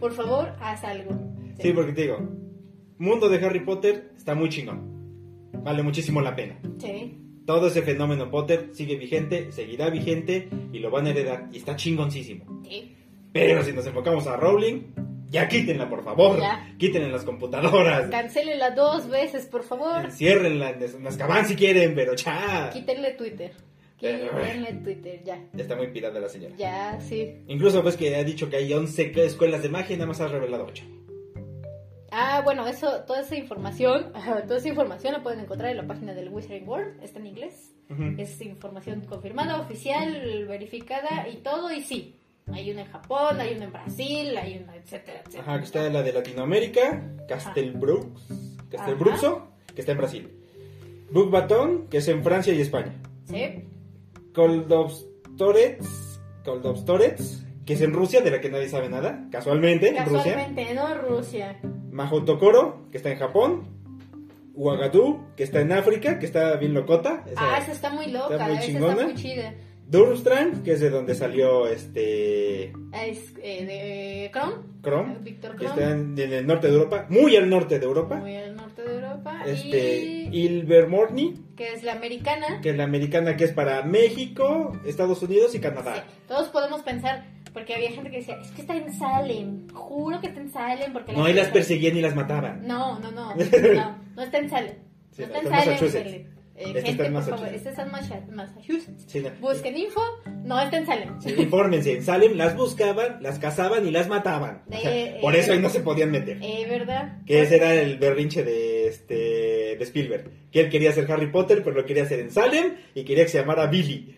por 0.00 0.12
favor, 0.12 0.54
haz 0.60 0.84
algo. 0.84 1.10
Sí, 1.60 1.72
porque 1.72 1.92
te 1.92 2.02
digo, 2.02 2.18
mundo 2.98 3.28
de 3.28 3.44
Harry 3.44 3.60
Potter 3.60 4.12
está 4.16 4.34
muy 4.34 4.48
chingón. 4.48 5.50
Vale 5.62 5.82
muchísimo 5.82 6.20
la 6.20 6.34
pena. 6.34 6.58
Sí. 6.78 7.18
Todo 7.46 7.68
ese 7.68 7.82
fenómeno 7.82 8.30
Potter 8.30 8.70
sigue 8.72 8.96
vigente, 8.96 9.52
seguirá 9.52 9.90
vigente 9.90 10.48
y 10.72 10.78
lo 10.78 10.90
van 10.90 11.06
a 11.06 11.10
heredar. 11.10 11.48
Y 11.52 11.58
está 11.58 11.76
chingoncísimo. 11.76 12.62
sí. 12.68 12.96
Pero 13.32 13.64
si 13.64 13.72
nos 13.72 13.84
enfocamos 13.84 14.28
a 14.28 14.36
Rowling, 14.36 14.82
ya 15.28 15.48
quítenla, 15.48 15.88
por 15.88 16.04
favor. 16.04 16.38
Ya. 16.38 16.72
Quítenla 16.78 17.08
en 17.08 17.12
las 17.12 17.24
computadoras. 17.24 18.08
Cancélenla 18.08 18.70
dos 18.70 19.08
veces, 19.08 19.46
por 19.46 19.64
favor. 19.64 20.04
Enciérrenla 20.04 20.70
en 20.70 21.04
Azkaban 21.04 21.44
si 21.44 21.56
quieren, 21.56 21.96
pero 21.96 22.14
ya. 22.14 22.70
Quítenle 22.72 23.14
Twitter. 23.14 23.50
Quítenle 23.96 24.74
Twitter, 24.84 25.22
ya. 25.24 25.44
Está 25.56 25.74
muy 25.74 25.88
pirada 25.88 26.20
la 26.20 26.28
señora. 26.28 26.54
Ya, 26.56 27.00
sí. 27.00 27.42
Incluso 27.48 27.82
ves 27.82 27.96
que 27.96 28.14
ha 28.14 28.22
dicho 28.22 28.48
que 28.48 28.56
hay 28.56 28.72
11 28.72 29.12
escuelas 29.24 29.62
de 29.64 29.68
magia 29.68 29.94
y 29.94 29.98
nada 29.98 30.06
más 30.06 30.20
ha 30.20 30.28
revelado 30.28 30.66
8. 30.68 30.84
Ah, 32.16 32.42
bueno, 32.44 32.64
eso, 32.68 33.02
toda 33.06 33.22
esa 33.22 33.34
información, 33.34 34.12
toda 34.46 34.58
esa 34.58 34.68
información 34.68 35.14
la 35.14 35.22
pueden 35.22 35.40
encontrar 35.40 35.72
en 35.72 35.78
la 35.78 35.86
página 35.86 36.14
del 36.14 36.28
Wizarding 36.28 36.68
World, 36.68 37.02
está 37.02 37.18
en 37.18 37.26
inglés. 37.26 37.74
Es 38.18 38.40
información 38.40 39.00
confirmada, 39.02 39.60
oficial, 39.60 40.46
verificada 40.46 41.28
y 41.28 41.38
todo, 41.38 41.72
y 41.72 41.82
sí. 41.82 42.16
Hay 42.52 42.70
una 42.70 42.82
en 42.82 42.88
Japón, 42.88 43.40
hay 43.40 43.54
una 43.56 43.64
en 43.64 43.72
Brasil, 43.72 44.36
hay 44.36 44.62
una, 44.62 44.76
etcétera, 44.76 45.20
etcétera. 45.20 45.42
Ajá, 45.42 45.58
que 45.58 45.64
está 45.64 45.88
la 45.90 46.02
de 46.02 46.12
Latinoamérica, 46.12 47.02
Castelbrux, 47.26 48.28
Castelbruxo, 48.70 49.48
que 49.74 49.80
está 49.80 49.92
en 49.92 49.98
Brasil. 49.98 50.30
Book 51.10 51.30
Baton, 51.30 51.88
que 51.88 51.98
es 51.98 52.08
en 52.08 52.22
Francia 52.22 52.52
y 52.54 52.60
España. 52.60 52.94
Sí, 53.24 53.64
Koldovstorets, 54.34 56.20
Koldovstorets, 56.44 57.44
que 57.64 57.72
es 57.72 57.80
en 57.80 57.92
Rusia, 57.92 58.20
de 58.20 58.30
la 58.30 58.40
que 58.40 58.50
nadie 58.50 58.68
sabe 58.68 58.88
nada, 58.88 59.26
casualmente, 59.32 59.88
en 59.88 60.04
Rusia. 60.04 60.34
casualmente, 60.34 60.74
¿no? 60.74 60.94
Rusia. 60.94 61.58
Mahotokoro, 61.94 62.88
que 62.90 62.96
está 62.98 63.10
en 63.10 63.18
Japón. 63.18 63.68
Ouagadougou, 64.56 65.20
que 65.36 65.42
está 65.44 65.60
en 65.60 65.72
África, 65.72 66.18
que 66.18 66.26
está 66.26 66.56
bien 66.56 66.74
locota. 66.74 67.24
Esa- 67.26 67.54
Ah, 67.54 67.58
esa 67.58 67.72
está 67.72 67.90
muy 67.90 68.06
loca, 68.10 68.34
está 68.34 68.48
muy 68.48 68.58
chingona. 68.60 68.92
está 68.92 69.04
muy 69.06 69.14
chida. 69.14 69.54
Durmstrang, 69.86 70.62
que 70.62 70.72
es 70.72 70.80
de 70.80 70.88
donde 70.90 71.14
salió 71.14 71.66
este 71.66 72.72
Es 72.92 73.34
eh, 73.42 73.66
de 73.66 74.30
Chrome, 74.32 74.54
Chrome, 74.82 75.16
Víctor 75.20 75.56
está 75.62 75.90
en, 75.90 76.18
en 76.18 76.32
el 76.32 76.46
norte 76.46 76.68
de 76.68 76.72
Europa, 76.72 77.06
muy 77.10 77.36
al 77.36 77.50
norte 77.50 77.78
de 77.78 77.84
Europa. 77.84 78.16
muy 78.16 78.34
al 78.34 78.56
norte 78.56 78.82
de 78.82 78.94
Europa. 78.94 79.42
Este, 79.44 80.02
y 80.32 80.40
Ilvermorny, 80.46 81.34
que 81.54 81.74
es 81.74 81.82
la 81.82 81.92
americana. 81.92 82.60
que 82.62 82.70
es 82.70 82.76
la 82.76 82.84
americana 82.84 83.36
que 83.36 83.44
es 83.44 83.52
para 83.52 83.82
México, 83.82 84.72
Estados 84.86 85.22
Unidos 85.22 85.54
y 85.54 85.60
Canadá. 85.60 85.96
Sí, 85.96 86.14
todos 86.28 86.48
podemos 86.48 86.80
pensar, 86.82 87.26
porque 87.54 87.74
había 87.74 87.90
gente 87.92 88.10
que 88.10 88.18
decía, 88.18 88.38
es 88.42 88.50
que 88.50 88.60
está 88.60 88.76
en 88.76 88.92
Salem, 88.92 89.68
juro 89.72 90.20
que 90.20 90.26
está 90.26 90.40
en 90.40 90.52
Salem, 90.52 90.92
porque 90.92 91.12
No, 91.14 91.26
y 91.28 91.32
las 91.32 91.48
perseguían 91.48 91.96
y 91.96 92.02
las 92.02 92.14
mataban. 92.14 92.66
No, 92.66 92.98
no, 92.98 93.10
no, 93.10 93.34
no, 93.74 93.98
no 94.16 94.22
está 94.22 94.38
en 94.38 94.50
Salem. 94.50 94.74
Sí, 95.12 95.22
no 95.22 95.26
está 95.26 95.38
en 95.38 95.44
Salem. 95.48 95.68
Massachusetts. 95.68 96.10
Eh, 96.56 96.62
Este 96.66 96.82
gente, 96.82 96.90
está 96.90 97.06
en 97.06 97.12
por 97.14 97.22
favor, 97.24 97.40
Massachusetts. 97.40 97.56
este 97.56 97.68
está 97.70 97.82
en 97.82 97.90
Masha- 97.90 98.26
Massachusetts. 98.32 99.04
Sí, 99.08 99.20
no. 99.20 99.30
Busquen 99.40 99.76
info, 99.76 100.00
no 100.44 100.60
está 100.60 100.76
en 100.78 100.86
Salem. 100.86 101.20
Sí, 101.20 101.34
infórmense, 101.36 101.92
en 101.96 102.02
Salem 102.04 102.36
las 102.36 102.56
buscaban, 102.56 103.20
las 103.22 103.40
cazaban 103.40 103.86
y 103.88 103.90
las 103.90 104.08
mataban. 104.08 104.62
Eh, 104.70 105.18
Por 105.20 105.34
eh, 105.34 105.40
eso 105.40 105.52
ahí 105.52 105.58
no 105.58 105.68
se 105.68 105.80
podían 105.80 106.12
meter. 106.12 106.38
Eh, 106.42 106.64
¿verdad? 106.68 107.18
Que 107.26 107.42
ese 107.42 107.56
era 107.56 107.74
el 107.74 107.98
berrinche 107.98 108.44
de 108.44 108.86
este 108.86 109.14
de 109.76 109.82
Spielberg. 109.84 110.30
Que 110.52 110.60
él 110.60 110.70
quería 110.70 110.92
ser 110.92 111.10
Harry 111.10 111.26
Potter, 111.32 111.62
pero 111.64 111.74
lo 111.74 111.84
quería 111.84 112.04
hacer 112.04 112.20
en 112.20 112.30
Salem 112.30 112.74
y 112.94 113.02
quería 113.04 113.24
que 113.24 113.30
se 113.30 113.38
llamara 113.40 113.66
Billy. 113.66 114.16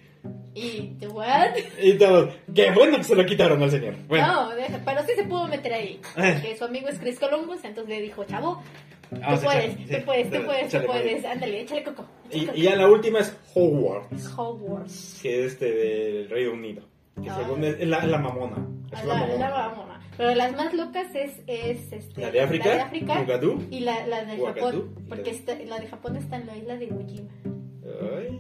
¿Y 0.55 0.97
what? 1.13 1.55
Y 1.83 1.95
todos, 1.99 2.35
qué 2.55 2.71
bueno 2.71 2.97
que 2.99 3.05
se 3.05 3.15
lo 3.15 3.27
quitaron 3.27 3.63
al 3.63 3.71
señor. 3.71 3.95
Bueno, 4.09 4.27
No, 4.27 4.55
deja, 4.55 4.81
pero 4.85 5.03
sí 5.05 5.13
se 5.15 5.25
pudo 5.25 5.47
meter 5.49 5.73
ahí. 5.75 6.01
Eh. 6.17 6.39
Que 6.43 6.57
su 6.57 6.65
amigo 6.65 6.89
es 6.89 6.99
Chris 6.99 7.19
Columbus, 7.19 7.63
entonces 7.65 7.89
le 7.95 8.01
dijo, 8.03 8.25
chavo, 8.25 8.63
tú 9.11 9.17
Vamos 9.21 9.41
a 9.41 9.45
puedes, 9.45 9.65
echarle, 9.65 9.87
tú 9.87 9.95
sí. 9.95 10.03
puedes, 10.07 10.31
tú 10.31 10.45
puedes, 10.47 10.61
tú 10.63 10.67
Échale, 10.79 10.87
puedes, 10.87 11.25
ándale, 11.27 11.61
échale 11.61 11.83
coco. 11.85 12.07
y, 12.33 12.49
y 12.59 12.63
ya 12.63 12.75
la 12.77 12.89
última 12.89 13.21
es 13.21 13.37
Hogwarts, 13.55 14.33
Hogwarts. 14.37 15.19
que 15.23 15.41
es 15.45 15.53
este 15.53 15.71
del 15.73 16.31
Reino 16.31 16.53
Unido. 16.53 16.83
Que 17.23 17.31
Ah. 17.31 17.37
según 17.39 17.65
es, 17.65 17.77
es 17.81 17.89
la, 17.89 17.99
es 17.99 18.09
la 18.09 18.19
mamona. 18.19 18.67
Es 18.93 19.05
la 19.05 19.15
La, 19.15 19.21
mamona. 19.21 19.51
la 19.51 19.69
mamona. 19.69 20.01
Pero 20.17 20.35
las 20.35 20.57
más 20.57 20.73
locas 20.73 21.07
es, 21.15 21.41
es 21.47 21.93
este, 21.93 22.21
La 22.23 22.31
de 22.31 22.41
África, 22.41 22.71
de 22.75 22.81
África 22.81 23.23
y 23.71 23.81
la, 23.81 24.07
la 24.07 24.25
de 24.25 24.39
Japón. 24.39 24.95
Porque 25.09 25.31
la- 25.33 25.37
está, 25.37 25.55
la 25.67 25.79
de 25.79 25.87
Japón 25.89 26.17
está 26.17 26.37
en 26.37 26.47
la 26.47 26.57
isla 26.57 26.77
de 26.77 26.87
Ujima. 26.87 27.31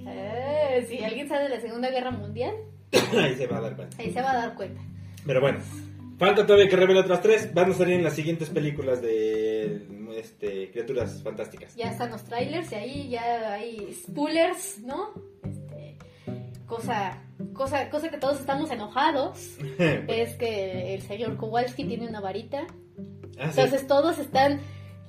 Eh, 0.09 0.86
si 0.88 1.03
alguien 1.03 1.28
sabe 1.28 1.44
de 1.44 1.51
la 1.51 1.61
Segunda 1.61 1.90
Guerra 1.90 2.11
Mundial, 2.11 2.55
ahí 2.92 3.34
se 3.36 3.47
va 3.47 3.59
a 3.59 3.61
dar 3.61 3.76
cuenta. 3.76 3.97
ahí 3.99 4.12
se 4.12 4.22
va 4.22 4.30
a 4.32 4.36
dar 4.36 4.55
cuenta. 4.55 4.80
Pero 5.24 5.40
bueno, 5.40 5.59
falta 6.18 6.47
todavía 6.47 6.68
que 6.68 6.76
revele 6.76 7.01
otras 7.01 7.20
tres. 7.20 7.53
Van 7.53 7.70
a 7.70 7.74
salir 7.74 7.94
en 7.94 8.05
las 8.05 8.14
siguientes 8.14 8.49
películas 8.51 9.03
de 9.03 9.86
este, 10.16 10.70
criaturas 10.70 11.22
fantásticas. 11.22 11.74
Ya 11.74 11.90
están 11.90 12.11
los 12.11 12.24
trailers 12.24 12.70
y 12.72 12.74
ahí 12.74 13.09
ya 13.09 13.55
hay 13.55 13.92
spoilers, 13.92 14.78
¿no? 14.80 15.12
Este, 15.44 15.97
cosa, 16.66 17.22
cosa, 17.53 17.90
cosa 17.90 18.09
que 18.09 18.18
todos 18.18 18.40
estamos 18.40 18.70
enojados 18.70 19.57
es 19.78 20.34
que 20.34 20.94
el 20.94 21.03
señor 21.03 21.36
Kowalski 21.36 21.84
tiene 21.84 22.09
una 22.09 22.20
varita. 22.20 22.66
Ah, 23.38 23.53
sí. 23.53 23.61
Entonces 23.61 23.86
todos 23.86 24.18
están 24.18 24.61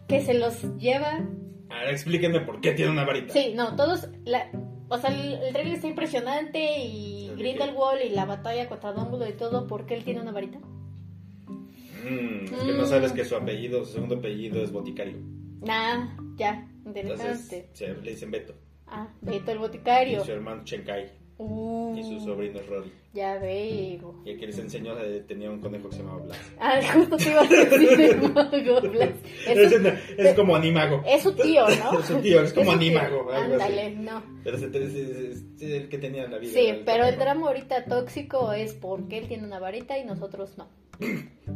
que 0.07 0.21
se 0.23 0.33
los 0.33 0.61
lleva. 0.77 1.21
Ahora 1.69 1.91
explíquenme 1.91 2.41
por 2.41 2.61
qué 2.61 2.71
tiene 2.73 2.91
una 2.91 3.05
varita. 3.05 3.33
Sí, 3.33 3.53
no, 3.55 3.75
todos. 3.75 4.07
La, 4.25 4.49
o 4.89 4.97
sea, 4.97 5.09
el, 5.09 5.33
el 5.43 5.53
trailer 5.53 5.73
está 5.75 5.87
impresionante 5.87 6.79
y. 6.79 7.31
Grindelwald 7.37 8.01
y 8.03 8.09
la 8.09 8.25
batalla 8.25 8.67
contra 8.67 8.93
Dumbledore 8.93 9.29
y 9.29 9.33
todo, 9.33 9.67
porque 9.67 9.93
él 9.95 10.03
tiene 10.03 10.21
una 10.21 10.31
varita? 10.31 10.57
Mm, 10.57 12.45
es 12.45 12.51
que 12.51 12.73
no 12.73 12.85
sabes 12.85 13.11
que 13.11 13.25
su 13.25 13.35
apellido, 13.35 13.85
su 13.85 13.93
segundo 13.93 14.15
apellido 14.15 14.61
es 14.63 14.71
boticario. 14.71 15.17
Nah, 15.61 16.15
ya, 16.35 16.67
Entonces 16.85 17.05
interesante. 17.05 17.69
se, 17.73 17.93
le 17.95 18.11
dicen 18.11 18.31
Beto. 18.31 18.55
Ah, 18.87 19.07
Beto 19.21 19.51
el 19.51 19.57
Y 19.57 19.59
boticario. 19.59 20.23
su 20.23 20.31
hermano 20.31 20.63
Chenkai. 20.63 21.11
Uh, 21.39 21.95
Y 21.95 22.03
su 22.03 22.19
sobrino 22.19 22.59
es 22.59 22.67
Rory. 22.67 22.91
Ya 23.13 23.37
veo. 23.37 24.15
Y 24.25 24.31
el 24.31 24.39
que 24.39 24.47
les 24.47 24.57
enseñó 24.57 24.97
eh, 24.99 25.23
tenía 25.27 25.51
un 25.51 25.59
conejo 25.61 25.89
que 25.89 25.95
se 25.97 26.01
llamaba 26.01 26.23
Blas. 26.23 26.37
Ah, 26.59 26.79
justo 26.93 27.17
te 27.17 27.29
iba 27.29 27.41
a 27.41 27.47
decir 27.47 28.01
el 28.01 28.33
mago 28.33 28.81
Blas. 28.81 29.09
Es, 29.47 29.57
Es, 29.57 29.71
su- 29.71 29.87
es 30.17 30.33
como 30.35 30.55
animago. 30.55 31.03
es 31.05 31.21
su 31.21 31.33
tío, 31.33 31.65
¿no? 31.67 31.99
Es 31.99 32.05
su 32.05 32.17
tío, 32.21 32.41
es 32.41 32.53
como 32.53 32.71
animago. 32.71 33.31
Ándale, 33.31 33.91
no. 33.91 34.23
Pero 34.43 34.57
es, 34.57 34.63
es- 34.63 35.43
el 35.61 35.89
que 35.89 35.97
tenía 35.99 36.27
la 36.27 36.37
vida. 36.39 36.53
Sí, 36.53 36.65
el 36.67 36.83
pero 36.83 37.05
el 37.05 37.17
drama 37.19 37.47
ahorita 37.47 37.85
tóxico 37.85 38.51
es 38.53 38.73
porque 38.73 39.19
él 39.19 39.27
tiene 39.27 39.43
una 39.45 39.59
varita 39.59 39.97
y 39.97 40.05
nosotros 40.05 40.57
no. 40.57 40.67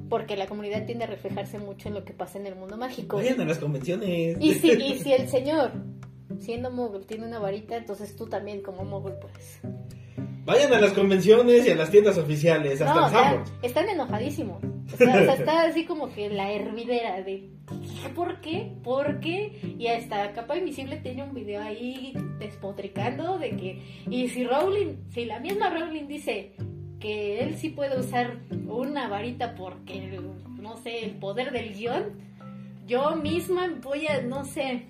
Porque 0.09 0.35
la 0.37 0.45
comunidad 0.45 0.85
tiende 0.85 1.05
a 1.05 1.07
reflejarse 1.07 1.57
mucho 1.57 1.87
en 1.87 1.95
lo 1.95 2.05
que 2.05 2.13
pasa 2.13 2.37
en 2.37 2.45
el 2.45 2.55
mundo 2.55 2.77
mágico. 2.77 3.17
Vayan 3.17 3.41
a 3.41 3.45
las 3.45 3.57
convenciones. 3.57 4.37
Y 4.39 4.53
si, 4.53 4.69
y 4.71 4.99
si 4.99 5.11
el 5.13 5.27
señor, 5.27 5.71
siendo 6.39 6.71
mogul, 6.71 7.05
tiene 7.05 7.25
una 7.25 7.39
varita, 7.39 7.75
entonces 7.77 8.15
tú 8.15 8.27
también 8.27 8.61
como 8.61 8.83
mogul 8.83 9.13
puedes. 9.21 9.59
Vayan 10.45 10.73
a 10.73 10.81
las 10.81 10.93
convenciones 10.93 11.67
y 11.67 11.69
a 11.69 11.75
las 11.75 11.91
tiendas 11.91 12.17
oficiales, 12.17 12.81
hasta 12.81 12.99
No, 12.99 13.09
Sanborns. 13.09 13.53
están 13.61 13.89
enojadísimos. 13.89 14.63
O 14.93 14.97
sea, 14.97 15.07
o 15.07 15.23
sea, 15.23 15.33
está 15.35 15.63
así 15.63 15.85
como 15.85 16.11
que 16.11 16.29
la 16.29 16.51
hervidera 16.51 17.21
de 17.21 17.49
¿por 18.15 18.41
qué? 18.41 18.73
¿Por 18.83 19.19
qué? 19.19 19.75
Y 19.77 19.87
hasta 19.87 20.33
Capa 20.33 20.57
Invisible 20.57 20.97
tiene 20.97 21.23
un 21.23 21.33
video 21.33 21.61
ahí 21.61 22.13
despotricando 22.39 23.37
de 23.37 23.51
que 23.51 23.81
y 24.09 24.27
si 24.29 24.43
Rowling, 24.43 24.97
si 25.13 25.25
la 25.25 25.39
misma 25.39 25.69
Rowling 25.69 26.07
dice 26.07 26.53
que 26.99 27.39
él 27.41 27.57
sí 27.57 27.69
puede 27.69 27.99
usar 27.99 28.39
una 28.67 29.07
varita 29.07 29.55
porque 29.55 30.19
no 30.59 30.77
sé, 30.77 31.05
el 31.05 31.11
poder 31.11 31.51
del 31.51 31.73
guion, 31.73 32.03
yo 32.87 33.15
misma 33.15 33.69
voy 33.81 34.07
a, 34.07 34.21
no 34.21 34.45
sé, 34.45 34.87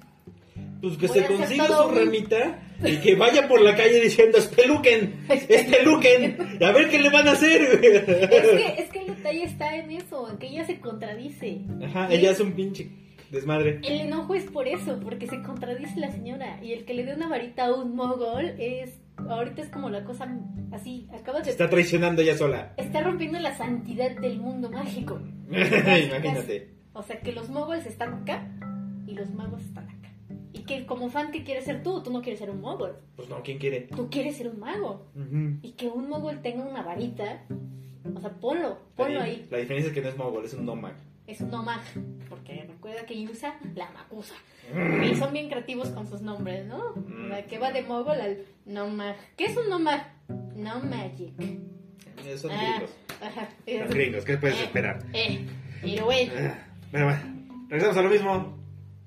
Pues 0.82 0.98
que 0.98 1.08
Voy 1.08 1.20
se 1.20 1.26
consiga 1.28 1.68
su 1.68 1.90
ramita 1.90 2.60
y 2.84 2.98
que 2.98 3.16
vaya 3.16 3.48
por 3.48 3.62
la 3.62 3.76
calle 3.76 4.02
diciendo 4.02 4.40
espeluquen, 4.40 5.26
espeluquen, 5.30 6.38
a 6.60 6.72
ver 6.72 6.90
qué 6.90 7.00
le 7.00 7.10
van 7.10 7.28
a 7.28 7.34
hacer. 7.34 7.62
es 7.62 7.80
que, 7.80 8.76
es 8.80 8.90
que 8.90 9.00
el 9.00 9.16
detalle 9.16 9.44
está 9.44 9.76
en 9.76 9.92
eso, 9.92 10.30
en 10.30 10.38
que 10.38 10.48
ella 10.48 10.66
se 10.66 10.80
contradice. 10.80 11.62
Ajá, 11.84 12.12
ella 12.12 12.32
es 12.32 12.40
un 12.40 12.54
pinche 12.54 12.90
desmadre. 13.32 13.80
El 13.84 14.02
enojo 14.02 14.36
es 14.36 14.44
por 14.44 14.68
eso, 14.68 15.00
porque 15.00 15.28
se 15.28 15.42
contradice 15.42 16.00
la 16.00 16.12
señora. 16.12 16.60
Y 16.62 16.74
el 16.74 16.86
que 16.86 16.94
le 16.94 17.06
dé 17.06 17.16
una 17.16 17.30
varita 17.30 17.66
a 17.66 17.74
un 17.74 17.96
mogol 17.96 18.56
es. 18.60 19.00
Ahorita 19.18 19.62
es 19.62 19.70
como 19.70 19.90
la 19.90 20.04
cosa 20.04 20.28
así. 20.72 21.08
Acabas 21.14 21.46
de. 21.46 21.52
Está 21.52 21.70
traicionando 21.70 22.22
ella 22.22 22.38
sola. 22.38 22.74
Está 22.78 23.02
rompiendo 23.02 23.40
la 23.40 23.56
santidad 23.56 24.12
del 24.20 24.40
mundo 24.40 24.70
mágico. 24.70 25.20
Imagínate. 25.50 26.70
O 26.94 27.04
sea, 27.04 27.20
que 27.20 27.32
los 27.32 27.50
mogols 27.50 27.86
están 27.86 28.14
acá 28.14 28.48
y 29.08 29.14
los 29.14 29.30
magos 29.32 29.62
están 29.62 29.90
acá. 29.90 30.01
Que 30.72 30.86
como 30.86 31.10
fan, 31.10 31.32
¿qué 31.32 31.44
quieres 31.44 31.66
ser 31.66 31.84
tú? 31.84 32.02
Tú 32.02 32.12
no 32.12 32.22
quieres 32.22 32.40
ser 32.40 32.50
un 32.50 32.62
mogol. 32.62 32.96
Pues 33.18 33.28
no, 33.28 33.42
¿quién 33.44 33.58
quiere? 33.58 33.82
Tú 33.94 34.10
quieres 34.10 34.38
ser 34.38 34.48
un 34.48 34.60
mago. 34.60 35.06
Y 35.62 35.72
que 35.74 35.88
un 35.88 36.08
mogol 36.08 36.42
tenga 36.42 36.64
una 36.64 36.82
varita. 36.82 37.44
O 38.16 38.20
sea, 38.22 38.30
ponlo. 38.32 38.78
Ponlo 38.96 39.20
La- 39.20 39.26
ahí. 39.26 39.48
La 39.52 39.58
diferencia 39.58 39.90
es 39.90 39.94
que 39.94 40.02
no 40.02 40.08
es 40.10 40.18
mogol, 40.18 40.46
es 40.46 40.54
un 40.54 40.66
nomag. 40.66 40.94
Es 41.28 41.42
un 41.42 41.52
nomag. 41.52 41.82
Porque 42.30 42.66
recuerda 42.68 43.06
que 43.06 43.22
usa 43.30 43.58
la 43.76 43.90
macusa. 43.92 44.36
Y 45.04 45.16
son 45.16 45.34
bien 45.34 45.50
creativos 45.50 45.90
con 45.90 46.08
sus 46.08 46.22
nombres, 46.22 46.66
¿no? 46.66 46.94
Mm. 46.96 47.28
La 47.30 47.46
que 47.46 47.58
va 47.60 47.72
de 47.74 47.82
mogol 47.84 48.22
al 48.22 48.38
nomag. 48.66 49.16
¿Qué 49.36 49.46
es 49.48 49.58
un 49.58 49.70
nomag? 49.70 50.02
No 50.56 50.80
magic. 50.80 51.34
Eh, 51.40 52.38
Son 52.38 52.52
Ah, 52.52 52.76
gringos. 52.76 52.96
ajá. 53.22 53.50
Son 53.66 53.90
gringos, 53.90 54.24
¿qué 54.26 54.38
puedes 54.38 54.58
Eh, 54.60 54.64
esperar? 54.64 55.04
Eh, 55.14 55.46
pero 55.82 56.06
bueno. 56.06 56.32
Ah, 56.38 56.58
Bueno, 56.92 57.06
bueno, 57.08 57.22
regresamos 57.70 57.98
a 57.98 58.02
lo 58.04 58.10
mismo. 58.10 58.62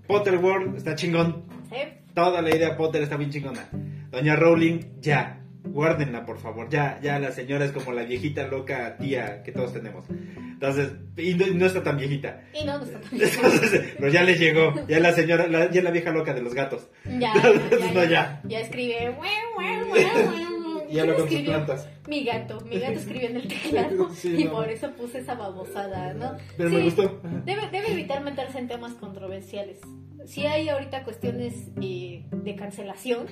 Potter 0.06 0.36
World 0.36 0.76
está 0.76 0.94
chingón. 0.94 1.43
¿Sí? 1.74 1.88
Toda 2.14 2.40
la 2.42 2.54
idea 2.54 2.76
Potter 2.76 3.02
está 3.02 3.16
bien 3.16 3.30
chingona. 3.30 3.68
Doña 4.10 4.36
Rowling, 4.36 4.80
ya. 5.00 5.40
Guárdenla, 5.66 6.26
por 6.26 6.38
favor. 6.38 6.68
Ya, 6.68 7.00
ya 7.02 7.18
la 7.18 7.32
señora 7.32 7.64
es 7.64 7.72
como 7.72 7.92
la 7.92 8.02
viejita 8.04 8.46
loca 8.46 8.96
tía 8.98 9.42
que 9.42 9.50
todos 9.50 9.72
tenemos. 9.72 10.04
Entonces, 10.10 10.92
y 11.16 11.34
no, 11.34 11.66
está 11.66 11.82
tan 11.82 11.96
viejita. 11.96 12.42
Y 12.52 12.64
no, 12.64 12.78
no 12.78 12.84
está 12.84 13.00
tan 13.00 13.12
Entonces, 13.20 13.94
pero 13.98 14.08
ya 14.12 14.22
le 14.22 14.34
llegó. 14.36 14.74
Ya 14.86 15.00
la 15.00 15.12
señora, 15.12 15.46
la- 15.48 15.70
ya 15.70 15.82
la 15.82 15.90
vieja 15.90 16.10
loca 16.10 16.34
de 16.34 16.42
los 16.42 16.54
gatos. 16.54 16.88
Ya, 17.18 17.32
Entonces, 17.36 17.80
ya, 17.80 17.92
no, 17.92 18.04
ya, 18.04 18.10
ya. 18.10 18.42
ya 18.46 18.60
escribe. 18.60 19.10
"Guau, 19.16 19.28
guau, 19.54 19.86
guau, 19.88 20.30
guau". 20.30 20.84
Y 20.90 20.98
habla 20.98 21.14
¿Quién 21.26 21.44
con 21.46 21.54
plantas. 21.54 21.88
Mi 22.06 22.24
gato. 22.24 22.60
Mi 22.68 22.78
gato 22.78 22.98
escribió 22.98 23.28
en 23.30 23.36
el 23.36 23.48
teclado. 23.48 24.10
Sí, 24.14 24.36
y 24.36 24.44
no. 24.44 24.52
por 24.52 24.68
eso 24.68 24.92
puse 24.92 25.18
esa 25.20 25.34
babosada, 25.34 26.12
¿no? 26.12 26.36
Pero 26.58 26.68
Sí, 26.68 26.76
me 26.76 26.82
gustó. 26.82 27.20
Debe, 27.46 27.62
debe 27.72 27.90
evitar 27.92 28.22
meterse 28.22 28.58
en 28.58 28.68
temas 28.68 28.92
controversiales. 28.92 29.80
Si 30.24 30.46
hay 30.46 30.68
ahorita 30.68 31.04
cuestiones 31.04 31.70
eh, 31.80 32.24
de 32.30 32.56
cancelación, 32.56 33.26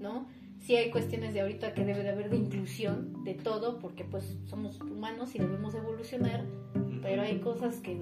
¿no? 0.00 0.26
Si 0.60 0.76
hay 0.76 0.90
cuestiones 0.90 1.34
de 1.34 1.42
ahorita 1.42 1.74
que 1.74 1.84
debe 1.84 2.02
de 2.02 2.10
haber 2.10 2.30
de 2.30 2.36
inclusión 2.36 3.22
de 3.24 3.34
todo, 3.34 3.78
porque 3.78 4.04
pues 4.04 4.36
somos 4.46 4.80
humanos 4.80 5.34
y 5.34 5.38
debemos 5.38 5.74
evolucionar, 5.74 6.44
pero 7.02 7.22
hay 7.22 7.38
cosas 7.40 7.76
que 7.80 7.98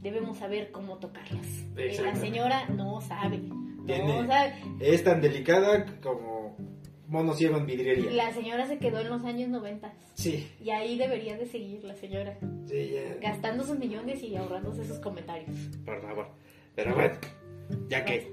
debemos 0.00 0.38
saber 0.38 0.70
cómo 0.72 0.98
tocarlas. 0.98 1.46
Y 1.76 2.02
la 2.02 2.14
señora 2.16 2.68
no 2.68 3.00
sabe. 3.00 3.38
No 3.38 4.26
sabe. 4.26 4.54
Es 4.80 5.02
tan 5.04 5.20
delicada 5.20 5.86
como 6.00 6.56
mono 7.08 7.34
ciego 7.34 7.56
en 7.58 7.66
vidriería. 7.66 8.10
La 8.12 8.32
señora 8.32 8.66
se 8.66 8.78
quedó 8.78 9.00
en 9.00 9.08
los 9.10 9.24
años 9.24 9.48
90 9.48 9.92
Sí, 10.14 10.48
y 10.60 10.70
ahí 10.70 10.98
debería 10.98 11.36
de 11.36 11.46
seguir 11.46 11.82
la 11.84 11.94
señora, 11.94 12.38
sí, 12.66 12.90
ya. 12.94 13.14
gastando 13.20 13.64
sus 13.64 13.78
millones 13.78 14.22
y 14.22 14.36
ahorrándose 14.36 14.84
sus 14.84 14.98
comentarios. 14.98 15.56
Por 15.84 16.00
favor. 16.02 16.28
Pero 16.74 16.94
bueno, 16.94 17.14
ya 17.88 18.04
que. 18.04 18.32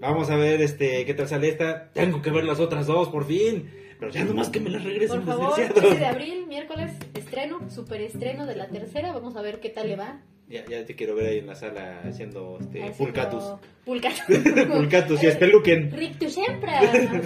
Vamos 0.00 0.28
a 0.30 0.36
ver 0.36 0.60
este 0.60 1.04
qué 1.06 1.14
tal 1.14 1.28
sale 1.28 1.48
esta. 1.48 1.90
Tengo 1.92 2.20
que 2.20 2.30
ver 2.30 2.44
las 2.44 2.60
otras 2.60 2.86
dos, 2.86 3.08
por 3.08 3.24
fin. 3.24 3.70
Pero 3.98 4.10
ya 4.10 4.24
nomás 4.24 4.50
que 4.50 4.60
me 4.60 4.70
las 4.70 4.84
regresen, 4.84 5.24
Por 5.24 5.34
favor, 5.34 5.56
desgraciados. 5.56 5.82
13 5.82 5.98
de 5.98 6.06
abril, 6.06 6.46
miércoles, 6.46 6.92
estreno, 7.14 7.70
super 7.70 8.00
estreno 8.00 8.44
de 8.46 8.56
la 8.56 8.68
tercera. 8.68 9.12
Vamos 9.12 9.36
a 9.36 9.42
ver 9.42 9.60
qué 9.60 9.70
tal 9.70 9.88
le 9.88 9.96
va. 9.96 10.20
Ya, 10.46 10.62
ya 10.66 10.84
te 10.84 10.94
quiero 10.94 11.14
ver 11.14 11.28
ahí 11.28 11.38
en 11.38 11.46
la 11.46 11.54
sala 11.54 12.02
haciendo 12.04 12.58
este, 12.60 12.90
pulcatus. 12.98 13.42
Pulcatus. 13.84 14.24
pulcatus 14.70 15.22
y 15.22 15.26
espeluquen. 15.26 15.90
Rictus 15.90 16.34
siempre, 16.34 16.72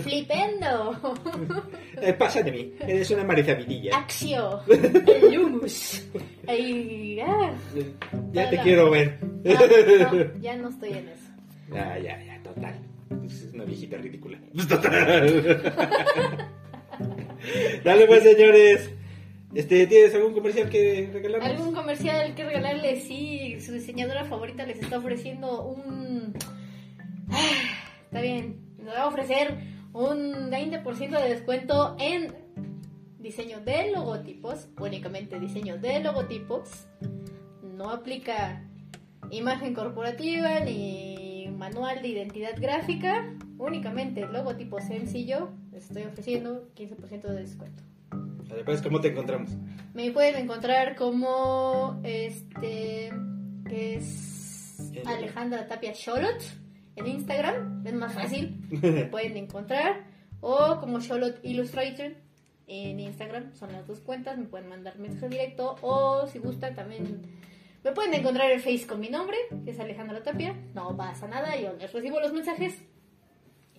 flipendo. 0.04 0.96
Eh, 2.00 2.12
pasa 2.12 2.42
de 2.42 2.52
mí, 2.52 2.74
eres 2.78 3.10
una 3.10 3.24
marizabidilla. 3.24 3.98
Axio. 3.98 4.60
Lumus. 5.32 6.06
Ahí, 6.46 7.18
ah. 7.20 7.52
Ya 8.30 8.50
te 8.50 8.58
quiero 8.58 8.90
ver. 8.90 9.18
No, 9.22 9.54
no, 9.54 10.40
ya 10.40 10.56
no 10.56 10.68
estoy 10.68 10.90
en 10.90 11.08
eso. 11.08 11.27
Ya, 11.72 11.98
ya, 11.98 12.22
ya, 12.24 12.42
total. 12.42 12.74
Pues 13.08 13.42
es 13.42 13.54
una 13.54 13.64
viejita 13.64 13.96
ridícula. 13.98 14.38
Pues 14.54 14.68
total. 14.68 15.62
Dale 17.84 18.06
pues, 18.06 18.22
señores. 18.22 18.90
Este, 19.54 19.86
¿tienes 19.86 20.14
algún 20.14 20.34
comercial 20.34 20.68
que 20.68 21.08
regalarnos? 21.12 21.48
¿Algún 21.50 21.74
comercial 21.74 22.34
que 22.34 22.44
regalarles? 22.44 23.04
Sí, 23.04 23.58
su 23.60 23.72
diseñadora 23.72 24.24
favorita 24.24 24.66
les 24.66 24.78
está 24.80 24.98
ofreciendo 24.98 25.64
un... 25.64 26.34
Ah, 27.30 27.94
está 28.04 28.20
bien, 28.20 28.60
nos 28.78 28.94
va 28.94 29.02
a 29.02 29.06
ofrecer 29.06 29.54
un 29.94 30.50
20% 30.50 31.22
de 31.22 31.28
descuento 31.30 31.96
en 31.98 32.34
diseño 33.18 33.60
de 33.60 33.90
logotipos, 33.90 34.68
únicamente 34.78 35.40
diseño 35.40 35.78
de 35.78 36.00
logotipos. 36.00 36.86
No 37.62 37.90
aplica 37.90 38.64
imagen 39.30 39.74
corporativa 39.74 40.60
ni 40.60 41.17
manual 41.58 42.00
de 42.00 42.08
identidad 42.08 42.56
gráfica, 42.58 43.34
únicamente 43.58 44.26
logotipo 44.26 44.80
sencillo. 44.80 45.50
Les 45.72 45.84
estoy 45.84 46.04
ofreciendo 46.04 46.70
15% 46.76 47.22
de 47.22 47.34
descuento. 47.34 47.82
Dale, 48.48 48.64
pues, 48.64 48.80
¿cómo 48.80 49.00
te 49.00 49.08
encontramos? 49.08 49.50
Me 49.92 50.10
pueden 50.12 50.36
encontrar 50.36 50.96
como 50.96 52.00
este 52.04 53.12
que 53.68 53.96
es 53.96 54.92
Alejandra 55.04 55.66
Tapia 55.66 55.92
Sholot 55.92 56.42
en 56.96 57.06
Instagram, 57.06 57.86
es 57.86 57.92
más 57.92 58.14
fácil, 58.14 58.60
me 58.70 59.04
pueden 59.10 59.36
encontrar 59.36 60.06
o 60.40 60.78
como 60.80 61.00
Sholot 61.00 61.44
Illustrator 61.44 62.14
en 62.66 63.00
Instagram, 63.00 63.54
son 63.54 63.72
las 63.72 63.86
dos 63.86 64.00
cuentas, 64.00 64.38
me 64.38 64.46
pueden 64.46 64.68
mandar 64.68 64.98
mensaje 64.98 65.28
directo 65.28 65.76
o 65.82 66.26
si 66.26 66.38
gustan 66.38 66.74
también 66.74 67.22
me 67.84 67.92
pueden 67.92 68.14
encontrar 68.14 68.50
en 68.50 68.60
Face 68.60 68.86
con 68.86 69.00
mi 69.00 69.08
nombre, 69.08 69.36
que 69.64 69.70
es 69.70 69.80
Alejandra 69.80 70.22
Tapia, 70.22 70.54
no 70.74 70.96
pasa 70.96 71.28
nada, 71.28 71.58
yo 71.60 71.74
les 71.78 71.92
recibo 71.92 72.20
los 72.20 72.32
mensajes. 72.32 72.74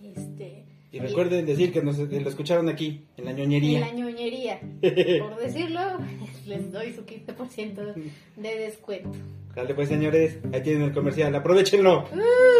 Este 0.02 0.64
Y 0.92 0.98
recuerden 0.98 1.44
decir 1.44 1.72
que 1.72 1.82
nos 1.82 1.96
que 1.96 2.20
lo 2.20 2.28
escucharon 2.28 2.68
aquí, 2.68 3.04
en 3.16 3.24
la 3.26 3.32
ñoñería. 3.32 3.78
en 3.78 3.86
la 3.86 3.92
ñoñería. 3.92 4.60
Por 5.20 5.36
decirlo, 5.36 5.80
les 6.46 6.72
doy 6.72 6.92
su 6.92 7.04
15% 7.04 7.94
de 8.36 8.58
descuento. 8.58 9.10
Dale 9.54 9.74
pues 9.74 9.88
señores, 9.88 10.38
ahí 10.52 10.62
tienen 10.62 10.82
el 10.82 10.92
comercial, 10.92 11.34
aprovechenlo. 11.34 12.08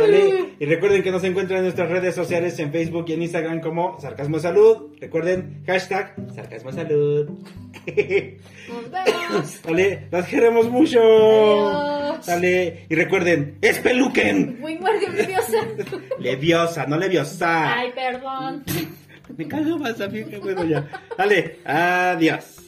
Dale. 0.00 0.54
Y 0.58 0.64
recuerden 0.64 1.02
que 1.02 1.12
nos 1.12 1.22
encuentran 1.22 1.58
en 1.58 1.64
nuestras 1.64 1.88
redes 1.88 2.14
sociales 2.14 2.58
en 2.58 2.72
Facebook 2.72 3.04
y 3.08 3.12
en 3.12 3.22
Instagram 3.22 3.60
como 3.60 3.98
Sarcasmo 4.00 4.38
Salud. 4.40 4.92
Recuerden, 5.00 5.62
hashtag 5.66 6.14
Sarcasmo 6.34 6.72
Salud. 6.72 7.28
Nos 7.28 8.90
vemos. 8.90 9.62
Dale, 9.64 10.08
las 10.10 10.26
queremos 10.26 10.68
mucho. 10.68 11.00
Adiós. 11.00 12.26
Dale, 12.26 12.86
y 12.88 12.94
recuerden, 12.94 13.58
es 13.60 13.78
peluquen. 13.78 14.60
Leviosa. 14.60 15.66
Leviosa, 16.18 16.86
no 16.86 16.96
leviosa. 16.96 17.78
Ay, 17.78 17.92
perdón. 17.94 18.64
Me 19.36 19.46
cago 19.46 19.78
más 19.78 20.00
a 20.00 20.08
mí, 20.08 20.24
que 20.24 20.38
bueno 20.38 20.64
ya. 20.64 20.88
Dale, 21.16 21.60
adiós. 21.64 22.59